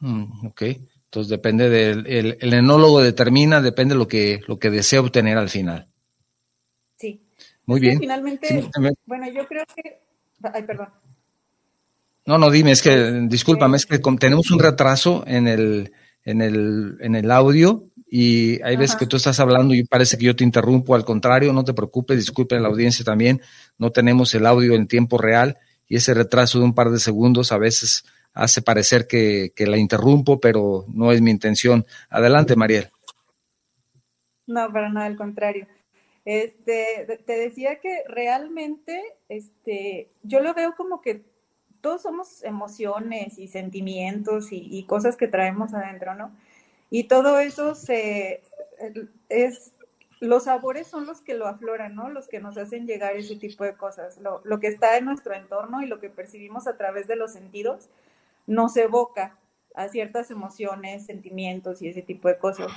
Mm, 0.00 0.46
ok, 0.48 0.62
entonces 1.08 1.30
depende 1.30 1.70
del 1.70 2.06
el, 2.06 2.52
enólogo 2.52 3.00
determina, 3.00 3.62
depende 3.62 3.94
de 3.94 3.98
lo 3.98 4.06
que, 4.06 4.42
lo 4.46 4.58
que 4.58 4.68
desea 4.68 5.00
obtener 5.00 5.38
al 5.38 5.48
final. 5.48 5.88
Sí. 6.98 7.22
Muy 7.64 7.80
bien. 7.80 7.98
Finalmente, 7.98 8.68
bueno, 9.06 9.26
yo 9.30 9.46
creo 9.46 9.64
que, 9.74 10.00
ay, 10.52 10.64
perdón. 10.64 10.88
No, 12.26 12.36
no, 12.36 12.50
dime, 12.50 12.72
es 12.72 12.82
que, 12.82 13.26
discúlpame, 13.26 13.78
es 13.78 13.86
que 13.86 13.98
tenemos 14.20 14.50
un 14.50 14.58
retraso 14.58 15.24
en 15.26 15.48
el, 15.48 15.92
en 16.24 16.42
el, 16.42 16.98
en 17.00 17.14
el 17.14 17.30
audio 17.30 17.86
y 18.06 18.60
hay 18.62 18.76
veces 18.76 18.96
que 18.96 19.06
tú 19.06 19.16
estás 19.16 19.40
hablando 19.40 19.72
y 19.72 19.84
parece 19.84 20.18
que 20.18 20.26
yo 20.26 20.36
te 20.36 20.44
interrumpo, 20.44 20.94
al 20.94 21.06
contrario, 21.06 21.54
no 21.54 21.64
te 21.64 21.72
preocupes, 21.72 22.18
disculpen 22.18 22.62
la 22.62 22.68
audiencia 22.68 23.02
también, 23.02 23.40
no 23.78 23.92
tenemos 23.92 24.34
el 24.34 24.44
audio 24.44 24.74
en 24.74 24.86
tiempo 24.86 25.16
real 25.16 25.56
y 25.88 25.96
ese 25.96 26.12
retraso 26.12 26.58
de 26.58 26.66
un 26.66 26.74
par 26.74 26.90
de 26.90 26.98
segundos 26.98 27.50
a 27.50 27.56
veces 27.56 28.04
hace 28.38 28.62
parecer 28.62 29.06
que, 29.06 29.52
que 29.54 29.66
la 29.66 29.76
interrumpo, 29.76 30.40
pero 30.40 30.84
no 30.88 31.12
es 31.12 31.20
mi 31.20 31.30
intención. 31.30 31.84
Adelante, 32.08 32.56
Mariel. 32.56 32.90
No, 34.46 34.72
para 34.72 34.88
nada, 34.88 35.06
al 35.06 35.16
contrario. 35.16 35.66
Este, 36.24 37.22
te 37.24 37.32
decía 37.38 37.80
que 37.80 38.02
realmente, 38.08 39.02
este, 39.28 40.10
yo 40.22 40.40
lo 40.40 40.54
veo 40.54 40.74
como 40.76 41.00
que 41.00 41.24
todos 41.80 42.02
somos 42.02 42.42
emociones 42.44 43.38
y 43.38 43.48
sentimientos 43.48 44.48
y, 44.50 44.82
cosas 44.84 45.16
que 45.16 45.28
traemos 45.28 45.74
adentro, 45.74 46.14
¿no? 46.14 46.32
Y 46.90 47.04
todo 47.04 47.38
eso 47.38 47.74
es 49.28 49.72
los 50.20 50.44
sabores 50.44 50.86
son 50.86 51.06
los 51.06 51.20
que 51.20 51.34
lo 51.34 51.46
afloran, 51.46 51.94
¿no? 51.94 52.10
Los 52.10 52.28
que 52.28 52.40
nos 52.40 52.56
hacen 52.56 52.86
llegar 52.86 53.16
ese 53.16 53.36
tipo 53.36 53.64
de 53.64 53.74
cosas. 53.74 54.18
Lo, 54.18 54.60
que 54.60 54.66
está 54.66 54.96
en 54.96 55.04
nuestro 55.04 55.34
entorno 55.34 55.82
y 55.82 55.86
lo 55.86 56.00
que 56.00 56.10
percibimos 56.10 56.66
a 56.66 56.76
través 56.76 57.06
de 57.06 57.16
los 57.16 57.32
sentidos 57.32 57.88
nos 58.48 58.76
evoca 58.76 59.38
a 59.74 59.88
ciertas 59.88 60.32
emociones, 60.32 61.06
sentimientos 61.06 61.80
y 61.80 61.88
ese 61.88 62.02
tipo 62.02 62.26
de 62.26 62.38
cosas. 62.38 62.72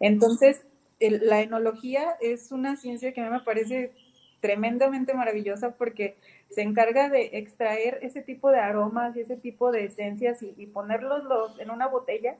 Entonces, 0.00 0.64
la 0.98 1.42
enología 1.42 2.16
es 2.22 2.50
una 2.50 2.76
ciencia 2.76 3.12
que 3.12 3.20
a 3.20 3.24
mí 3.24 3.30
me 3.30 3.40
parece 3.40 3.92
tremendamente 4.40 5.12
maravillosa 5.12 5.72
porque 5.72 6.16
se 6.48 6.62
encarga 6.62 7.10
de 7.10 7.30
extraer 7.38 7.98
ese 8.00 8.22
tipo 8.22 8.50
de 8.50 8.60
aromas 8.60 9.14
y 9.16 9.20
ese 9.20 9.36
tipo 9.36 9.70
de 9.72 9.84
esencias 9.84 10.42
y, 10.42 10.54
y 10.56 10.66
ponerlos 10.66 11.24
los, 11.24 11.58
en 11.58 11.70
una 11.70 11.88
botella 11.88 12.36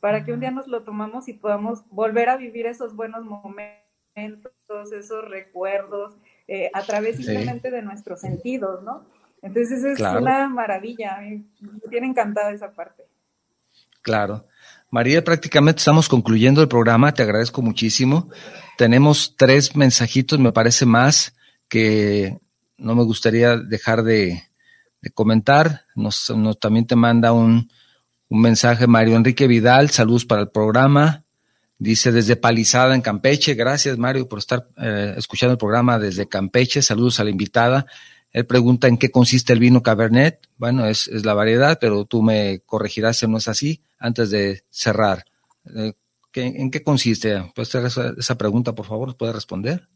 para 0.00 0.24
que 0.24 0.32
un 0.32 0.40
día 0.40 0.50
nos 0.50 0.66
lo 0.66 0.82
tomamos 0.82 1.28
y 1.28 1.34
podamos 1.34 1.84
volver 1.90 2.30
a 2.30 2.36
vivir 2.36 2.66
esos 2.66 2.96
buenos 2.96 3.24
momentos, 3.24 3.72
esos 4.92 5.28
recuerdos, 5.28 6.14
eh, 6.48 6.70
a 6.72 6.82
través 6.82 7.16
simplemente 7.16 7.70
de 7.70 7.82
nuestros 7.82 8.20
sentidos, 8.20 8.82
¿no? 8.82 9.04
Entonces 9.42 9.78
eso 9.78 9.88
es 9.88 10.00
una 10.00 10.48
maravilla, 10.48 11.18
me 11.20 11.88
tiene 11.88 12.08
encantada 12.08 12.52
esa 12.52 12.70
parte. 12.72 13.04
Claro. 14.02 14.46
María, 14.90 15.22
prácticamente 15.22 15.78
estamos 15.78 16.08
concluyendo 16.08 16.62
el 16.62 16.68
programa, 16.68 17.14
te 17.14 17.22
agradezco 17.22 17.62
muchísimo. 17.62 18.28
Tenemos 18.76 19.34
tres 19.36 19.76
mensajitos, 19.76 20.38
me 20.38 20.52
parece 20.52 20.84
más, 20.84 21.36
que 21.68 22.38
no 22.76 22.94
me 22.94 23.04
gustaría 23.04 23.56
dejar 23.56 24.02
de, 24.02 24.42
comentar. 25.14 25.82
Nos, 25.94 26.30
nos, 26.30 26.58
también 26.58 26.86
te 26.86 26.96
manda 26.96 27.32
un, 27.32 27.70
un 28.28 28.40
mensaje 28.40 28.86
Mario 28.86 29.16
Enrique 29.16 29.46
Vidal, 29.46 29.90
saludos 29.90 30.24
para 30.24 30.42
el 30.42 30.48
programa. 30.48 31.24
Dice 31.78 32.12
desde 32.12 32.36
Palizada 32.36 32.94
en 32.94 33.00
Campeche, 33.00 33.54
gracias 33.54 33.96
Mario 33.96 34.28
por 34.28 34.38
estar 34.38 34.68
eh, 34.76 35.14
escuchando 35.16 35.52
el 35.52 35.58
programa 35.58 35.98
desde 35.98 36.28
Campeche, 36.28 36.82
saludos 36.82 37.20
a 37.20 37.24
la 37.24 37.30
invitada. 37.30 37.86
Él 38.32 38.46
pregunta 38.46 38.86
en 38.86 38.96
qué 38.98 39.10
consiste 39.10 39.52
el 39.52 39.58
vino 39.58 39.82
Cabernet. 39.82 40.48
Bueno, 40.56 40.86
es, 40.86 41.08
es 41.08 41.24
la 41.24 41.34
variedad, 41.34 41.78
pero 41.80 42.04
tú 42.04 42.22
me 42.22 42.60
corregirás 42.60 43.18
si 43.18 43.26
no 43.26 43.38
es 43.38 43.48
así 43.48 43.82
antes 43.98 44.30
de 44.30 44.62
cerrar. 44.70 45.24
Eh, 45.74 45.94
¿En 46.34 46.70
qué 46.70 46.84
consiste? 46.84 47.42
¿Puedes 47.54 47.74
hacer 47.74 47.86
esa, 47.86 48.14
esa 48.16 48.38
pregunta, 48.38 48.74
por 48.74 48.86
favor? 48.86 49.16
¿Puedes 49.16 49.34
responder? 49.34 49.88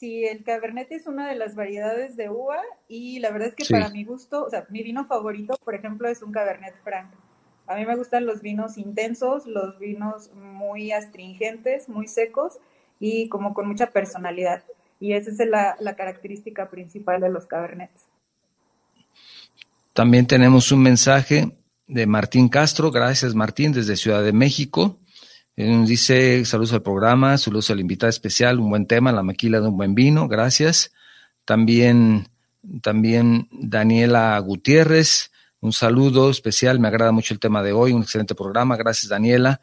Sí, 0.00 0.24
el 0.24 0.42
Cabernet 0.44 0.90
es 0.92 1.06
una 1.06 1.28
de 1.28 1.36
las 1.36 1.54
variedades 1.54 2.16
de 2.16 2.30
uva 2.30 2.62
y 2.88 3.18
la 3.18 3.30
verdad 3.30 3.48
es 3.48 3.54
que 3.54 3.70
para 3.70 3.90
mi 3.90 4.04
gusto, 4.04 4.46
o 4.46 4.48
sea, 4.48 4.66
mi 4.70 4.82
vino 4.82 5.04
favorito, 5.04 5.58
por 5.62 5.74
ejemplo, 5.74 6.08
es 6.08 6.22
un 6.22 6.32
Cabernet 6.32 6.74
Franc. 6.82 7.10
A 7.66 7.76
mí 7.76 7.84
me 7.84 7.94
gustan 7.96 8.24
los 8.24 8.40
vinos 8.40 8.78
intensos, 8.78 9.46
los 9.46 9.78
vinos 9.78 10.32
muy 10.32 10.90
astringentes, 10.90 11.90
muy 11.90 12.08
secos 12.08 12.58
y 12.98 13.28
como 13.28 13.52
con 13.52 13.68
mucha 13.68 13.90
personalidad. 13.90 14.64
Y 15.00 15.14
esa 15.14 15.30
es 15.30 15.48
la, 15.48 15.94
característica 15.96 16.70
principal 16.70 17.20
de 17.20 17.30
los 17.30 17.46
Cabernets. 17.46 18.04
También 19.92 20.26
tenemos 20.26 20.70
un 20.70 20.82
mensaje 20.82 21.56
de 21.88 22.06
Martín 22.06 22.48
Castro. 22.48 22.90
Gracias, 22.92 23.34
Martín, 23.34 23.72
desde 23.72 23.96
Ciudad 23.96 24.22
de 24.22 24.32
México 24.32 25.00
dice, 25.56 26.44
saludos 26.44 26.72
al 26.72 26.82
programa, 26.82 27.36
saludos 27.36 27.70
al 27.70 27.80
invitado 27.80 28.10
especial, 28.10 28.58
un 28.58 28.70
buen 28.70 28.86
tema, 28.86 29.12
la 29.12 29.22
maquila 29.22 29.60
de 29.60 29.68
un 29.68 29.76
buen 29.76 29.94
vino, 29.94 30.28
gracias. 30.28 30.92
También, 31.44 32.28
también 32.82 33.48
Daniela 33.50 34.38
Gutiérrez, 34.38 35.30
un 35.60 35.72
saludo 35.72 36.30
especial, 36.30 36.80
me 36.80 36.88
agrada 36.88 37.12
mucho 37.12 37.34
el 37.34 37.40
tema 37.40 37.62
de 37.62 37.72
hoy, 37.72 37.92
un 37.92 38.02
excelente 38.02 38.34
programa, 38.34 38.76
gracias 38.76 39.08
Daniela. 39.08 39.60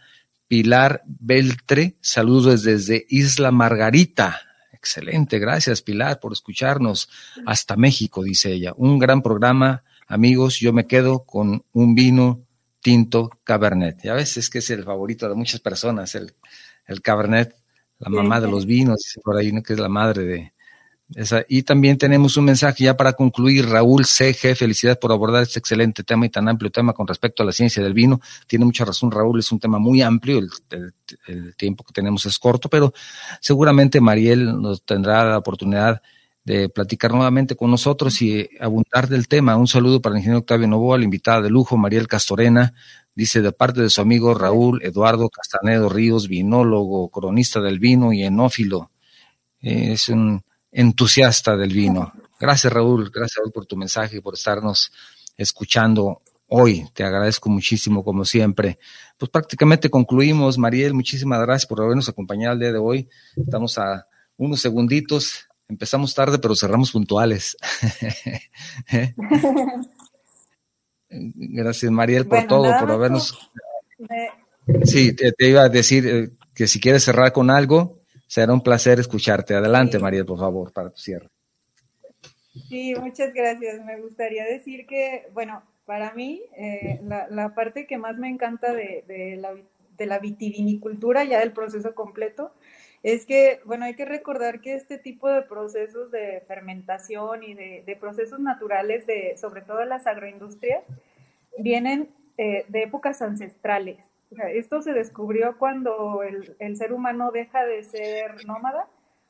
Pilar 0.48 1.04
Beltre, 1.06 1.98
saludos 2.00 2.64
desde 2.64 3.06
Isla 3.10 3.52
Margarita. 3.52 4.47
Excelente, 4.88 5.38
gracias 5.38 5.82
Pilar 5.82 6.18
por 6.18 6.32
escucharnos 6.32 7.10
hasta 7.46 7.76
México, 7.76 8.24
dice 8.24 8.54
ella. 8.54 8.72
Un 8.78 8.98
gran 8.98 9.22
programa, 9.22 9.84
amigos, 10.08 10.62
yo 10.62 10.72
me 10.72 10.88
quedo 10.88 11.26
con 11.26 11.66
un 11.74 11.94
vino 11.94 12.46
tinto 12.80 13.30
Cabernet. 13.44 14.02
Ya 14.02 14.14
ves, 14.14 14.38
es 14.38 14.50
que 14.50 14.60
es 14.60 14.70
el 14.70 14.86
favorito 14.86 15.28
de 15.28 15.36
muchas 15.36 15.60
personas, 15.60 16.16
el, 16.16 16.34
el 16.86 17.02
Cabernet, 17.02 17.54
la 18.00 18.10
mamá 18.10 18.40
de 18.40 18.48
los 18.48 18.66
vinos, 18.66 19.14
por 19.22 19.36
ahí, 19.36 19.52
¿no? 19.52 19.62
que 19.62 19.74
es 19.74 19.80
la 19.80 19.90
madre 19.90 20.24
de 20.24 20.54
Y 21.48 21.64
también 21.64 21.98
tenemos 21.98 22.36
un 22.36 22.46
mensaje 22.46 22.84
ya 22.84 22.98
para 22.98 23.14
concluir. 23.14 23.66
Raúl 23.68 24.06
CG, 24.06 24.56
felicidades 24.56 24.98
por 24.98 25.12
abordar 25.14 25.44
este 25.44 25.60
excelente 25.60 26.04
tema 26.04 26.26
y 26.26 26.30
tan 26.30 26.50
amplio 26.50 26.70
tema 26.70 26.92
con 26.94 27.08
respecto 27.08 27.44
a 27.44 27.46
la 27.46 27.54
ciencia 27.54 27.82
del 27.82 27.94
vino. 27.94 28.20
Tiene 28.46 28.66
mucha 28.66 28.84
razón, 28.84 29.12
Raúl, 29.12 29.40
es 29.40 29.52
un 29.52 29.60
tema 29.60 29.80
muy 29.80 30.02
amplio, 30.02 30.40
el, 30.40 30.50
el 31.28 31.56
tiempo 31.56 31.86
que 31.86 31.94
tenemos 31.94 32.26
es 32.26 32.38
corto, 32.38 32.70
pero 32.70 32.94
seguramente 33.40 34.02
Mariel 34.02 34.62
nos 34.62 34.84
tendrá 34.84 35.24
la 35.24 35.38
oportunidad 35.38 36.02
de 36.44 36.70
platicar 36.70 37.12
nuevamente 37.12 37.56
con 37.56 37.72
nosotros 37.72 38.22
y 38.22 38.50
abundar 38.60 39.08
del 39.08 39.28
tema. 39.28 39.58
Un 39.58 39.68
saludo 39.68 40.02
para 40.02 40.14
el 40.16 40.20
ingeniero 40.20 40.40
Octavio 40.40 40.68
Novoa, 40.68 40.98
la 40.98 41.04
invitada 41.06 41.42
de 41.42 41.50
lujo, 41.50 41.78
Mariel 41.78 42.08
Castorena, 42.08 42.74
dice 43.16 43.42
de 43.42 43.52
parte 43.52 43.82
de 43.82 43.90
su 43.90 44.02
amigo 44.02 44.34
Raúl 44.34 44.82
Eduardo 44.84 45.30
Castanedo 45.30 45.90
Ríos, 45.90 46.28
vinólogo, 46.28 47.10
cronista 47.10 47.60
del 47.62 47.80
vino 47.80 48.14
y 48.14 48.24
enófilo. 48.24 48.92
Es 49.60 50.08
un 50.10 50.44
entusiasta 50.72 51.56
del 51.56 51.74
vino. 51.74 52.14
Gracias 52.40 52.72
Raúl, 52.72 53.10
gracias 53.10 53.38
Raúl 53.38 53.52
por 53.52 53.66
tu 53.66 53.76
mensaje 53.76 54.18
y 54.18 54.22
por 54.22 54.36
estarnos 54.36 54.92
escuchando 55.36 56.22
hoy. 56.48 56.88
Te 56.94 57.04
agradezco 57.04 57.50
muchísimo, 57.50 58.04
como 58.04 58.26
siempre. 58.26 58.80
Pues 59.18 59.30
prácticamente 59.30 59.90
concluimos. 59.90 60.58
Mariel, 60.58 60.94
muchísimas 60.94 61.42
gracias 61.42 61.68
por 61.68 61.82
habernos 61.82 62.10
acompañado 62.10 62.54
el 62.54 62.60
día 62.60 62.72
de 62.72 62.80
hoy. 62.80 63.10
Estamos 63.36 63.78
a 63.78 64.08
unos 64.38 64.62
segunditos 64.62 65.48
Empezamos 65.70 66.16
tarde, 66.16 66.40
pero 66.40 66.56
cerramos 66.56 66.92
puntuales. 66.92 67.58
Gracias, 71.10 71.92
Mariel, 71.92 72.26
por 72.26 72.48
todo, 72.48 72.72
por 72.80 72.90
habernos. 72.90 73.38
Sí, 74.84 75.14
te, 75.14 75.34
iba 75.40 75.64
a 75.64 75.70
decir 75.70 76.08
eh, 76.08 76.30
que 76.54 76.68
si 76.68 76.80
quieres 76.80 77.04
cerrar 77.04 77.34
con 77.34 77.50
algo, 77.50 77.97
será 78.28 78.54
un 78.54 78.62
placer 78.62 79.00
escucharte. 79.00 79.56
Adelante, 79.56 80.00
Mariel, 80.00 80.26
por 80.26 80.40
favor, 80.40 80.72
para 80.72 80.90
tu 80.90 81.00
cierre. 81.00 81.30
Sí, 82.70 82.94
muchas 83.00 83.34
gracias. 83.34 83.84
Me 83.86 84.00
gustaría 84.00 84.46
decir 84.46 84.86
que, 84.86 85.30
bueno, 85.34 85.64
para 85.86 86.14
mí, 86.14 86.42
eh, 86.56 87.00
la, 87.04 87.56
parte 87.56 87.88
que 87.88 87.98
más 87.98 88.18
me 88.18 88.30
encanta 88.30 88.74
de, 88.74 89.04
de 89.08 90.06
la 90.06 90.20
vitivinicultura, 90.20 91.24
ya 91.24 91.40
del 91.40 91.54
proceso 91.54 91.96
completo, 91.96 92.52
es 93.04 93.26
que, 93.26 93.62
bueno, 93.66 93.86
hay 93.86 93.96
que 93.96 94.06
recordar 94.06 94.60
que 94.60 94.76
este 94.76 94.98
tipo 94.98 95.30
de 95.30 95.44
procesos 95.44 96.12
de 96.12 96.44
fermentación 96.48 97.44
y 97.44 97.54
de, 97.54 97.98
procesos 98.00 98.40
naturales, 98.40 99.06
de, 99.06 99.38
sobre 99.38 99.62
todo 99.62 99.86
las 99.86 100.08
agroindustrias, 100.08 100.84
vienen 101.58 102.10
eh, 102.38 102.66
de 102.68 102.84
épocas 102.84 103.22
ancestrales. 103.22 104.04
Esto 104.54 104.82
se 104.82 104.94
descubrió 104.94 105.58
cuando 105.58 106.22
el, 106.24 106.78
ser 106.78 106.94
humano 106.94 107.32
deja 107.32 107.66
de 107.66 107.84
ser 107.84 108.46
nómada 108.46 108.88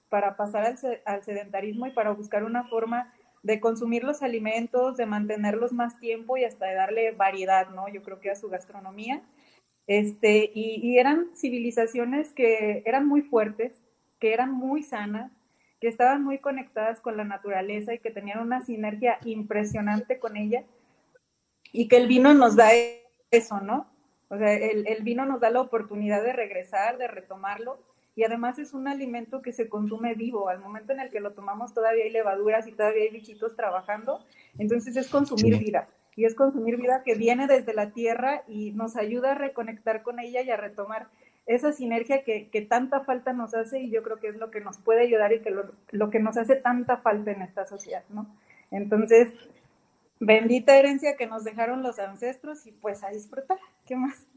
para 0.10 0.38
pasar 0.38 0.66
al, 0.66 0.78
al 1.06 1.24
sedentarismo 1.24 1.88
y 1.88 1.92
para 1.92 2.12
buscar 2.12 2.44
una 2.44 2.64
forma 2.66 3.14
de 3.44 3.60
consumir 3.60 4.04
los 4.04 4.24
alimentos, 4.24 4.98
de 4.98 5.06
mantenerlos 5.06 5.72
más 5.72 6.00
tiempo 6.00 6.38
y 6.38 6.44
hasta 6.44 6.66
de 6.66 6.76
darle 6.76 7.12
variedad, 7.12 7.70
¿no? 7.70 7.88
Yo 7.88 8.04
creo 8.04 8.20
que 8.20 8.32
a 8.32 8.36
su 8.36 8.50
gastronomía. 8.50 9.22
Este, 9.88 10.52
y, 10.54 10.98
eran 10.98 11.30
civilizaciones 11.34 12.34
que 12.34 12.84
eran 12.86 13.08
muy 13.08 13.22
fuertes, 13.22 13.82
que 14.20 14.34
eran 14.34 14.52
muy 14.52 14.84
sanas, 14.84 15.32
que 15.80 15.88
estaban 15.88 16.24
muy 16.24 16.40
conectadas 16.40 17.00
con 17.00 17.16
la 17.16 17.24
naturaleza 17.24 17.94
y 17.94 18.00
que 18.00 18.12
tenían 18.12 18.40
una 18.40 18.62
sinergia 18.62 19.18
impresionante 19.24 20.20
con 20.20 20.36
ella 20.36 20.66
y 21.72 21.88
que 21.88 21.98
el 21.98 22.08
vino 22.08 22.34
nos 22.34 22.56
da 22.56 22.72
eso, 23.32 23.62
¿no? 23.62 23.88
O 24.30 24.38
sea, 24.38 24.54
el, 24.54 24.88
el 24.88 25.04
vino 25.04 25.26
nos 25.26 25.40
da 25.40 25.50
la 25.50 25.62
oportunidad 25.62 26.24
de 26.24 26.34
regresar, 26.34 26.98
de 26.98 27.08
retomarlo 27.08 27.80
y 28.18 28.24
además 28.24 28.58
es 28.58 28.74
un 28.74 28.88
alimento 28.88 29.44
que 29.44 29.54
se 29.54 29.70
consume 29.70 30.16
vivo. 30.16 30.50
Al 30.50 30.60
momento 30.60 30.92
en 30.92 31.00
el 31.00 31.12
que 31.12 31.20
lo 31.20 31.34
tomamos 31.34 31.76
todavía 31.76 32.04
hay 32.04 32.10
levaduras 32.10 32.66
y 32.68 32.72
todavía 32.72 33.04
hay 33.04 33.12
bichitos 33.12 33.56
trabajando, 33.56 34.26
entonces 34.58 34.98
es 34.98 35.08
consumir 35.08 35.60
vida. 35.60 35.88
Y 36.16 36.26
es 36.26 36.34
consumir 36.34 36.78
vida 36.78 37.04
que 37.06 37.14
viene 37.14 37.46
desde 37.46 37.76
la 37.76 37.92
tierra 37.92 38.42
y 38.48 38.72
nos 38.72 38.98
ayuda 38.98 39.34
a 39.34 39.36
reconectar 39.36 40.02
con 40.02 40.20
ella 40.20 40.42
y 40.42 40.50
a 40.50 40.58
retomar 40.58 41.10
esa 41.46 41.72
sinergia 41.72 42.24
que, 42.24 42.68
tanta 42.68 43.02
falta 43.02 43.34
nos 43.34 43.54
hace 43.54 43.82
y 43.82 43.92
yo 43.92 44.02
creo 44.02 44.20
que 44.20 44.30
es 44.30 44.36
lo 44.38 44.50
que 44.50 44.62
nos 44.62 44.80
puede 44.80 45.02
ayudar 45.02 45.32
y 45.32 45.42
que 45.42 45.52
lo, 45.52 45.72
lo 45.92 46.10
que 46.10 46.20
nos 46.20 46.38
hace 46.38 46.56
tanta 46.56 46.98
falta 46.98 47.30
en 47.30 47.44
esta 47.44 47.66
sociedad, 47.66 48.04
¿no? 48.10 48.26
Entonces, 48.72 49.32
bendita 50.20 50.78
herencia 50.78 51.16
que 51.18 51.28
nos 51.28 51.44
dejaron 51.44 51.84
los 51.84 52.00
ancestros 52.00 52.66
y 52.66 52.72
pues 52.72 53.04
a 53.04 53.10
disfrutar. 53.10 53.58
¿Qué 53.86 53.96
más? 53.96 54.28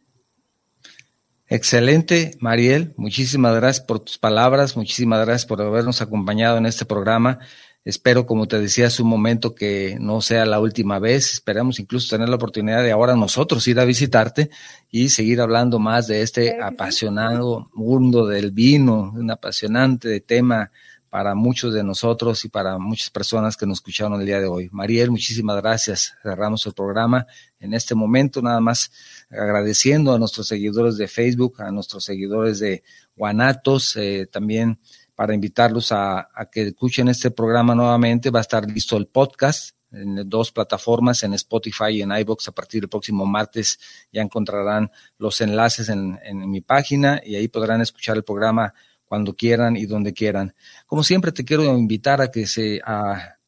Excelente, 1.47 2.33
Mariel. 2.39 2.95
Muchísimas 2.97 3.57
gracias 3.57 3.85
por 3.85 4.01
tus 4.01 4.19
palabras, 4.19 4.77
muchísimas 4.77 5.27
gracias 5.27 5.47
por 5.47 5.61
habernos 5.61 6.01
acompañado 6.01 6.59
en 6.59 6.67
este 6.67 6.85
programa. 6.85 7.41
Espero, 7.83 8.27
como 8.27 8.47
te 8.47 8.61
decía 8.61 8.89
hace 8.89 9.03
un 9.03 9.09
momento, 9.09 9.55
que 9.55 9.97
no 9.99 10.21
sea 10.21 10.45
la 10.45 10.61
última 10.61 10.99
vez. 10.99 11.33
Esperamos 11.33 11.81
incluso 11.81 12.15
tener 12.15 12.29
la 12.29 12.37
oportunidad 12.37 12.83
de 12.83 12.93
ahora 12.93 13.17
nosotros 13.17 13.67
ir 13.67 13.81
a 13.81 13.85
visitarte 13.85 14.51
y 14.91 15.09
seguir 15.09 15.41
hablando 15.41 15.79
más 15.79 16.07
de 16.07 16.23
este 16.23 16.63
apasionado 16.63 17.71
mundo 17.73 18.27
del 18.27 18.53
vino, 18.53 19.13
un 19.17 19.31
apasionante 19.31 20.21
tema 20.21 20.71
para 21.11 21.35
muchos 21.35 21.75
de 21.75 21.83
nosotros 21.83 22.45
y 22.45 22.49
para 22.49 22.79
muchas 22.79 23.11
personas 23.11 23.57
que 23.57 23.67
nos 23.67 23.79
escucharon 23.79 24.21
el 24.21 24.27
día 24.27 24.41
de 24.41 24.47
hoy. 24.47 24.69
Mariel, 24.71 25.11
muchísimas 25.11 25.57
gracias. 25.57 26.15
Cerramos 26.23 26.65
el 26.67 26.73
programa 26.73 27.27
en 27.59 27.75
este 27.75 27.97
momento, 27.97 28.41
nada 28.41 28.61
más 28.61 28.93
agradeciendo 29.29 30.15
a 30.15 30.19
nuestros 30.21 30.47
seguidores 30.47 30.97
de 30.97 31.09
Facebook, 31.09 31.61
a 31.61 31.73
nuestros 31.73 32.05
seguidores 32.05 32.61
de 32.61 32.85
Guanatos, 33.17 33.97
eh, 33.97 34.29
también 34.31 34.79
para 35.17 35.35
invitarlos 35.35 35.91
a, 35.91 36.29
que 36.51 36.69
escuchen 36.69 37.09
este 37.09 37.33
programa 37.33 37.75
nuevamente. 37.75 38.31
Va 38.31 38.39
a 38.39 38.43
estar 38.43 38.65
listo 38.71 38.97
el 38.97 39.09
podcast 39.09 39.77
en 39.91 40.29
dos 40.29 40.53
plataformas, 40.53 41.25
en 41.25 41.35
Spotify 41.35 41.91
y 41.91 42.03
en 42.03 42.13
iBox. 42.13 42.49
A 42.49 42.53
partir 42.53 42.83
del 42.83 42.89
próximo 42.89 43.27
martes 43.27 43.81
ya 44.13 44.23
encontrarán 44.23 44.93
los 45.19 45.41
enlaces 45.41 45.89
en, 45.89 46.21
en 46.23 46.49
mi 46.49 46.61
página 46.61 47.21
y 47.25 47.35
ahí 47.35 47.49
podrán 47.49 47.81
escuchar 47.81 48.17
el 48.17 48.23
programa 48.23 48.73
cuando 49.11 49.35
quieran 49.35 49.77
y 49.77 49.87
donde 49.87 50.13
quieran. 50.15 50.55
Como 50.87 51.03
siempre 51.03 51.33
te 51.33 51.45
quiero 51.45 51.65
invitar 51.77 52.21
a 52.21 52.31
que 52.31 52.47
se 52.47 52.81
a, 52.87 53.39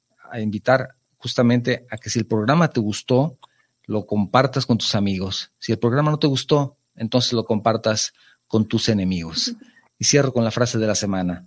invitar 0.40 0.96
justamente 1.18 1.86
a 1.88 1.98
que 1.98 2.10
si 2.10 2.18
el 2.18 2.26
programa 2.26 2.66
te 2.66 2.80
gustó, 2.80 3.38
lo 3.84 4.04
compartas 4.04 4.66
con 4.66 4.76
tus 4.76 4.96
amigos. 4.96 5.52
Si 5.60 5.70
el 5.70 5.78
programa 5.78 6.10
no 6.10 6.18
te 6.18 6.26
gustó, 6.26 6.78
entonces 6.96 7.32
lo 7.32 7.44
compartas 7.44 8.12
con 8.48 8.66
tus 8.66 8.88
enemigos. 8.88 9.54
Y 10.00 10.04
cierro 10.04 10.32
con 10.32 10.42
la 10.42 10.50
frase 10.50 10.78
de 10.78 10.86
la 10.88 10.96
semana. 10.96 11.46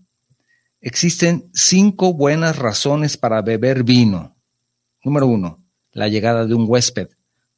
Existen 0.80 1.49
cinco 1.53 2.13
buenas 2.13 2.57
razones 2.57 3.18
para 3.18 3.41
beber 3.41 3.84
vino. 3.84 4.38
Número 5.03 5.28
uno, 5.28 5.61
la 5.91 6.07
llegada 6.07 6.45
de 6.45 6.53
un 6.53 6.63
huésped. 6.66 7.09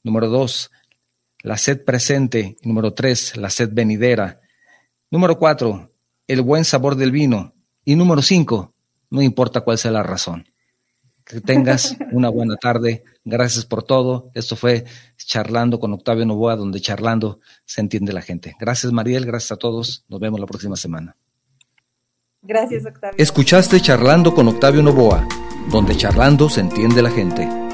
Número 0.02 0.28
dos, 0.28 0.72
la 1.44 1.56
sed 1.60 1.86
presente. 1.86 2.58
Número 2.64 2.96
tres, 2.96 3.38
la 3.38 3.52
sed 3.52 3.70
venidera. 3.72 4.42
Número 5.12 5.38
cuatro, 5.38 5.92
el 6.28 6.42
buen 6.42 6.66
sabor 6.66 6.96
del 6.96 7.12
vino. 7.12 7.54
Y 7.86 7.96
número 7.96 8.22
cinco, 8.22 8.74
no 9.10 9.22
importa 9.22 9.62
cuál 9.62 9.78
sea 9.78 9.92
la 9.92 10.04
razón. 10.04 10.48
Que 11.26 11.42
tengas 11.42 11.96
una 12.12 12.30
buena 12.30 12.56
tarde. 12.56 13.04
Gracias 13.26 13.66
por 13.66 13.84
todo. 13.84 14.30
Esto 14.34 14.56
fue 14.56 14.86
Charlando 15.18 15.80
con 15.80 15.94
Octavio 15.94 16.26
Novoa, 16.26 16.56
donde 16.56 16.80
charlando 16.82 17.40
se 17.66 17.82
entiende 17.82 18.14
la 18.14 18.22
gente. 18.22 18.56
Gracias, 18.60 18.92
Mariel. 18.92 19.26
Gracias 19.26 19.52
a 19.54 19.58
todos. 19.58 20.06
Nos 20.08 20.20
vemos 20.20 20.40
la 20.40 20.46
próxima 20.46 20.76
semana. 20.76 21.16
Gracias, 22.42 22.86
Octavio. 22.86 23.16
Escuchaste 23.18 23.82
Charlando 23.82 24.34
con 24.34 24.48
Octavio 24.48 24.82
Novoa, 24.82 25.28
donde 25.70 25.98
charlando 25.98 26.50
se 26.50 26.62
entiende 26.62 27.02
la 27.02 27.12
gente. 27.12 27.67